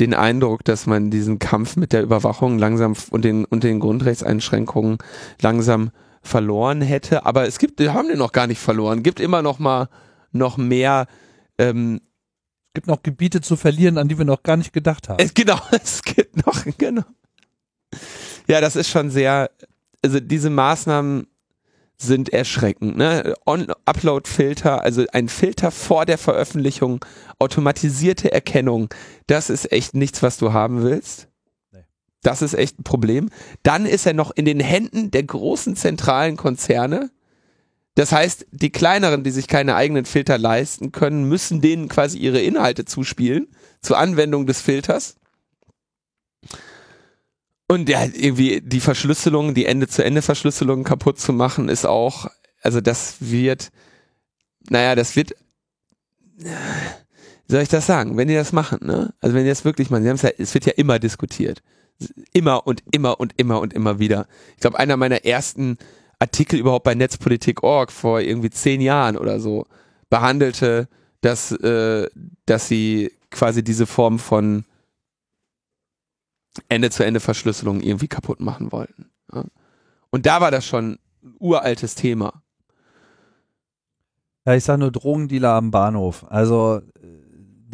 den 0.00 0.14
Eindruck, 0.14 0.64
dass 0.64 0.86
man 0.86 1.10
diesen 1.10 1.38
Kampf 1.38 1.76
mit 1.76 1.92
der 1.92 2.02
Überwachung 2.02 2.58
langsam 2.58 2.94
und 3.10 3.24
den, 3.24 3.44
und 3.44 3.62
den 3.62 3.78
Grundrechtseinschränkungen 3.78 4.98
langsam 5.40 5.90
verloren 6.22 6.82
hätte. 6.82 7.24
Aber 7.24 7.46
es 7.46 7.58
gibt, 7.58 7.78
wir 7.78 7.94
haben 7.94 8.08
den 8.08 8.18
noch 8.18 8.32
gar 8.32 8.46
nicht 8.46 8.58
verloren. 8.58 9.02
Gibt 9.02 9.20
immer 9.20 9.42
noch 9.42 9.58
mal 9.58 9.88
noch 10.32 10.56
mehr. 10.56 11.06
Ähm, 11.58 12.00
es 12.02 12.74
gibt 12.74 12.86
noch 12.88 13.04
Gebiete 13.04 13.40
zu 13.40 13.56
verlieren, 13.56 13.98
an 13.98 14.08
die 14.08 14.18
wir 14.18 14.24
noch 14.24 14.42
gar 14.42 14.56
nicht 14.56 14.72
gedacht 14.72 15.08
haben. 15.08 15.22
Es, 15.22 15.32
genau, 15.32 15.60
es 15.70 16.02
gibt 16.02 16.44
noch, 16.44 16.64
genau. 16.76 17.04
Ja, 18.48 18.60
das 18.60 18.74
ist 18.74 18.88
schon 18.88 19.10
sehr, 19.10 19.50
also 20.02 20.18
diese 20.18 20.50
Maßnahmen 20.50 21.28
sind 22.04 22.32
erschreckend. 22.32 22.96
Ne? 22.96 23.34
On-Upload-Filter, 23.46 24.82
also 24.82 25.04
ein 25.12 25.28
Filter 25.28 25.70
vor 25.70 26.06
der 26.06 26.18
Veröffentlichung, 26.18 27.04
automatisierte 27.38 28.32
Erkennung, 28.32 28.88
das 29.26 29.50
ist 29.50 29.72
echt 29.72 29.94
nichts, 29.94 30.22
was 30.22 30.36
du 30.38 30.52
haben 30.52 30.82
willst. 30.82 31.28
Das 32.22 32.40
ist 32.40 32.54
echt 32.54 32.80
ein 32.80 32.84
Problem. 32.84 33.28
Dann 33.62 33.86
ist 33.86 34.06
er 34.06 34.14
noch 34.14 34.30
in 34.30 34.46
den 34.46 34.60
Händen 34.60 35.10
der 35.10 35.22
großen 35.22 35.76
zentralen 35.76 36.36
Konzerne. 36.36 37.10
Das 37.94 38.12
heißt, 38.12 38.46
die 38.50 38.70
kleineren, 38.70 39.22
die 39.22 39.30
sich 39.30 39.46
keine 39.46 39.76
eigenen 39.76 40.04
Filter 40.04 40.38
leisten 40.38 40.90
können, 40.90 41.28
müssen 41.28 41.60
denen 41.60 41.88
quasi 41.88 42.18
ihre 42.18 42.40
Inhalte 42.40 42.86
zuspielen 42.86 43.48
zur 43.82 43.98
Anwendung 43.98 44.46
des 44.46 44.60
Filters. 44.60 45.16
Und 47.66 47.88
ja, 47.88 48.04
irgendwie 48.04 48.60
die 48.60 48.80
Verschlüsselung, 48.80 49.54
die 49.54 49.64
Ende-zu-Ende-Verschlüsselung 49.66 50.84
kaputt 50.84 51.18
zu 51.18 51.32
machen, 51.32 51.68
ist 51.68 51.86
auch, 51.86 52.26
also 52.62 52.80
das 52.80 53.16
wird, 53.20 53.70
naja, 54.68 54.94
das 54.94 55.16
wird, 55.16 55.34
soll 57.48 57.62
ich 57.62 57.68
das 57.68 57.86
sagen, 57.86 58.16
wenn 58.16 58.28
die 58.28 58.34
das 58.34 58.52
machen, 58.52 58.80
ne? 58.82 59.14
Also 59.20 59.34
wenn 59.34 59.44
die 59.44 59.50
das 59.50 59.64
wirklich 59.64 59.90
machen, 59.90 60.02
sie 60.02 60.08
haben 60.08 60.16
es 60.16 60.22
ja, 60.22 60.30
es 60.36 60.52
wird 60.52 60.66
ja 60.66 60.72
immer 60.76 60.98
diskutiert. 60.98 61.62
Immer 62.32 62.66
und 62.66 62.82
immer 62.90 63.20
und 63.20 63.34
immer 63.36 63.60
und 63.60 63.72
immer 63.72 63.98
wieder. 63.98 64.26
Ich 64.54 64.60
glaube, 64.60 64.78
einer 64.78 64.96
meiner 64.96 65.24
ersten 65.24 65.78
Artikel 66.18 66.58
überhaupt 66.58 66.84
bei 66.84 66.94
Netzpolitik.org 66.94 67.92
vor 67.92 68.20
irgendwie 68.20 68.50
zehn 68.50 68.80
Jahren 68.80 69.16
oder 69.16 69.40
so 69.40 69.66
behandelte, 70.10 70.88
dass, 71.20 71.52
äh, 71.52 72.08
dass 72.46 72.68
sie 72.68 73.12
quasi 73.30 73.62
diese 73.62 73.86
Form 73.86 74.18
von 74.18 74.64
Ende-zu-Ende-Verschlüsselung 76.68 77.80
irgendwie 77.80 78.08
kaputt 78.08 78.40
machen 78.40 78.72
wollten. 78.72 79.10
Ja. 79.32 79.44
Und 80.10 80.26
da 80.26 80.40
war 80.40 80.50
das 80.50 80.66
schon 80.66 80.98
ein 81.22 81.34
uraltes 81.38 81.94
Thema. 81.94 82.42
Ja, 84.46 84.54
ich 84.54 84.64
sage 84.64 84.80
nur 84.80 84.92
Drogendealer 84.92 85.52
am 85.54 85.70
Bahnhof. 85.70 86.26
Also 86.28 86.82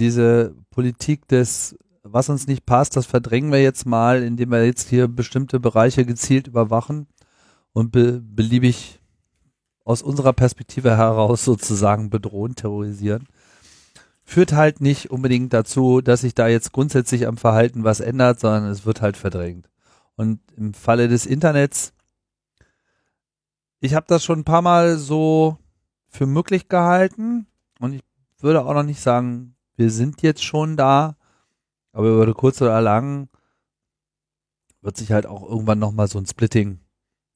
diese 0.01 0.55
Politik 0.71 1.29
des, 1.29 1.77
was 2.03 2.29
uns 2.29 2.47
nicht 2.47 2.65
passt, 2.65 2.97
das 2.97 3.07
verdrängen 3.07 3.53
wir 3.53 3.63
jetzt 3.63 3.87
mal, 3.87 4.23
indem 4.23 4.51
wir 4.51 4.65
jetzt 4.65 4.89
hier 4.89 5.09
bestimmte 5.09 5.61
Bereiche 5.61 6.07
gezielt 6.07 6.47
überwachen 6.47 7.07
und 7.73 7.93
be 7.93 8.21
beliebig 8.23 9.01
aus 9.85 10.03
unserer 10.03 10.33
Perspektive 10.33 10.97
heraus 10.97 11.45
sozusagen 11.45 12.09
bedrohen, 12.11 12.55
terrorisieren 12.55 13.27
führt 14.31 14.53
halt 14.53 14.81
nicht 14.81 15.11
unbedingt 15.11 15.53
dazu, 15.53 16.01
dass 16.01 16.21
sich 16.21 16.37
da 16.37 16.47
jetzt 16.47 16.71
grundsätzlich 16.71 17.27
am 17.27 17.37
Verhalten 17.37 17.83
was 17.83 17.99
ändert, 17.99 18.39
sondern 18.39 18.67
es 18.67 18.87
wird 18.87 19.03
halt 19.03 19.17
verdrängt. 19.17 19.69
Und 20.15 20.39
im 20.57 20.73
Falle 20.73 21.09
des 21.09 21.27
Internets, 21.27 21.93
ich 23.81 23.95
habe 23.95 24.07
das 24.09 24.23
schon 24.23 24.41
ein 24.41 24.45
paar 24.45 24.63
Mal 24.63 24.99
so 24.99 25.59
für 26.07 26.27
möglich 26.27 26.69
gehalten 26.69 27.49
und 27.81 27.95
ich 27.95 28.03
würde 28.39 28.65
auch 28.65 28.73
noch 28.73 28.85
nicht 28.85 29.01
sagen, 29.01 29.57
wir 29.75 29.91
sind 29.91 30.23
jetzt 30.23 30.45
schon 30.45 30.77
da, 30.77 31.17
aber 31.93 32.09
über 32.09 32.33
kurz 32.33 32.63
oder 32.63 32.81
lang 32.81 33.29
wird 34.81 34.97
sich 34.97 35.11
halt 35.11 35.27
auch 35.27 35.43
irgendwann 35.43 35.81
nochmal 35.81 36.07
so 36.07 36.19
ein 36.19 36.27
Splitting 36.27 36.79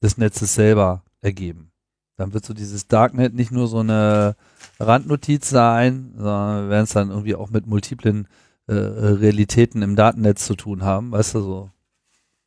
des 0.00 0.16
Netzes 0.16 0.54
selber 0.54 1.02
ergeben. 1.20 1.72
Dann 2.16 2.32
wird 2.32 2.44
so 2.44 2.54
dieses 2.54 2.86
Darknet 2.86 3.34
nicht 3.34 3.50
nur 3.50 3.66
so 3.66 3.80
eine 3.80 4.36
Randnotiz 4.78 5.48
sein, 5.48 6.12
sondern 6.16 6.64
wir 6.64 6.70
werden 6.70 6.84
es 6.84 6.92
dann 6.92 7.10
irgendwie 7.10 7.34
auch 7.34 7.50
mit 7.50 7.66
multiplen 7.66 8.28
äh, 8.66 8.74
Realitäten 8.74 9.82
im 9.82 9.96
Datennetz 9.96 10.46
zu 10.46 10.54
tun 10.54 10.82
haben, 10.82 11.12
weißt 11.12 11.34
du, 11.34 11.40
so 11.40 11.70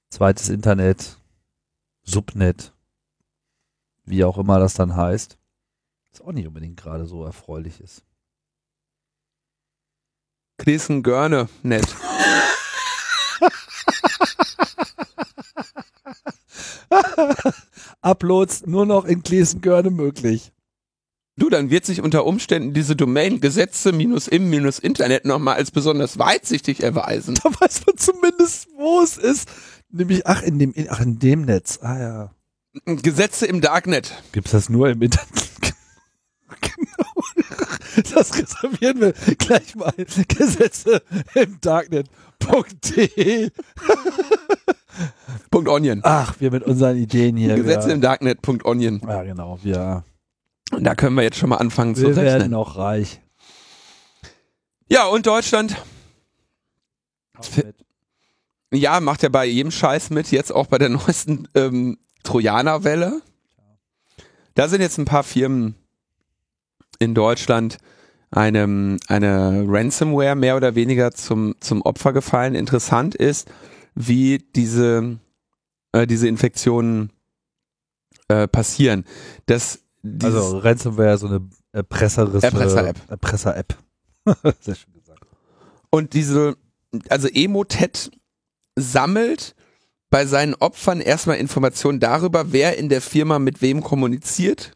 zweites 0.10 0.50
Internet, 0.50 1.20
Subnet, 2.04 2.74
wie 4.06 4.24
auch 4.24 4.38
immer 4.38 4.60
das 4.60 4.74
dann 4.74 4.96
heißt, 4.96 5.38
was 6.12 6.22
auch 6.22 6.32
nicht 6.32 6.48
unbedingt 6.48 6.78
gerade 6.78 7.06
so 7.06 7.24
erfreulich 7.24 7.82
ist. 7.82 8.04
Klesen 10.58 11.04
Görne, 11.04 11.50
nett. 11.62 11.86
Uploads 18.02 18.66
nur 18.66 18.86
noch 18.86 19.06
in 19.06 19.22
Gläsengörne 19.22 19.92
möglich. 19.92 20.52
Du, 21.38 21.50
dann 21.52 21.70
wird 21.70 21.86
sich 21.86 22.02
unter 22.02 22.26
Umständen 22.26 22.74
diese 22.74 22.96
Domain 22.96 23.40
Gesetze 23.40 23.92
minus 23.92 24.28
im 24.28 24.50
minus 24.50 24.80
Internet 24.80 25.26
nochmal 25.26 25.56
als 25.56 25.70
besonders 25.70 26.18
weitsichtig 26.18 26.82
erweisen. 26.82 27.38
Da 27.44 27.50
weiß 27.50 27.86
man 27.86 27.96
zumindest, 27.98 28.68
wo 28.76 29.02
es 29.02 29.18
ist. 29.18 29.48
Nämlich, 29.92 30.26
ach, 30.26 30.42
in 30.42 30.58
dem, 30.58 30.74
ach, 30.90 31.00
in 31.00 31.20
dem 31.20 31.44
Netz. 31.44 31.80
Ah 31.82 32.00
ja. 32.00 32.32
Gesetze 32.86 33.46
im 33.46 33.62
Darknet. 33.62 34.24
Gibt's 34.32 34.52
das 34.52 34.70
nur 34.70 34.90
im 34.90 35.02
Internet? 35.02 35.30
genau. 36.62 37.24
Das 38.14 38.36
reservieren 38.36 39.00
wir 39.00 39.14
gleich 39.38 39.76
mal. 39.76 39.94
Gesetze 39.96 41.04
im 41.36 41.62
Darknet.de. 41.62 43.52
Punkt 45.52 45.70
Onion. 45.70 46.02
Ach, 46.04 46.36
wir 46.40 46.52
mit 46.52 46.64
unseren 46.64 46.98
Ideen 46.98 47.38
hier. 47.38 47.56
Gesetze 47.56 47.88
wir, 47.88 47.94
im 47.94 48.02
Darknet. 48.02 48.42
Punkt 48.42 48.66
Onion. 48.66 49.02
ja, 49.08 49.24
genau. 49.24 49.60
Wir, 49.64 50.04
Und 50.72 50.84
da 50.84 50.96
können 50.96 51.16
wir 51.16 51.24
jetzt 51.24 51.38
schon 51.38 51.50
mal 51.50 51.58
anfangen 51.58 51.96
zu 51.96 52.04
wir 52.04 52.16
werden 52.16 52.28
rechnen. 52.34 52.52
noch 52.52 52.78
reich. 52.78 53.22
Ja, 54.90 55.08
und 55.08 55.26
Deutschland, 55.26 55.76
ja, 58.72 59.00
macht 59.00 59.24
ja 59.24 59.30
bei 59.30 59.46
jedem 59.46 59.72
Scheiß 59.72 60.10
mit, 60.10 60.32
jetzt 60.32 60.52
auch 60.52 60.68
bei 60.68 60.78
der 60.78 60.90
neuesten 60.90 61.48
ähm, 61.56 61.98
Trojanerwelle. 62.24 63.22
Da 64.56 64.68
sind 64.68 64.82
jetzt 64.82 64.98
ein 64.98 65.06
paar 65.06 65.24
Firmen 65.24 65.76
in 67.00 67.14
Deutschland 67.14 67.78
einem, 68.32 68.98
eine 69.08 69.66
Ransomware 69.68 70.36
mehr 70.36 70.58
oder 70.58 70.76
weniger 70.76 71.12
zum, 71.12 71.56
zum 71.60 71.82
Opfer 71.82 72.12
gefallen. 72.12 72.56
Interessant 72.56 73.16
ist, 73.16 73.50
wie 73.96 74.40
diese, 74.56 75.20
äh, 75.92 76.08
diese 76.08 76.28
Infektionen 76.28 77.12
äh, 78.28 78.48
passieren. 78.48 79.06
Das, 79.46 79.80
dieses, 80.14 80.36
Also 80.36 80.58
Ransomware, 80.60 81.18
so 81.18 81.28
eine 81.28 81.48
Erpresser-App. 81.72 82.98
Erpresser-App. 83.10 83.78
Sehr 84.62 84.76
schön 84.76 84.94
gesagt. 84.94 85.26
Und 85.90 86.14
diese, 86.14 86.56
also 87.10 87.28
Emotet 87.28 88.12
sammelt 88.76 89.56
bei 90.10 90.26
seinen 90.26 90.56
Opfern 90.56 91.02
erstmal 91.02 91.38
Informationen 91.38 92.00
darüber, 92.00 92.52
wer 92.52 92.78
in 92.78 92.90
der 92.90 93.02
Firma 93.02 93.40
mit 93.40 93.62
wem 93.62 93.84
kommuniziert. 93.84 94.74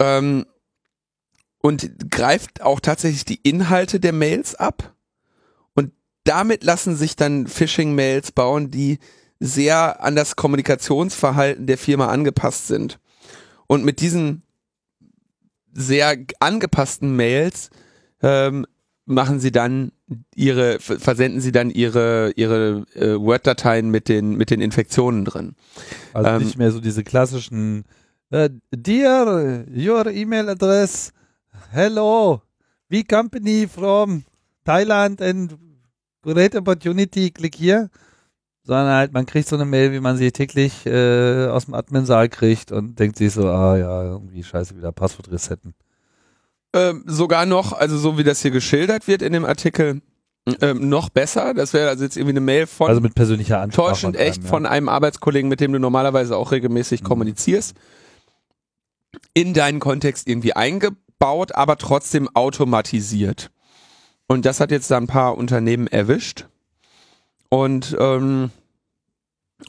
Ähm, 0.00 0.46
und 1.60 2.10
greift 2.10 2.62
auch 2.62 2.80
tatsächlich 2.80 3.24
die 3.24 3.40
Inhalte 3.42 3.98
der 3.98 4.12
Mails 4.12 4.54
ab. 4.54 4.94
Und 5.74 5.92
damit 6.24 6.62
lassen 6.62 6.96
sich 6.96 7.16
dann 7.16 7.46
Phishing-Mails 7.46 8.32
bauen, 8.32 8.70
die 8.70 8.98
sehr 9.40 10.02
an 10.02 10.16
das 10.16 10.36
Kommunikationsverhalten 10.36 11.66
der 11.66 11.78
Firma 11.78 12.08
angepasst 12.08 12.66
sind. 12.66 12.98
Und 13.66 13.84
mit 13.84 14.00
diesen 14.00 14.42
sehr 15.72 16.16
angepassten 16.40 17.14
Mails 17.14 17.70
ähm, 18.22 18.66
machen 19.04 19.40
sie 19.40 19.52
dann 19.52 19.92
ihre, 20.34 20.80
versenden 20.80 21.40
sie 21.40 21.52
dann 21.52 21.70
ihre, 21.70 22.32
ihre 22.36 22.84
äh, 22.94 23.18
Word-Dateien 23.18 23.90
mit 23.90 24.08
den, 24.08 24.36
mit 24.36 24.50
den 24.50 24.60
Infektionen 24.60 25.24
drin. 25.24 25.54
Also 26.12 26.30
Ähm, 26.30 26.42
nicht 26.42 26.58
mehr 26.58 26.72
so 26.72 26.80
diese 26.80 27.04
klassischen 27.04 27.84
äh, 28.30 28.50
Dear, 28.70 29.64
your 29.74 30.06
email 30.08 30.48
address, 30.50 31.12
hello, 31.72 32.42
we 32.90 33.02
company 33.04 33.66
from 33.66 34.24
Thailand 34.64 35.22
and 35.22 35.56
great 36.22 36.54
opportunity, 36.54 37.30
click 37.30 37.54
here. 37.54 37.88
Sondern 38.68 38.88
halt, 38.94 39.14
man 39.14 39.24
kriegt 39.24 39.48
so 39.48 39.56
eine 39.56 39.64
Mail, 39.64 39.92
wie 39.92 40.00
man 40.00 40.18
sie 40.18 40.30
täglich 40.30 40.84
äh, 40.84 41.46
aus 41.46 41.64
dem 41.64 41.72
Admin-Saal 41.72 42.28
kriegt 42.28 42.70
und 42.70 42.98
denkt 42.98 43.16
sich 43.16 43.32
so, 43.32 43.48
ah 43.48 43.78
ja, 43.78 44.02
irgendwie 44.02 44.44
scheiße, 44.44 44.76
wieder 44.76 44.92
Passwort 44.92 45.30
resetten. 45.30 45.72
Ähm, 46.74 47.02
sogar 47.06 47.46
noch, 47.46 47.72
also 47.72 47.96
so 47.96 48.18
wie 48.18 48.24
das 48.24 48.42
hier 48.42 48.50
geschildert 48.50 49.08
wird 49.08 49.22
in 49.22 49.32
dem 49.32 49.46
Artikel, 49.46 50.02
ähm, 50.60 50.86
noch 50.90 51.08
besser. 51.08 51.54
Das 51.54 51.72
wäre 51.72 51.88
also 51.88 52.04
jetzt 52.04 52.18
irgendwie 52.18 52.34
eine 52.34 52.40
Mail 52.42 52.66
von 52.66 52.90
Also 52.90 53.00
mit 53.00 53.14
persönlicher 53.14 53.58
Ansprache. 53.58 53.88
täuschend 53.92 54.18
einem, 54.18 54.28
echt 54.28 54.42
ja. 54.42 54.48
von 54.50 54.66
einem 54.66 54.90
Arbeitskollegen, 54.90 55.48
mit 55.48 55.60
dem 55.60 55.72
du 55.72 55.78
normalerweise 55.78 56.36
auch 56.36 56.52
regelmäßig 56.52 57.00
Mhm. 57.00 57.06
kommunizierst, 57.06 57.74
in 59.32 59.54
deinen 59.54 59.80
Kontext 59.80 60.28
irgendwie 60.28 60.52
eingebaut, 60.52 61.52
aber 61.52 61.78
trotzdem 61.78 62.28
automatisiert. 62.34 63.50
Und 64.26 64.44
das 64.44 64.60
hat 64.60 64.70
jetzt 64.72 64.90
da 64.90 64.98
ein 64.98 65.06
paar 65.06 65.38
Unternehmen 65.38 65.86
erwischt. 65.86 66.48
Und 67.48 67.96
ähm, 67.98 68.50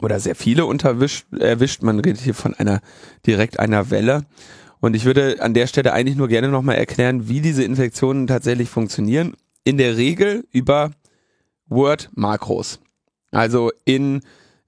oder 0.02 0.20
sehr 0.20 0.36
viele 0.36 0.66
unterwischt, 0.66 1.26
erwischt. 1.34 1.82
Man 1.82 2.00
redet 2.00 2.22
hier 2.22 2.34
von 2.34 2.54
einer 2.54 2.82
direkt 3.26 3.60
einer 3.60 3.90
Welle. 3.90 4.26
Und 4.80 4.96
ich 4.96 5.06
würde 5.06 5.38
an 5.42 5.54
der 5.54 5.68
Stelle 5.68 5.94
eigentlich 5.94 6.16
nur 6.16 6.28
gerne 6.28 6.48
nochmal 6.48 6.76
erklären, 6.76 7.28
wie 7.28 7.42
diese 7.42 7.64
Infektionen 7.64 8.28
tatsächlich 8.28 8.70
funktionieren. 8.70 9.36
In 9.64 9.78
der 9.78 9.98
Regel 9.98 10.46
über 10.52 10.92
Word-Makros. 11.68 12.80
Also 13.32 13.72
in 13.86 14.22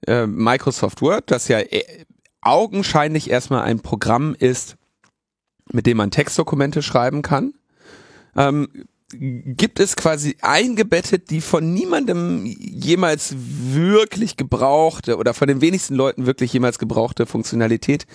äh, 0.06 0.26
Microsoft 0.26 1.00
Word, 1.02 1.30
das 1.30 1.48
ja 1.48 1.58
äh, 1.60 2.04
augenscheinlich 2.40 3.30
erstmal 3.30 3.62
ein 3.62 3.80
Programm 3.80 4.34
ist, 4.38 4.76
mit 5.72 5.86
dem 5.86 5.96
man 5.96 6.10
Textdokumente 6.10 6.82
schreiben 6.82 7.22
kann, 7.22 7.54
ähm, 8.36 8.68
gibt 9.18 9.80
es 9.80 9.96
quasi 9.96 10.36
eingebettet 10.40 11.30
die 11.30 11.40
von 11.40 11.72
niemandem 11.72 12.44
jemals 12.46 13.34
wirklich 13.36 14.36
gebrauchte 14.36 15.16
oder 15.16 15.34
von 15.34 15.48
den 15.48 15.60
wenigsten 15.60 15.94
Leuten 15.94 16.26
wirklich 16.26 16.52
jemals 16.52 16.78
gebrauchte 16.78 17.26
Funktionalität 17.26 18.06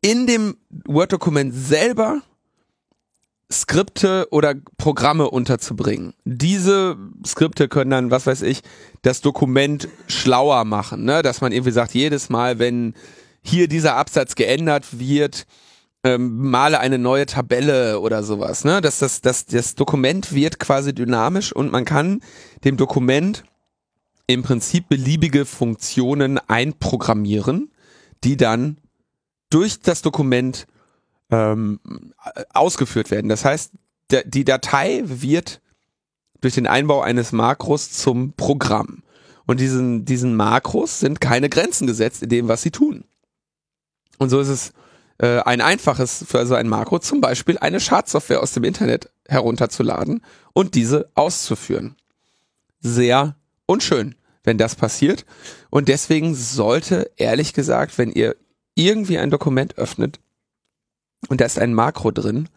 in 0.00 0.26
dem 0.26 0.56
Word-Dokument 0.86 1.54
selber 1.54 2.22
Skripte 3.50 4.28
oder 4.30 4.54
Programme 4.76 5.30
unterzubringen. 5.30 6.12
Diese 6.24 6.96
Skripte 7.26 7.68
können 7.68 7.90
dann, 7.90 8.10
was 8.10 8.26
weiß 8.26 8.42
ich, 8.42 8.60
das 9.02 9.22
Dokument 9.22 9.88
schlauer 10.06 10.64
machen, 10.64 11.04
ne? 11.04 11.22
dass 11.22 11.40
man 11.40 11.52
irgendwie 11.52 11.72
sagt, 11.72 11.94
jedes 11.94 12.28
Mal, 12.28 12.58
wenn 12.58 12.94
hier 13.42 13.66
dieser 13.66 13.96
Absatz 13.96 14.34
geändert 14.34 14.98
wird, 14.98 15.46
ähm, 16.14 16.50
male 16.50 16.80
eine 16.80 16.98
neue 16.98 17.26
Tabelle 17.26 18.00
oder 18.00 18.22
sowas, 18.22 18.64
ne? 18.64 18.80
Dass 18.80 18.98
das, 18.98 19.20
das, 19.20 19.46
das 19.46 19.74
Dokument 19.74 20.32
wird 20.32 20.58
quasi 20.58 20.94
dynamisch 20.94 21.52
und 21.52 21.70
man 21.70 21.84
kann 21.84 22.20
dem 22.64 22.76
Dokument 22.76 23.44
im 24.26 24.42
Prinzip 24.42 24.88
beliebige 24.88 25.44
Funktionen 25.44 26.38
einprogrammieren, 26.38 27.72
die 28.24 28.36
dann 28.36 28.78
durch 29.50 29.80
das 29.80 30.02
Dokument 30.02 30.66
ähm, 31.30 31.80
ausgeführt 32.52 33.10
werden. 33.10 33.28
Das 33.28 33.44
heißt, 33.44 33.72
der, 34.10 34.24
die 34.24 34.44
Datei 34.44 35.02
wird 35.04 35.60
durch 36.40 36.54
den 36.54 36.66
Einbau 36.66 37.00
eines 37.00 37.32
Makros 37.32 37.90
zum 37.92 38.32
Programm. 38.32 39.02
Und 39.46 39.60
diesen, 39.60 40.04
diesen 40.04 40.36
Makros 40.36 41.00
sind 41.00 41.20
keine 41.20 41.48
Grenzen 41.48 41.86
gesetzt 41.86 42.22
in 42.22 42.28
dem, 42.28 42.48
was 42.48 42.62
sie 42.62 42.70
tun. 42.70 43.04
Und 44.18 44.28
so 44.30 44.40
ist 44.40 44.48
es 44.48 44.72
äh, 45.18 45.40
ein 45.40 45.60
einfaches 45.60 46.24
für 46.28 46.46
so 46.46 46.54
ein 46.54 46.68
Makro, 46.68 46.98
zum 46.98 47.20
Beispiel 47.20 47.58
eine 47.58 47.80
Schadsoftware 47.80 48.42
aus 48.42 48.52
dem 48.52 48.64
Internet 48.64 49.10
herunterzuladen 49.26 50.22
und 50.52 50.74
diese 50.74 51.10
auszuführen. 51.14 51.96
Sehr 52.80 53.36
unschön, 53.66 54.14
wenn 54.44 54.58
das 54.58 54.76
passiert. 54.76 55.24
Und 55.70 55.88
deswegen 55.88 56.34
sollte, 56.34 57.10
ehrlich 57.16 57.52
gesagt, 57.52 57.98
wenn 57.98 58.12
ihr 58.12 58.36
irgendwie 58.74 59.18
ein 59.18 59.30
Dokument 59.30 59.76
öffnet 59.76 60.20
und 61.28 61.40
da 61.40 61.44
ist 61.44 61.58
ein 61.58 61.74
Makro 61.74 62.12
drin, 62.12 62.48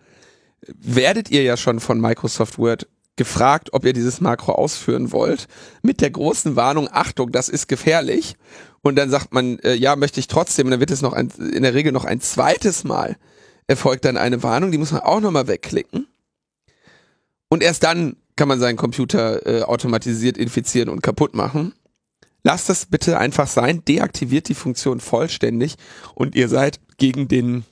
werdet 0.67 1.31
ihr 1.31 1.41
ja 1.41 1.57
schon 1.57 1.79
von 1.79 1.99
Microsoft 1.99 2.59
Word 2.59 2.87
gefragt, 3.15 3.69
ob 3.73 3.85
ihr 3.85 3.93
dieses 3.93 4.21
Makro 4.21 4.53
ausführen 4.53 5.11
wollt, 5.11 5.47
mit 5.81 6.01
der 6.01 6.11
großen 6.11 6.55
Warnung, 6.55 6.87
Achtung, 6.91 7.31
das 7.31 7.49
ist 7.49 7.67
gefährlich. 7.67 8.35
Und 8.83 8.95
dann 8.95 9.09
sagt 9.09 9.33
man, 9.33 9.59
äh, 9.59 9.73
ja, 9.75 9.95
möchte 9.95 10.19
ich 10.19 10.27
trotzdem. 10.27 10.67
Und 10.67 10.71
dann 10.71 10.79
wird 10.79 10.91
es 10.91 11.01
noch 11.01 11.13
ein, 11.13 11.29
in 11.29 11.63
der 11.63 11.73
Regel 11.73 11.91
noch 11.91 12.05
ein 12.05 12.21
zweites 12.21 12.83
Mal 12.83 13.17
erfolgt 13.67 14.05
dann 14.05 14.17
eine 14.17 14.43
Warnung, 14.43 14.71
die 14.71 14.77
muss 14.77 14.91
man 14.91 15.01
auch 15.01 15.21
nochmal 15.21 15.47
wegklicken. 15.47 16.07
Und 17.49 17.63
erst 17.63 17.83
dann 17.83 18.17
kann 18.35 18.47
man 18.47 18.59
seinen 18.59 18.77
Computer 18.77 19.45
äh, 19.45 19.63
automatisiert 19.63 20.37
infizieren 20.37 20.89
und 20.89 21.01
kaputt 21.01 21.33
machen. 21.35 21.73
Lasst 22.43 22.69
das 22.69 22.85
bitte 22.85 23.17
einfach 23.17 23.47
sein, 23.47 23.85
deaktiviert 23.85 24.49
die 24.49 24.55
Funktion 24.55 24.99
vollständig 24.99 25.75
und 26.15 26.35
ihr 26.35 26.49
seid 26.49 26.79
gegen 26.97 27.27
den 27.27 27.65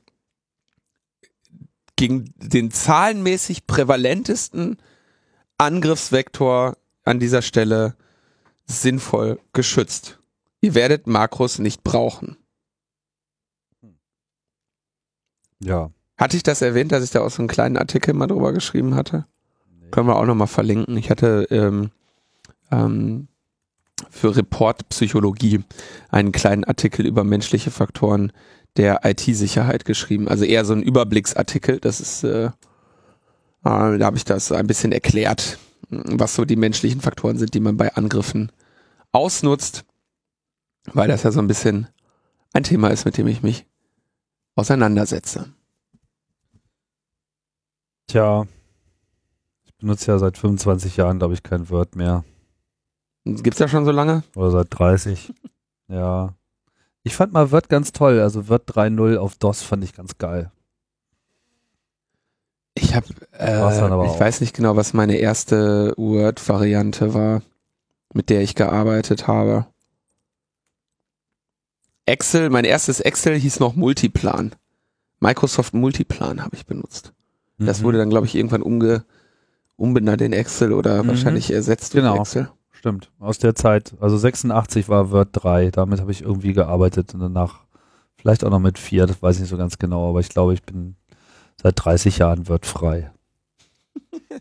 gegen 1.96 2.34
den 2.38 2.72
zahlenmäßig 2.72 3.68
prävalentesten 3.68 4.78
Angriffsvektor 5.58 6.78
an 7.04 7.20
dieser 7.20 7.42
Stelle 7.42 7.96
sinnvoll 8.66 9.40
geschützt. 9.52 10.19
Ihr 10.62 10.76
werdet 10.76 11.08
Makros 11.08 11.60
nicht 11.60 11.84
brauchen. 11.84 12.38
Ja. 15.62 15.92
Hatte 16.18 16.38
ich 16.38 16.44
das 16.44 16.62
erwähnt, 16.62 16.92
dass 16.92 17.04
ich 17.04 17.12
da 17.12 17.22
auch 17.22 17.30
so 17.30 17.42
einen 17.42 17.48
kleinen 17.48 17.78
Artikel 17.78 18.14
mal 18.14 18.28
drüber 18.28 18.52
geschrieben 18.52 18.96
hatte? 18.96 19.26
Können 19.92 20.08
wir 20.08 20.18
auch 20.18 20.26
nochmal 20.26 20.48
verlinken. 20.48 20.98
Ich 20.98 21.10
hatte 21.10 21.48
ähm, 21.50 21.92
ähm, 22.72 23.28
für 24.10 24.36
Report 24.36 24.88
Psychologie 24.90 25.64
einen 26.10 26.32
kleinen 26.32 26.64
Artikel 26.64 27.06
über 27.06 27.24
menschliche 27.24 27.72
Faktoren 27.72 28.32
der 28.78 29.02
IT-Sicherheit 29.04 29.86
geschrieben. 29.86 30.28
Also 30.28 30.46
eher 30.46 30.66
so 30.66 30.74
ein 30.74 30.84
Überblicksartikel. 30.84 31.80
Das 31.80 32.00
ist, 32.00 32.24
äh, 32.24 32.46
äh, 32.46 32.52
da 33.64 34.00
habe 34.02 34.18
ich 34.18 34.26
das 34.26 34.52
ein 34.52 34.68
bisschen 34.68 34.92
erklärt, 34.92 35.58
was 35.90 36.36
so 36.36 36.46
die 36.46 36.56
menschlichen 36.56 37.02
Faktoren 37.02 37.38
sind, 37.38 37.54
die 37.54 37.60
man 37.60 37.78
bei 37.78 37.94
Angriffen 37.96 38.52
ausnutzt, 39.12 39.86
weil 40.94 41.08
das 41.08 41.24
ja 41.24 41.32
so 41.32 41.40
ein 41.40 41.48
bisschen 41.48 41.88
ein 42.54 42.64
Thema 42.64 42.90
ist, 42.90 43.06
mit 43.06 43.18
dem 43.18 43.28
ich 43.28 43.44
mich 43.44 43.66
auseinandersetze. 44.56 45.54
Tja, 48.08 48.46
ich 49.66 49.76
benutze 49.78 50.12
ja 50.12 50.20
seit 50.20 50.38
25 50.38 50.98
Jahren, 50.98 51.20
glaube 51.20 51.34
ich, 51.34 51.44
kein 51.44 51.70
Word 51.70 51.96
mehr. 51.96 52.24
Gibt's 53.26 53.60
ja 53.60 53.68
schon 53.68 53.86
so 53.86 53.92
lange? 53.92 54.24
Oder 54.36 54.52
seit 54.52 54.68
30. 54.72 55.34
ja. 55.88 56.34
Ich 57.04 57.16
fand 57.16 57.34
mal 57.34 57.52
Word 57.52 57.70
ganz 57.70 57.92
toll. 57.92 58.20
Also 58.20 58.50
Word 58.50 58.70
3.0 58.70 59.18
auf 59.18 59.36
DOS 59.36 59.62
fand 59.62 59.84
ich 59.84 59.94
ganz 59.94 60.18
geil. 60.18 60.52
Ich 62.76 62.96
habe, 62.96 63.08
äh, 63.38 63.58
ich 63.58 63.62
auch. 63.62 64.20
weiß 64.20 64.42
nicht 64.42 64.56
genau, 64.56 64.76
was 64.76 64.94
meine 64.94 65.18
erste 65.18 65.94
Word-Variante 65.98 67.14
war, 67.14 67.42
mit 68.14 68.30
der 68.30 68.42
ich 68.42 68.56
gearbeitet 68.56 69.28
habe. 69.28 69.66
Excel, 72.10 72.50
mein 72.50 72.66
erstes 72.66 73.00
Excel 73.00 73.36
hieß 73.36 73.60
noch 73.60 73.76
Multiplan. 73.76 74.52
Microsoft 75.20 75.74
Multiplan 75.74 76.44
habe 76.44 76.56
ich 76.56 76.66
benutzt. 76.66 77.14
Das 77.58 77.80
mhm. 77.80 77.86
wurde 77.86 77.98
dann, 78.00 78.10
glaube 78.10 78.26
ich, 78.26 78.36
irgendwann 78.36 78.62
umge, 78.62 79.04
umbenannt 79.76 80.22
in 80.22 80.34
Excel 80.34 80.74
oder 80.74 81.04
mhm. 81.04 81.10
wahrscheinlich 81.10 81.52
ersetzt 81.52 81.94
genau. 81.94 82.16
durch 82.16 82.22
Excel. 82.22 82.50
Stimmt, 82.72 83.12
aus 83.20 83.40
der 83.40 83.56
Zeit. 83.56 83.94
Also 84.00 84.18
86 84.18 84.88
war 84.88 85.12
Word 85.12 85.30
3, 85.34 85.72
damit 85.72 86.00
habe 86.00 86.12
ich 86.12 86.22
irgendwie 86.22 86.54
gearbeitet 86.54 87.14
und 87.14 87.20
danach 87.20 87.66
vielleicht 88.16 88.44
auch 88.44 88.50
noch 88.50 88.60
mit 88.60 88.78
4, 88.78 89.06
das 89.06 89.22
weiß 89.22 89.36
ich 89.36 89.42
nicht 89.42 89.50
so 89.50 89.58
ganz 89.58 89.78
genau, 89.78 90.10
aber 90.10 90.22
ich 90.22 90.30
glaube, 90.30 90.54
ich 90.54 90.64
bin 90.64 90.96
seit 91.62 91.74
30 91.76 92.18
Jahren 92.18 92.48
Word 92.48 92.66
frei. 92.66 93.12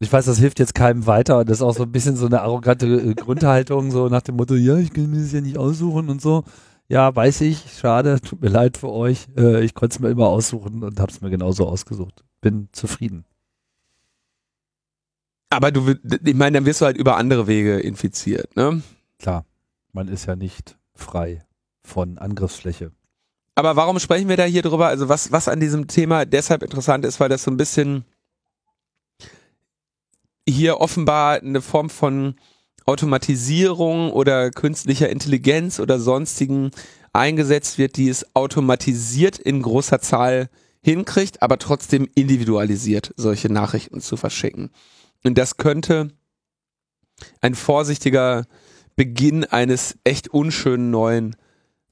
Ich 0.00 0.12
weiß, 0.12 0.26
das 0.26 0.38
hilft 0.38 0.58
jetzt 0.58 0.74
keinem 0.74 1.06
weiter 1.06 1.38
und 1.38 1.48
das 1.48 1.58
ist 1.58 1.62
auch 1.62 1.74
so 1.74 1.84
ein 1.84 1.92
bisschen 1.92 2.16
so 2.16 2.26
eine 2.26 2.42
arrogante 2.42 3.14
Grundhaltung, 3.14 3.90
so 3.90 4.08
nach 4.08 4.20
dem 4.20 4.36
Motto, 4.36 4.54
ja, 4.54 4.76
ich 4.76 4.92
kann 4.92 5.08
mir 5.08 5.20
das 5.20 5.32
ja 5.32 5.40
nicht 5.40 5.56
aussuchen 5.56 6.10
und 6.10 6.20
so. 6.20 6.44
Ja, 6.88 7.14
weiß 7.14 7.40
ich, 7.42 7.78
schade, 7.78 8.20
tut 8.22 8.40
mir 8.42 8.48
leid 8.48 8.76
für 8.76 8.90
euch. 8.90 9.26
Äh, 9.36 9.64
ich 9.64 9.74
konnte 9.74 9.94
es 9.94 10.00
mir 10.00 10.10
immer 10.10 10.28
aussuchen 10.28 10.82
und 10.82 11.00
habe 11.00 11.10
es 11.10 11.20
mir 11.20 11.30
genauso 11.30 11.66
ausgesucht. 11.66 12.24
Bin 12.40 12.68
zufrieden. 12.72 13.24
Aber 15.50 15.70
du, 15.70 15.94
ich 16.24 16.34
meine, 16.34 16.58
dann 16.58 16.66
wirst 16.66 16.80
du 16.80 16.84
halt 16.84 16.96
über 16.96 17.16
andere 17.16 17.46
Wege 17.46 17.78
infiziert, 17.78 18.56
ne? 18.56 18.82
Klar, 19.18 19.44
man 19.92 20.08
ist 20.08 20.26
ja 20.26 20.34
nicht 20.34 20.76
frei 20.94 21.44
von 21.84 22.18
Angriffsfläche. 22.18 22.90
Aber 23.54 23.76
warum 23.76 24.00
sprechen 24.00 24.28
wir 24.28 24.36
da 24.36 24.44
hier 24.44 24.62
drüber? 24.62 24.88
Also 24.88 25.08
was, 25.08 25.30
was 25.30 25.46
an 25.46 25.60
diesem 25.60 25.86
Thema 25.86 26.24
deshalb 26.24 26.62
interessant 26.62 27.04
ist, 27.04 27.20
weil 27.20 27.28
das 27.28 27.44
so 27.44 27.52
ein 27.52 27.56
bisschen 27.56 28.04
hier 30.48 30.80
offenbar 30.80 31.36
eine 31.36 31.60
Form 31.60 31.88
von 31.88 32.34
Automatisierung 32.86 34.12
oder 34.12 34.50
künstlicher 34.50 35.08
Intelligenz 35.08 35.80
oder 35.80 35.98
sonstigen 35.98 36.70
eingesetzt 37.12 37.78
wird, 37.78 37.96
die 37.96 38.08
es 38.08 38.34
automatisiert 38.34 39.38
in 39.38 39.62
großer 39.62 40.00
Zahl 40.00 40.50
hinkriegt, 40.82 41.42
aber 41.42 41.58
trotzdem 41.58 42.08
individualisiert 42.14 43.14
solche 43.16 43.50
Nachrichten 43.50 44.00
zu 44.00 44.16
verschicken. 44.16 44.70
Und 45.22 45.38
das 45.38 45.56
könnte 45.56 46.10
ein 47.40 47.54
vorsichtiger 47.54 48.44
Beginn 48.96 49.44
eines 49.44 49.96
echt 50.04 50.28
unschönen 50.28 50.90
neuen 50.90 51.36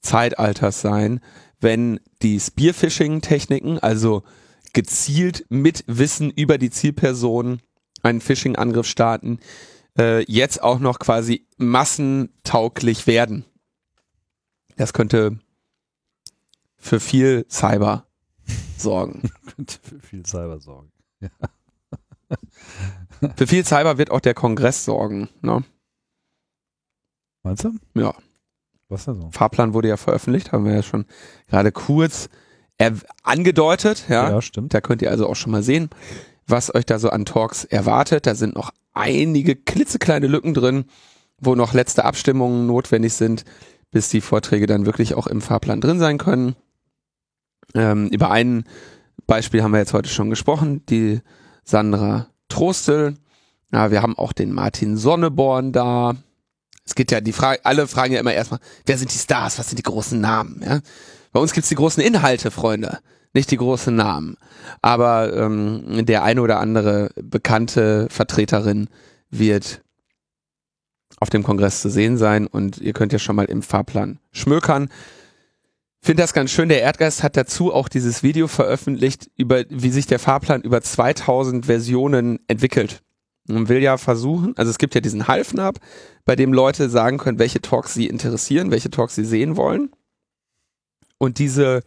Zeitalters 0.02 0.81
sein, 0.81 1.20
wenn 1.60 2.01
die 2.23 2.39
Spearfishing-Techniken, 2.39 3.78
also 3.78 4.24
gezielt 4.73 5.47
mit 5.48 5.85
Wissen 5.86 6.31
über 6.31 6.59
die 6.59 6.70
Zielperson 6.70 7.60
einen 8.02 8.20
Phishing-Angriff 8.20 8.86
starten, 8.86 9.39
äh, 9.98 10.24
jetzt 10.31 10.62
auch 10.62 10.78
noch 10.78 10.98
quasi 10.98 11.47
massentauglich 11.56 13.06
werden. 13.06 13.44
Das 14.77 14.93
könnte 14.93 15.39
für 16.77 17.01
viel 17.01 17.47
Cyber 17.48 18.06
sorgen. 18.77 19.31
könnte 19.56 19.78
für 19.82 20.01
viel 20.01 20.27
Cyber 20.27 20.59
sorgen. 20.59 20.93
Ja. 21.20 21.31
Für 23.36 23.47
viel 23.47 23.64
Cyber 23.64 23.98
wird 23.98 24.10
auch 24.10 24.20
der 24.20 24.35
Kongress 24.35 24.85
sorgen. 24.85 25.28
Ne? 25.43 25.62
Meinst 27.43 27.64
du? 27.64 27.73
Ja. 27.94 28.14
Was 28.89 29.05
denn 29.05 29.14
so? 29.14 29.31
Fahrplan 29.31 29.74
wurde 29.74 29.89
ja 29.89 29.97
veröffentlicht, 29.97 30.52
haben 30.52 30.64
wir 30.64 30.74
ja 30.74 30.82
schon 30.82 31.06
gerade 31.48 31.73
kurz 31.73 32.28
angedeutet. 33.23 34.06
Ja? 34.09 34.31
ja, 34.31 34.43
stimmt. 34.43 34.74
Da 34.74 34.81
könnt 34.81 35.02
ihr 35.02 35.10
also 35.10 35.28
auch 35.28 35.36
schon 35.36 35.52
mal 35.52 35.62
sehen, 35.62 35.89
was 36.47 36.74
euch 36.74 36.85
da 36.85 36.98
so 36.98 37.10
an 37.10 37.24
Talks 37.24 37.64
erwartet. 37.64 38.27
Da 38.27 38.35
sind 38.35 38.56
noch 38.56 38.73
einige 38.93 39.56
klitzekleine 39.56 40.27
Lücken 40.27 40.55
drin, 40.55 40.85
wo 41.39 41.55
noch 41.55 41.73
letzte 41.73 42.05
Abstimmungen 42.05 42.66
notwendig 42.66 43.14
sind, 43.14 43.44
bis 43.90 44.09
die 44.09 44.20
Vorträge 44.20 44.66
dann 44.66 44.86
wirklich 44.86 45.14
auch 45.14 45.27
im 45.27 45.40
Fahrplan 45.40 45.81
drin 45.81 45.98
sein 45.98 46.19
können. 46.19 46.56
Ähm, 47.74 48.09
über 48.09 48.31
ein 48.31 48.64
Beispiel 49.27 49.62
haben 49.62 49.73
wir 49.73 49.78
jetzt 49.78 49.93
heute 49.93 50.09
schon 50.09 50.31
gesprochen, 50.31 50.85
die 50.86 51.20
Sandra 51.64 52.28
Trostel. 52.48 53.16
Ja, 53.73 53.90
wir 53.90 54.02
haben 54.02 54.19
auch 54.19 54.32
den 54.32 54.52
Martin 54.52 54.97
Sonneborn 54.97 55.73
da. 55.73 56.14
Es 56.85 56.94
geht 56.94 57.10
ja 57.10 57.20
die 57.20 57.32
Frage, 57.32 57.64
alle 57.64 57.86
fragen 57.86 58.12
ja 58.12 58.20
immer 58.20 58.35
erstmal, 58.35 58.60
wer 58.86 58.98
sind 58.98 59.12
die 59.12 59.19
Stars, 59.19 59.59
was 59.59 59.69
sind 59.69 59.78
die 59.78 59.85
großen 59.85 60.20
Namen? 60.20 60.62
Ja? 60.64 60.81
Bei 61.32 61.40
uns 61.40 61.52
gibt's 61.52 61.69
die 61.69 61.77
großen 61.77 62.02
Inhalte, 62.02 62.51
Freunde, 62.51 62.98
nicht 63.35 63.51
die 63.51 63.57
großen 63.57 63.95
Namen. 63.95 64.37
Aber 64.83 65.35
ähm, 65.35 66.05
der 66.07 66.23
eine 66.23 66.43
oder 66.43 66.61
andere 66.61 67.11
bekannte 67.23 68.07
Vertreterin 68.11 68.89
wird 69.31 69.83
auf 71.19 71.31
dem 71.31 71.43
Kongress 71.43 71.81
zu 71.81 71.89
sehen 71.89 72.19
sein 72.19 72.47
und 72.47 72.79
ihr 72.79 72.93
könnt 72.93 73.13
ja 73.13 73.19
schon 73.19 73.37
mal 73.37 73.45
im 73.47 73.63
Fahrplan 73.63 74.19
schmökern 74.33 74.89
finde 76.03 76.23
das 76.23 76.33
ganz 76.33 76.51
schön. 76.51 76.69
Der 76.69 76.83
Erdgeist 76.83 77.23
hat 77.23 77.37
dazu 77.37 77.73
auch 77.73 77.89
dieses 77.89 78.23
Video 78.23 78.49
veröffentlicht, 78.49 79.31
über 79.37 79.65
wie 79.69 79.91
sich 79.91 80.07
der 80.07 80.19
Fahrplan 80.19 80.63
über 80.63 80.83
2000 80.83 81.67
Versionen 81.67 82.41
entwickelt. 82.49 83.03
Man 83.47 83.69
will 83.69 83.83
ja 83.83 83.97
versuchen, 83.97 84.57
also 84.57 84.71
es 84.71 84.79
gibt 84.79 84.95
ja 84.95 85.01
diesen 85.01 85.29
Halfnab, 85.29 85.79
bei 86.25 86.37
dem 86.37 86.53
Leute 86.53 86.89
sagen 86.89 87.19
können, 87.19 87.39
welche 87.39 87.61
Talks 87.61 87.95
sie 87.95 88.07
interessieren, 88.07 88.71
welche 88.71 88.91
Talks 88.91 89.15
sie 89.15 89.25
sehen 89.25 89.57
wollen. 89.57 89.91
Und 91.19 91.39
diese, 91.39 91.83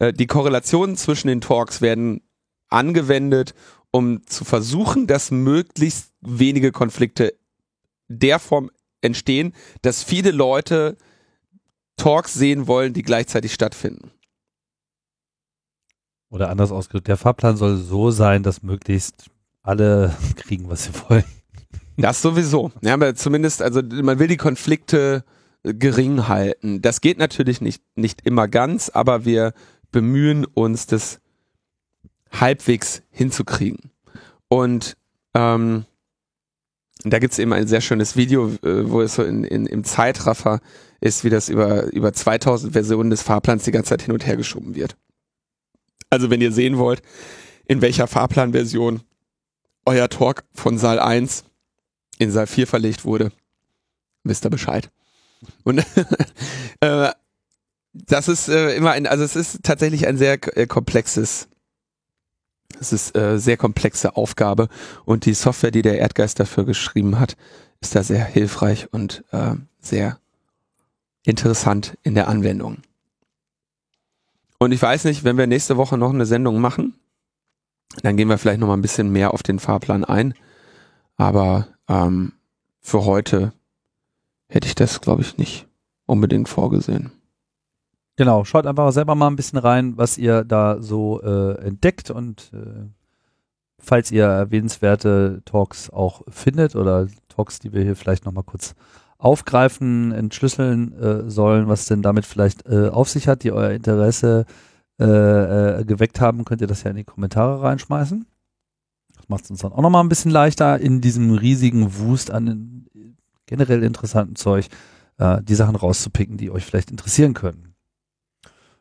äh, 0.00 0.12
die 0.12 0.26
Korrelationen 0.26 0.96
zwischen 0.96 1.28
den 1.28 1.40
Talks 1.40 1.80
werden 1.80 2.22
angewendet, 2.68 3.54
um 3.92 4.26
zu 4.26 4.44
versuchen, 4.44 5.06
dass 5.06 5.30
möglichst 5.30 6.12
wenige 6.20 6.72
Konflikte 6.72 7.34
der 8.08 8.38
Form 8.38 8.70
entstehen, 9.02 9.54
dass 9.82 10.02
viele 10.02 10.32
Leute 10.32 10.96
Talks 11.96 12.34
sehen 12.34 12.66
wollen, 12.66 12.92
die 12.92 13.02
gleichzeitig 13.02 13.52
stattfinden. 13.52 14.10
Oder 16.30 16.48
anders 16.48 16.72
ausgedrückt, 16.72 17.08
der 17.08 17.16
Fahrplan 17.16 17.56
soll 17.56 17.76
so 17.76 18.10
sein, 18.10 18.42
dass 18.42 18.62
möglichst 18.62 19.26
alle 19.62 20.16
kriegen, 20.36 20.68
was 20.68 20.84
sie 20.84 20.92
wollen. 21.08 21.24
Das 21.96 22.22
sowieso. 22.22 22.72
Ja, 22.80 22.94
aber 22.94 23.14
zumindest, 23.14 23.60
also 23.60 23.82
man 23.82 24.18
will 24.18 24.28
die 24.28 24.38
Konflikte 24.38 25.24
gering 25.62 26.28
halten. 26.28 26.80
Das 26.80 27.02
geht 27.02 27.18
natürlich 27.18 27.60
nicht, 27.60 27.82
nicht 27.94 28.24
immer 28.24 28.48
ganz, 28.48 28.88
aber 28.88 29.26
wir 29.26 29.52
bemühen 29.90 30.44
uns, 30.44 30.86
das 30.86 31.20
halbwegs 32.32 33.02
hinzukriegen. 33.10 33.90
Und 34.48 34.96
ähm, 35.34 35.84
da 37.04 37.18
gibt's 37.18 37.38
eben 37.38 37.52
ein 37.52 37.66
sehr 37.66 37.80
schönes 37.80 38.16
Video, 38.16 38.48
äh, 38.62 38.90
wo 38.90 39.00
es 39.00 39.14
so 39.14 39.22
in, 39.22 39.44
in, 39.44 39.66
im 39.66 39.84
Zeitraffer 39.84 40.60
ist, 41.00 41.24
wie 41.24 41.30
das 41.30 41.48
über, 41.48 41.84
über 41.92 42.12
2000 42.12 42.72
Versionen 42.72 43.10
des 43.10 43.22
Fahrplans 43.22 43.64
die 43.64 43.70
ganze 43.70 43.90
Zeit 43.90 44.02
hin 44.02 44.12
und 44.12 44.26
her 44.26 44.36
geschoben 44.36 44.74
wird. 44.74 44.96
Also 46.10 46.30
wenn 46.30 46.40
ihr 46.40 46.52
sehen 46.52 46.78
wollt, 46.78 47.02
in 47.64 47.80
welcher 47.80 48.06
Fahrplanversion 48.06 49.00
euer 49.86 50.08
Talk 50.08 50.44
von 50.52 50.76
Saal 50.76 50.98
1 50.98 51.44
in 52.18 52.30
Saal 52.30 52.46
4 52.46 52.66
verlegt 52.66 53.04
wurde, 53.04 53.32
wisst 54.24 54.44
ihr 54.44 54.50
Bescheid. 54.50 54.90
Und 55.64 55.78
äh, 56.80 57.10
das 57.92 58.28
ist 58.28 58.48
äh, 58.48 58.74
immer 58.76 58.92
ein, 58.92 59.06
also 59.06 59.24
es 59.24 59.36
ist 59.36 59.62
tatsächlich 59.62 60.06
ein 60.06 60.16
sehr 60.16 60.38
äh, 60.56 60.66
komplexes, 60.66 61.48
es 62.78 62.92
ist 62.92 63.16
äh, 63.16 63.38
sehr 63.38 63.56
komplexe 63.56 64.16
Aufgabe 64.16 64.68
und 65.04 65.26
die 65.26 65.34
Software, 65.34 65.70
die 65.70 65.82
der 65.82 65.98
Erdgeist 65.98 66.38
dafür 66.38 66.64
geschrieben 66.64 67.18
hat, 67.18 67.36
ist 67.80 67.94
da 67.94 68.02
sehr 68.02 68.24
hilfreich 68.24 68.92
und 68.92 69.24
äh, 69.32 69.54
sehr 69.80 70.18
interessant 71.24 71.96
in 72.02 72.14
der 72.14 72.28
Anwendung. 72.28 72.78
Und 74.58 74.72
ich 74.72 74.82
weiß 74.82 75.04
nicht, 75.04 75.24
wenn 75.24 75.38
wir 75.38 75.46
nächste 75.46 75.76
Woche 75.76 75.96
noch 75.96 76.10
eine 76.10 76.26
Sendung 76.26 76.60
machen, 76.60 76.94
dann 78.02 78.16
gehen 78.16 78.28
wir 78.28 78.38
vielleicht 78.38 78.60
noch 78.60 78.68
mal 78.68 78.74
ein 78.74 78.82
bisschen 78.82 79.10
mehr 79.10 79.34
auf 79.34 79.42
den 79.42 79.58
Fahrplan 79.58 80.04
ein. 80.04 80.34
Aber 81.16 81.68
ähm, 81.88 82.32
für 82.80 83.04
heute 83.04 83.52
hätte 84.48 84.68
ich 84.68 84.74
das, 84.74 85.00
glaube 85.00 85.22
ich, 85.22 85.38
nicht 85.38 85.66
unbedingt 86.06 86.48
vorgesehen. 86.48 87.10
Genau, 88.20 88.44
schaut 88.44 88.66
einfach 88.66 88.92
selber 88.92 89.14
mal 89.14 89.28
ein 89.28 89.36
bisschen 89.36 89.58
rein, 89.58 89.96
was 89.96 90.18
ihr 90.18 90.44
da 90.44 90.82
so 90.82 91.22
äh, 91.22 91.54
entdeckt 91.64 92.10
und 92.10 92.52
äh, 92.52 92.86
falls 93.78 94.10
ihr 94.10 94.26
erwähnenswerte 94.26 95.40
Talks 95.46 95.88
auch 95.88 96.20
findet 96.28 96.76
oder 96.76 97.06
Talks, 97.30 97.60
die 97.60 97.72
wir 97.72 97.82
hier 97.82 97.96
vielleicht 97.96 98.26
nochmal 98.26 98.44
kurz 98.44 98.74
aufgreifen, 99.16 100.12
entschlüsseln 100.12 100.92
äh, 101.00 101.30
sollen, 101.30 101.66
was 101.68 101.86
denn 101.86 102.02
damit 102.02 102.26
vielleicht 102.26 102.66
äh, 102.66 102.90
auf 102.90 103.08
sich 103.08 103.26
hat, 103.26 103.42
die 103.42 103.52
euer 103.52 103.70
Interesse 103.70 104.44
äh, 105.00 105.04
äh, 105.06 105.84
geweckt 105.86 106.20
haben, 106.20 106.44
könnt 106.44 106.60
ihr 106.60 106.66
das 106.66 106.82
ja 106.82 106.90
in 106.90 106.98
die 106.98 107.04
Kommentare 107.04 107.62
reinschmeißen. 107.62 108.26
Das 109.16 109.28
macht 109.30 109.44
es 109.44 109.50
uns 109.50 109.60
dann 109.60 109.72
auch 109.72 109.80
nochmal 109.80 110.04
ein 110.04 110.10
bisschen 110.10 110.30
leichter, 110.30 110.78
in 110.78 111.00
diesem 111.00 111.30
riesigen 111.30 111.98
Wust 111.98 112.30
an 112.30 112.84
generell 113.46 113.82
interessanten 113.82 114.36
Zeug 114.36 114.68
die 115.42 115.54
Sachen 115.54 115.76
rauszupicken, 115.76 116.38
die 116.38 116.50
euch 116.50 116.64
vielleicht 116.64 116.90
interessieren 116.90 117.34
können. 117.34 117.69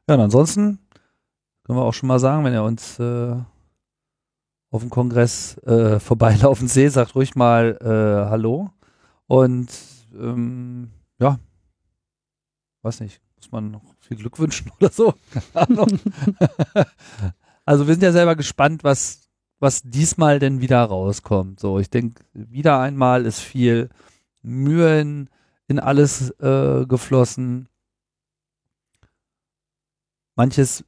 Ja, 0.10 0.15
und 0.15 0.22
ansonsten 0.22 0.80
können 1.64 1.77
wir 1.77 1.84
auch 1.84 1.94
schon 1.94 2.07
mal 2.07 2.18
sagen, 2.18 2.44
wenn 2.44 2.53
ihr 2.53 2.64
uns 2.64 2.98
äh, 2.98 3.36
auf 4.72 4.81
dem 4.81 4.90
Kongress 4.90 5.56
äh, 5.60 5.99
vorbeilaufen 5.99 6.68
seht, 6.68 6.94
sagt 6.94 7.14
ruhig 7.14 7.36
mal 7.36 7.77
äh, 7.80 8.27
Hallo. 8.27 8.72
Und 9.27 9.69
ähm, 10.19 10.90
ja, 11.19 11.38
weiß 12.81 13.02
nicht, 13.02 13.22
muss 13.36 13.52
man 13.52 13.69
noch 13.69 13.84
viel 13.99 14.18
Glück 14.18 14.40
wünschen 14.40 14.72
oder 14.80 14.90
so. 14.90 15.14
Also 17.65 17.86
wir 17.86 17.94
sind 17.94 18.02
ja 18.02 18.11
selber 18.11 18.36
gespannt, 18.36 18.84
was, 18.84 19.30
was 19.60 19.84
diesmal 19.84 20.40
denn 20.40 20.60
wieder 20.60 20.84
rauskommt. 20.84 21.60
So, 21.60 21.77
ich 21.77 21.91
denke, 21.91 22.23
wieder 22.34 22.80
einmal 22.80 23.27
ist 23.27 23.41
viel 23.41 23.90
Mühe 24.41 24.99
in, 24.99 25.30
in 25.68 25.77
alles 25.77 26.31
äh, 26.40 26.88
geflossen. 26.88 27.68
Manches 30.40 30.86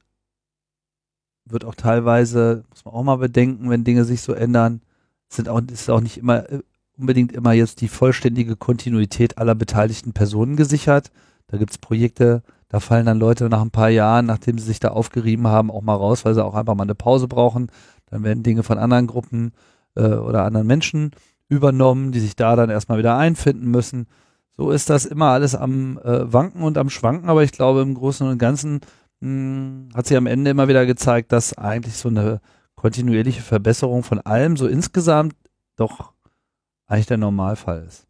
wird 1.44 1.66
auch 1.66 1.74
teilweise, 1.74 2.64
muss 2.70 2.86
man 2.86 2.94
auch 2.94 3.02
mal 3.02 3.16
bedenken, 3.16 3.68
wenn 3.68 3.84
Dinge 3.84 4.06
sich 4.06 4.22
so 4.22 4.32
ändern, 4.32 4.80
sind 5.28 5.50
auch, 5.50 5.60
ist 5.70 5.90
auch 5.90 6.00
nicht 6.00 6.16
immer 6.16 6.50
äh, 6.50 6.62
unbedingt 6.96 7.32
immer 7.32 7.52
jetzt 7.52 7.82
die 7.82 7.88
vollständige 7.88 8.56
Kontinuität 8.56 9.36
aller 9.36 9.54
beteiligten 9.54 10.14
Personen 10.14 10.56
gesichert. 10.56 11.10
Da 11.48 11.58
gibt 11.58 11.70
es 11.70 11.76
Projekte, 11.76 12.42
da 12.70 12.80
fallen 12.80 13.04
dann 13.04 13.18
Leute 13.18 13.50
nach 13.50 13.60
ein 13.60 13.70
paar 13.70 13.90
Jahren, 13.90 14.24
nachdem 14.24 14.56
sie 14.56 14.64
sich 14.64 14.80
da 14.80 14.88
aufgerieben 14.88 15.46
haben, 15.46 15.70
auch 15.70 15.82
mal 15.82 15.96
raus, 15.96 16.24
weil 16.24 16.32
sie 16.32 16.42
auch 16.42 16.54
einfach 16.54 16.74
mal 16.74 16.84
eine 16.84 16.94
Pause 16.94 17.28
brauchen. 17.28 17.70
Dann 18.06 18.24
werden 18.24 18.42
Dinge 18.42 18.62
von 18.62 18.78
anderen 18.78 19.06
Gruppen 19.06 19.52
äh, 19.96 20.14
oder 20.14 20.44
anderen 20.44 20.66
Menschen 20.66 21.10
übernommen, 21.50 22.12
die 22.12 22.20
sich 22.20 22.36
da 22.36 22.56
dann 22.56 22.70
erstmal 22.70 22.96
wieder 22.96 23.18
einfinden 23.18 23.70
müssen. 23.70 24.06
So 24.56 24.70
ist 24.70 24.88
das 24.88 25.04
immer 25.04 25.26
alles 25.26 25.54
am 25.54 25.98
äh, 25.98 26.32
Wanken 26.32 26.62
und 26.62 26.78
am 26.78 26.88
Schwanken, 26.88 27.28
aber 27.28 27.42
ich 27.42 27.52
glaube 27.52 27.82
im 27.82 27.92
Großen 27.92 28.26
und 28.26 28.38
Ganzen 28.38 28.80
hm, 29.22 29.88
hat 29.94 30.06
sich 30.06 30.16
am 30.16 30.26
Ende 30.26 30.50
immer 30.50 30.68
wieder 30.68 30.84
gezeigt, 30.84 31.32
dass 31.32 31.56
eigentlich 31.56 31.96
so 31.96 32.08
eine 32.08 32.40
kontinuierliche 32.74 33.42
Verbesserung 33.42 34.02
von 34.02 34.20
allem 34.20 34.56
so 34.56 34.66
insgesamt 34.66 35.36
doch 35.76 36.12
eigentlich 36.86 37.06
der 37.06 37.18
Normalfall 37.18 37.84
ist. 37.86 38.06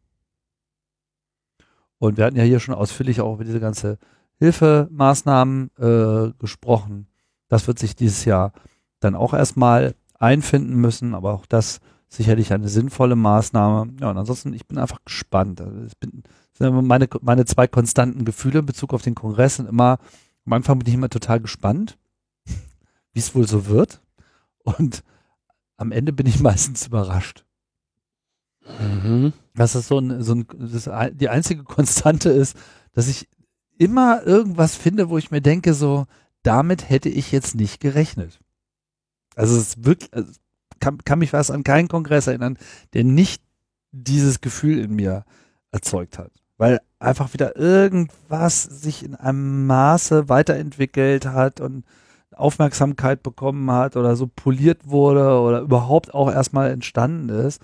Und 1.98 2.16
wir 2.16 2.24
hatten 2.24 2.36
ja 2.36 2.42
hier 2.42 2.58
schon 2.58 2.74
ausführlich 2.74 3.20
auch 3.20 3.34
über 3.34 3.44
diese 3.44 3.60
ganze 3.60 3.98
Hilfemaßnahmen 4.38 5.70
äh, 5.78 6.32
gesprochen. 6.38 7.06
Das 7.48 7.68
wird 7.68 7.78
sich 7.78 7.94
dieses 7.94 8.24
Jahr 8.24 8.52
dann 8.98 9.14
auch 9.14 9.34
erstmal 9.34 9.94
einfinden 10.18 10.76
müssen, 10.76 11.14
aber 11.14 11.34
auch 11.34 11.46
das 11.46 11.80
sicherlich 12.08 12.52
eine 12.52 12.68
sinnvolle 12.68 13.16
Maßnahme. 13.16 13.92
Ja, 14.00 14.10
und 14.10 14.16
ansonsten, 14.16 14.54
ich 14.54 14.66
bin 14.66 14.78
einfach 14.78 14.98
gespannt. 15.04 15.60
Also 15.60 15.78
bin, 16.00 16.22
meine, 16.58 17.08
meine 17.20 17.44
zwei 17.44 17.66
konstanten 17.66 18.24
Gefühle 18.24 18.60
in 18.60 18.66
Bezug 18.66 18.94
auf 18.94 19.02
den 19.02 19.14
Kongress 19.14 19.56
sind 19.56 19.68
immer, 19.68 19.98
am 20.44 20.52
Anfang 20.52 20.78
bin 20.78 20.88
ich 20.88 20.94
immer 20.94 21.10
total 21.10 21.40
gespannt, 21.40 21.98
wie 23.12 23.20
es 23.20 23.34
wohl 23.34 23.46
so 23.46 23.66
wird. 23.66 24.00
Und 24.58 25.02
am 25.76 25.92
Ende 25.92 26.12
bin 26.12 26.26
ich 26.26 26.40
meistens 26.40 26.86
überrascht. 26.86 27.44
Mhm. 28.80 29.32
Dass 29.54 29.72
das 29.72 29.88
so 29.88 29.98
ein, 29.98 30.22
so 30.22 30.34
ein 30.34 30.46
das, 30.48 30.88
die 31.14 31.28
einzige 31.28 31.64
Konstante 31.64 32.30
ist, 32.30 32.56
dass 32.92 33.08
ich 33.08 33.28
immer 33.78 34.22
irgendwas 34.24 34.76
finde, 34.76 35.08
wo 35.08 35.18
ich 35.18 35.30
mir 35.30 35.40
denke, 35.40 35.74
so, 35.74 36.06
damit 36.42 36.88
hätte 36.88 37.08
ich 37.08 37.32
jetzt 37.32 37.54
nicht 37.54 37.80
gerechnet. 37.80 38.40
Also 39.34 39.56
es 39.56 39.84
wirklich, 39.84 40.12
also 40.12 40.32
kann, 40.78 40.98
kann 40.98 41.18
mich 41.18 41.32
was 41.32 41.50
an 41.50 41.64
keinen 41.64 41.88
Kongress 41.88 42.26
erinnern, 42.26 42.58
der 42.92 43.04
nicht 43.04 43.42
dieses 43.92 44.40
Gefühl 44.40 44.78
in 44.78 44.94
mir 44.94 45.24
erzeugt 45.70 46.18
hat. 46.18 46.32
Weil 46.58 46.80
einfach 46.98 47.32
wieder 47.32 47.56
irgendwas 47.56 48.62
sich 48.62 49.04
in 49.04 49.14
einem 49.14 49.66
Maße 49.66 50.28
weiterentwickelt 50.28 51.26
hat 51.26 51.60
und 51.60 51.84
Aufmerksamkeit 52.34 53.22
bekommen 53.22 53.70
hat 53.70 53.96
oder 53.96 54.16
so 54.16 54.26
poliert 54.26 54.88
wurde 54.88 55.40
oder 55.40 55.60
überhaupt 55.60 56.14
auch 56.14 56.30
erstmal 56.30 56.70
entstanden 56.70 57.28
ist, 57.28 57.60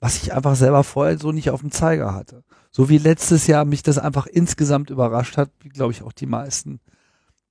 was 0.00 0.16
ich 0.16 0.34
einfach 0.34 0.56
selber 0.56 0.84
vorher 0.84 1.18
so 1.18 1.32
nicht 1.32 1.50
auf 1.50 1.60
dem 1.60 1.70
Zeiger 1.70 2.14
hatte. 2.14 2.44
So 2.70 2.88
wie 2.88 2.98
letztes 2.98 3.46
Jahr 3.46 3.64
mich 3.64 3.82
das 3.82 3.98
einfach 3.98 4.26
insgesamt 4.26 4.90
überrascht 4.90 5.36
hat, 5.36 5.50
wie 5.60 5.68
glaube 5.68 5.92
ich 5.92 6.02
auch 6.02 6.12
die 6.12 6.26
meisten, 6.26 6.80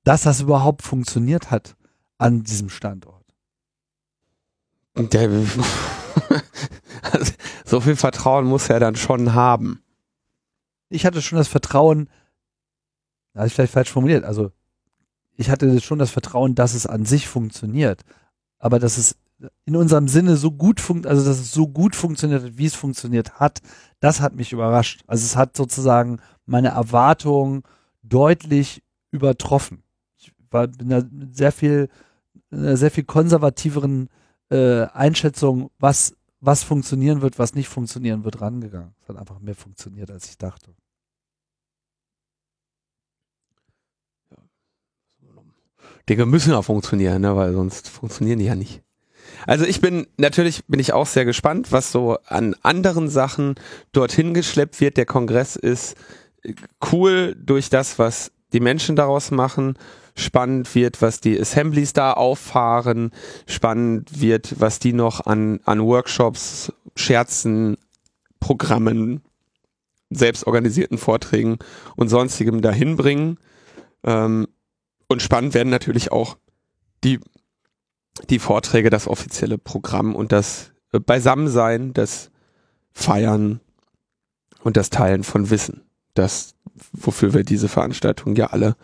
dass 0.04 0.24
das 0.24 0.42
überhaupt 0.42 0.82
funktioniert 0.82 1.52
hat 1.52 1.76
an 2.18 2.44
diesem 2.44 2.70
Standort. 2.70 3.24
Der, 4.96 5.30
so 7.66 7.82
viel 7.82 7.96
Vertrauen 7.96 8.46
muss 8.46 8.70
er 8.70 8.80
dann 8.80 8.96
schon 8.96 9.34
haben. 9.34 9.83
Ich 10.94 11.06
hatte 11.06 11.22
schon 11.22 11.38
das 11.38 11.48
Vertrauen, 11.48 12.10
habe 13.36 13.48
ich 13.48 13.54
vielleicht 13.54 13.74
falsch 13.74 13.90
formuliert, 13.90 14.24
also 14.24 14.52
ich 15.36 15.50
hatte 15.50 15.82
schon 15.82 16.00
das 16.00 16.12
Vertrauen, 16.12 16.54
dass 16.54 16.76
es 16.76 16.86
an 16.86 17.06
sich 17.06 17.28
funktioniert, 17.28 18.04
aber 18.60 18.78
dass 18.78 18.98
es 18.98 19.16
in 19.66 19.76
unserem 19.76 20.08
Sinne 20.08 20.38
so 20.38 20.52
gut 20.52 20.80
funkt, 20.80 21.08
also 21.08 21.26
dass 21.26 21.40
es 21.40 21.52
so 21.52 21.68
gut 21.68 21.96
funktioniert 21.96 22.44
hat, 22.44 22.58
wie 22.58 22.66
es 22.66 22.76
funktioniert 22.76 23.40
hat, 23.40 23.62
das 24.00 24.22
hat 24.22 24.36
mich 24.36 24.54
überrascht. 24.54 25.04
Also 25.08 25.26
es 25.26 25.36
hat 25.36 25.58
sozusagen 25.58 26.20
meine 26.46 26.70
Erwartungen 26.70 27.64
deutlich 28.04 28.84
übertroffen. 29.12 29.84
Ich 30.18 30.32
war 30.52 30.66
in 30.66 30.94
einer 30.94 31.10
sehr 31.32 31.52
viel, 31.52 31.90
einer 32.52 32.78
sehr 32.78 32.92
viel 32.92 33.04
konservativeren 33.04 34.10
äh, 34.50 34.84
Einschätzung, 34.94 35.72
was, 35.80 36.16
was 36.40 36.64
funktionieren 36.64 37.22
wird, 37.22 37.40
was 37.40 37.56
nicht 37.56 37.68
funktionieren 37.68 38.24
wird, 38.24 38.42
rangegangen. 38.42 38.94
Es 39.02 39.10
hat 39.10 39.18
einfach 39.18 39.40
mehr 39.40 39.56
funktioniert, 39.56 40.12
als 40.12 40.30
ich 40.30 40.38
dachte. 40.38 40.76
Dinge 46.10 46.26
müssen 46.26 46.52
ja 46.52 46.62
funktionieren, 46.62 47.22
ne? 47.22 47.36
weil 47.36 47.54
sonst 47.54 47.90
funktionieren 47.90 48.40
die 48.40 48.46
ja 48.46 48.56
nicht. 48.56 48.82
Also 49.48 49.66
ich 49.66 49.82
bin, 49.82 50.08
natürlich 50.18 50.66
bin 50.68 50.80
ich 50.80 50.94
auch 50.94 51.06
sehr 51.06 51.26
gespannt, 51.26 51.72
was 51.72 51.92
so 51.92 52.18
an 52.26 52.56
anderen 52.62 53.10
Sachen 53.10 53.56
dorthin 53.92 54.34
geschleppt 54.34 54.80
wird. 54.82 54.98
Der 54.98 55.06
Kongress 55.06 55.56
ist 55.56 55.96
äh, 56.44 56.54
cool 56.92 57.36
durch 57.38 57.70
das, 57.70 58.00
was 58.00 58.32
die 58.54 58.60
Menschen 58.60 58.96
daraus 58.96 59.32
machen. 59.32 59.78
Spannend 60.16 60.74
wird, 60.76 61.02
was 61.02 61.22
die 61.22 61.40
Assemblies 61.40 61.94
da 61.94 62.14
auffahren. 62.14 63.12
Spannend 63.48 64.22
wird, 64.22 64.60
was 64.60 64.80
die 64.80 64.94
noch 64.94 65.26
an, 65.26 65.60
an 65.66 65.82
Workshops, 65.82 66.72
Scherzen, 66.96 67.78
Programmen, 68.40 69.22
selbstorganisierten 70.12 70.98
Vorträgen 70.98 71.58
und 71.96 72.10
sonstigem 72.10 72.62
dahin 72.62 72.96
bringen. 72.96 73.40
Ähm, 74.04 74.48
und 75.14 75.22
spannend 75.22 75.54
werden 75.54 75.70
natürlich 75.70 76.12
auch 76.12 76.38
die 77.04 77.20
die 78.30 78.40
Vorträge, 78.40 78.90
das 78.90 79.08
offizielle 79.08 79.58
Programm 79.58 80.16
und 80.16 80.32
das 80.32 80.72
äh, 80.92 81.00
Beisammensein, 81.00 81.94
das 81.94 82.30
Feiern 82.92 83.60
und 84.62 84.78
das 84.78 84.90
Teilen 84.90 85.24
von 85.24 85.50
Wissen. 85.50 85.82
Das, 86.14 86.54
wofür 86.92 87.34
wir 87.34 87.44
diese 87.44 87.68
Veranstaltung 87.68 88.36
ja 88.36 88.48
alle 88.48 88.76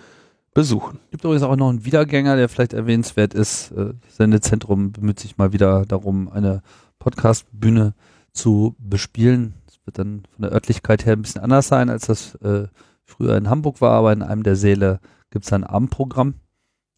besuchen. 0.53 0.99
Es 1.05 1.11
gibt 1.11 1.23
übrigens 1.23 1.43
auch 1.43 1.55
noch 1.55 1.69
einen 1.69 1.85
Wiedergänger, 1.85 2.35
der 2.35 2.49
vielleicht 2.49 2.73
erwähnenswert 2.73 3.33
ist. 3.33 3.71
Das 3.71 3.89
äh, 3.89 3.93
Sendezentrum 4.09 4.91
bemüht 4.91 5.19
sich 5.19 5.37
mal 5.37 5.53
wieder 5.53 5.85
darum, 5.85 6.27
eine 6.29 6.63
Podcast-Bühne 6.97 7.93
zu 8.31 8.75
bespielen. 8.79 9.53
Es 9.67 9.79
wird 9.85 9.99
dann 9.99 10.23
von 10.33 10.41
der 10.43 10.51
Örtlichkeit 10.51 11.05
her 11.05 11.13
ein 11.13 11.21
bisschen 11.21 11.41
anders 11.41 11.67
sein, 11.67 11.89
als 11.89 12.07
das 12.07 12.35
äh, 12.35 12.67
früher 13.03 13.37
in 13.37 13.49
Hamburg 13.49 13.79
war, 13.79 13.91
aber 13.91 14.11
in 14.11 14.23
einem 14.23 14.43
der 14.43 14.55
Säle 14.55 14.99
gibt 15.31 15.45
es 15.45 15.53
ein 15.53 15.63
Abendprogramm 15.63 16.35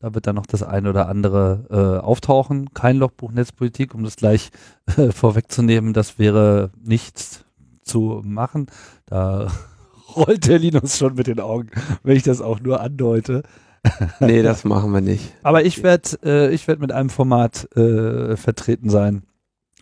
da 0.01 0.15
wird 0.15 0.25
dann 0.25 0.35
noch 0.35 0.47
das 0.47 0.63
eine 0.63 0.89
oder 0.89 1.07
andere 1.07 1.67
äh, 1.69 2.03
auftauchen. 2.03 2.73
Kein 2.73 2.97
Logbuch 2.97 3.31
Netzpolitik, 3.31 3.93
um 3.93 4.03
das 4.03 4.15
gleich 4.15 4.49
äh, 4.97 5.11
vorwegzunehmen, 5.11 5.93
das 5.93 6.17
wäre 6.17 6.71
nichts 6.83 7.45
zu 7.83 8.21
machen. 8.25 8.65
Da 9.05 9.51
rollt 10.15 10.47
der 10.47 10.57
Linus 10.57 10.97
schon 10.97 11.13
mit 11.13 11.27
den 11.27 11.39
Augen, 11.39 11.69
wenn 12.03 12.17
ich 12.17 12.23
das 12.23 12.41
auch 12.41 12.59
nur 12.59 12.81
andeute. 12.81 13.43
nee, 14.19 14.41
das 14.41 14.63
machen 14.63 14.91
wir 14.91 15.01
nicht. 15.01 15.33
Aber 15.43 15.65
ich 15.65 15.83
werde 15.83 16.17
äh, 16.23 16.53
ich 16.53 16.67
werd 16.67 16.79
mit 16.79 16.91
einem 16.91 17.09
Format 17.09 17.65
äh, 17.75 18.35
vertreten 18.37 18.89
sein. 18.89 19.23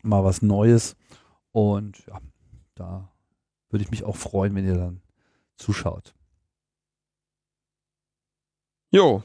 Mal 0.04 0.24
was 0.24 0.42
Neues. 0.42 0.96
Und 1.52 1.98
ja, 2.08 2.20
da 2.76 3.10
würde 3.70 3.84
ich 3.84 3.92
mich 3.92 4.04
auch 4.04 4.16
freuen, 4.16 4.54
wenn 4.56 4.66
ihr 4.66 4.78
dann 4.78 5.02
zuschaut. 5.58 6.14
Jo. 8.92 9.24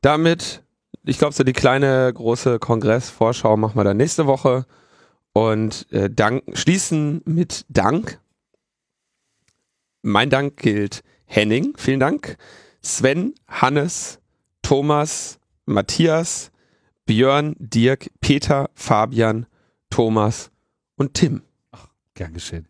Damit, 0.00 0.62
ich 1.04 1.18
glaube, 1.18 1.34
so 1.34 1.44
die 1.44 1.52
kleine 1.52 2.12
große 2.12 2.58
Kongressvorschau 2.58 3.56
machen 3.56 3.76
wir 3.76 3.84
dann 3.84 3.96
nächste 3.96 4.26
Woche. 4.26 4.66
Und 5.32 5.90
äh, 5.92 6.10
dank, 6.10 6.42
schließen 6.54 7.22
mit 7.24 7.64
Dank. 7.68 8.20
Mein 10.02 10.30
Dank 10.30 10.56
gilt 10.56 11.02
Henning, 11.26 11.74
vielen 11.76 12.00
Dank. 12.00 12.36
Sven, 12.82 13.34
Hannes, 13.46 14.20
Thomas, 14.62 15.38
Matthias, 15.66 16.50
Björn, 17.06 17.54
Dirk, 17.58 18.10
Peter, 18.20 18.70
Fabian, 18.74 19.46
Thomas 19.90 20.50
und 20.96 21.14
Tim. 21.14 21.42
Ach, 21.70 21.88
gern 22.14 22.34
geschehen. 22.34 22.66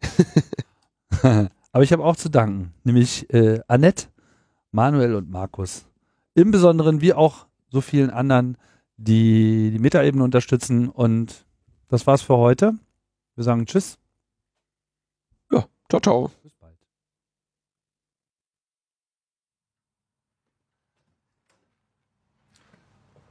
Aber 1.73 1.85
ich 1.85 1.93
habe 1.93 2.05
auch 2.05 2.16
zu 2.16 2.28
danken, 2.28 2.74
nämlich 2.85 3.32
äh, 3.32 3.60
Annette, 3.69 4.09
Manuel 4.70 5.15
und 5.15 5.31
Markus. 5.31 5.86
Im 6.35 6.51
Besonderen 6.51 7.01
wie 7.01 7.15
auch 7.15 7.47
so 7.70 7.81
vielen 7.81 8.11
anderen, 8.11 8.57
die 8.97 9.70
die 9.73 9.78
Metaebene 9.78 10.23
unterstützen. 10.23 10.89
Und 10.89 11.47
das 11.89 12.07
war's 12.07 12.23
für 12.23 12.36
heute. 12.36 12.74
Wir 13.35 13.45
sagen 13.45 13.66
Tschüss. 13.66 13.99
Ja, 15.51 15.66
ciao, 15.89 16.01
ciao. 16.01 16.31
Bis 16.43 16.53
bald. 16.55 16.77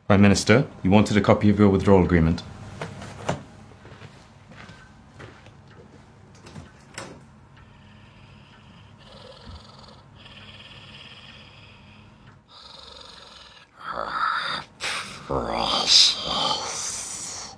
Prime 0.08 0.22
Minister, 0.22 0.66
you 0.84 0.92
wanted 0.92 1.18
a 1.18 1.22
copy 1.22 1.52
of 1.52 1.60
your 1.60 1.72
withdrawal 1.72 2.04
agreement. 2.04 2.44
Precious. 15.88 17.56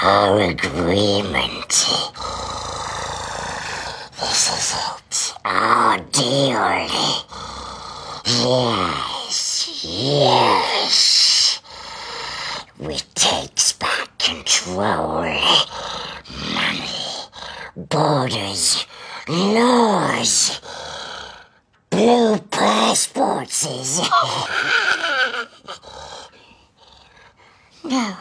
Our 0.00 0.40
agreement. 0.42 1.68
This 4.20 4.42
is 4.52 4.74
it. 4.78 5.34
Our 5.44 5.98
deal. 5.98 6.86
Yes, 8.24 9.84
yes. 9.84 11.60
We 12.78 12.98
takes 13.16 13.72
back 13.72 14.16
control. 14.18 15.24
Money, 16.54 16.90
borders, 17.76 18.86
laws. 19.26 20.60
Blue 21.90 22.38
passports 22.38 23.66
is. 23.66 24.00
No, 27.84 28.16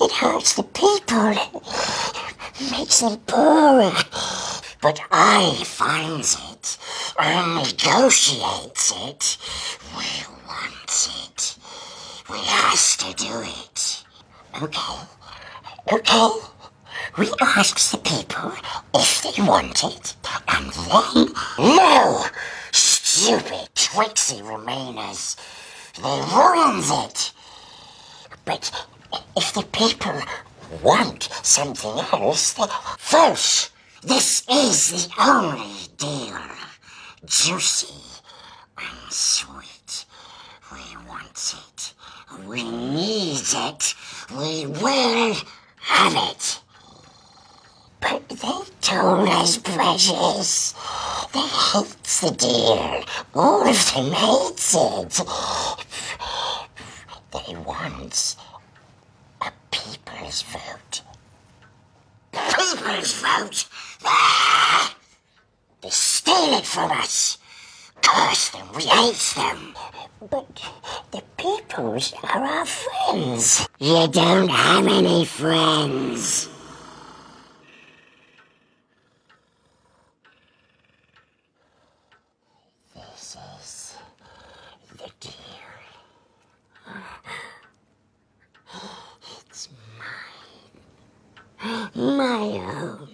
it 0.00 0.12
hurts 0.12 0.54
the 0.54 0.64
people. 0.64 1.62
Them 3.02 3.16
poorer. 3.26 3.90
But 4.80 5.00
I 5.10 5.60
finds 5.64 6.36
it 6.52 6.78
and 7.18 7.56
negotiates 7.56 8.92
it. 8.94 9.38
We 9.96 10.06
want 10.46 11.08
it. 11.26 11.56
We 12.30 12.38
has 12.38 12.96
to 12.98 13.12
do 13.14 13.42
it. 13.42 14.04
Okay. 14.62 15.00
Okay. 15.92 16.30
We 17.18 17.28
asks 17.40 17.90
the 17.90 17.98
people 17.98 18.52
if 18.94 19.22
they 19.22 19.42
want 19.42 19.82
it, 19.82 20.14
and 20.46 20.70
then 20.70 21.34
no! 21.58 22.24
Stupid 22.70 23.68
tricksy 23.74 24.42
Remainers. 24.42 25.34
They 25.96 26.20
ruins 26.36 26.88
it. 26.92 27.32
But 28.44 28.70
if 29.36 29.52
the 29.54 29.64
people 29.72 30.22
want 30.82 31.28
something 31.42 31.98
else, 32.12 32.54
false. 32.98 33.70
This 34.02 34.44
is 34.48 35.06
the 35.08 35.14
only 35.20 35.88
deal. 35.96 36.38
Juicy 37.24 37.94
and 38.78 39.12
sweet. 39.12 40.06
We 40.72 40.96
want 41.08 41.54
it. 41.56 41.94
We 42.46 42.64
need 42.64 43.42
it. 43.54 43.94
We 44.36 44.66
will 44.66 45.36
have 45.80 46.14
it. 46.30 46.60
But 48.00 48.28
they 48.28 48.62
told 48.80 49.28
us, 49.28 49.58
precious. 49.58 50.74
They 51.32 51.40
hate 51.40 52.02
the 52.20 52.30
deal. 52.36 53.04
All 53.34 53.68
of 53.68 53.94
them 53.94 54.10
hates 54.12 54.74
it. 54.74 55.24
They 57.32 57.56
want 57.56 58.36
people's 59.72 60.42
vote. 60.42 61.02
People's 62.32 63.12
vote? 63.20 63.64
Ah! 64.04 64.94
They 65.80 65.90
steal 65.90 66.54
it 66.54 66.64
from 66.64 66.92
us. 66.92 67.38
Curse 68.02 68.50
them, 68.50 68.66
we 68.76 68.82
hate 68.84 69.32
them. 69.36 69.74
But 70.30 70.62
the 71.10 71.22
peoples 71.36 72.14
are 72.22 72.44
our 72.44 72.66
friends. 72.66 73.66
You 73.80 74.06
don't 74.08 74.48
have 74.48 74.86
any 74.86 75.24
friends. 75.24 76.48
This 82.94 83.36
is 83.60 83.96
the 84.96 85.10
deal. 85.20 85.32
It's 89.48 89.68
mine. 89.98 90.82
My 91.94 92.58
own. 92.58 93.11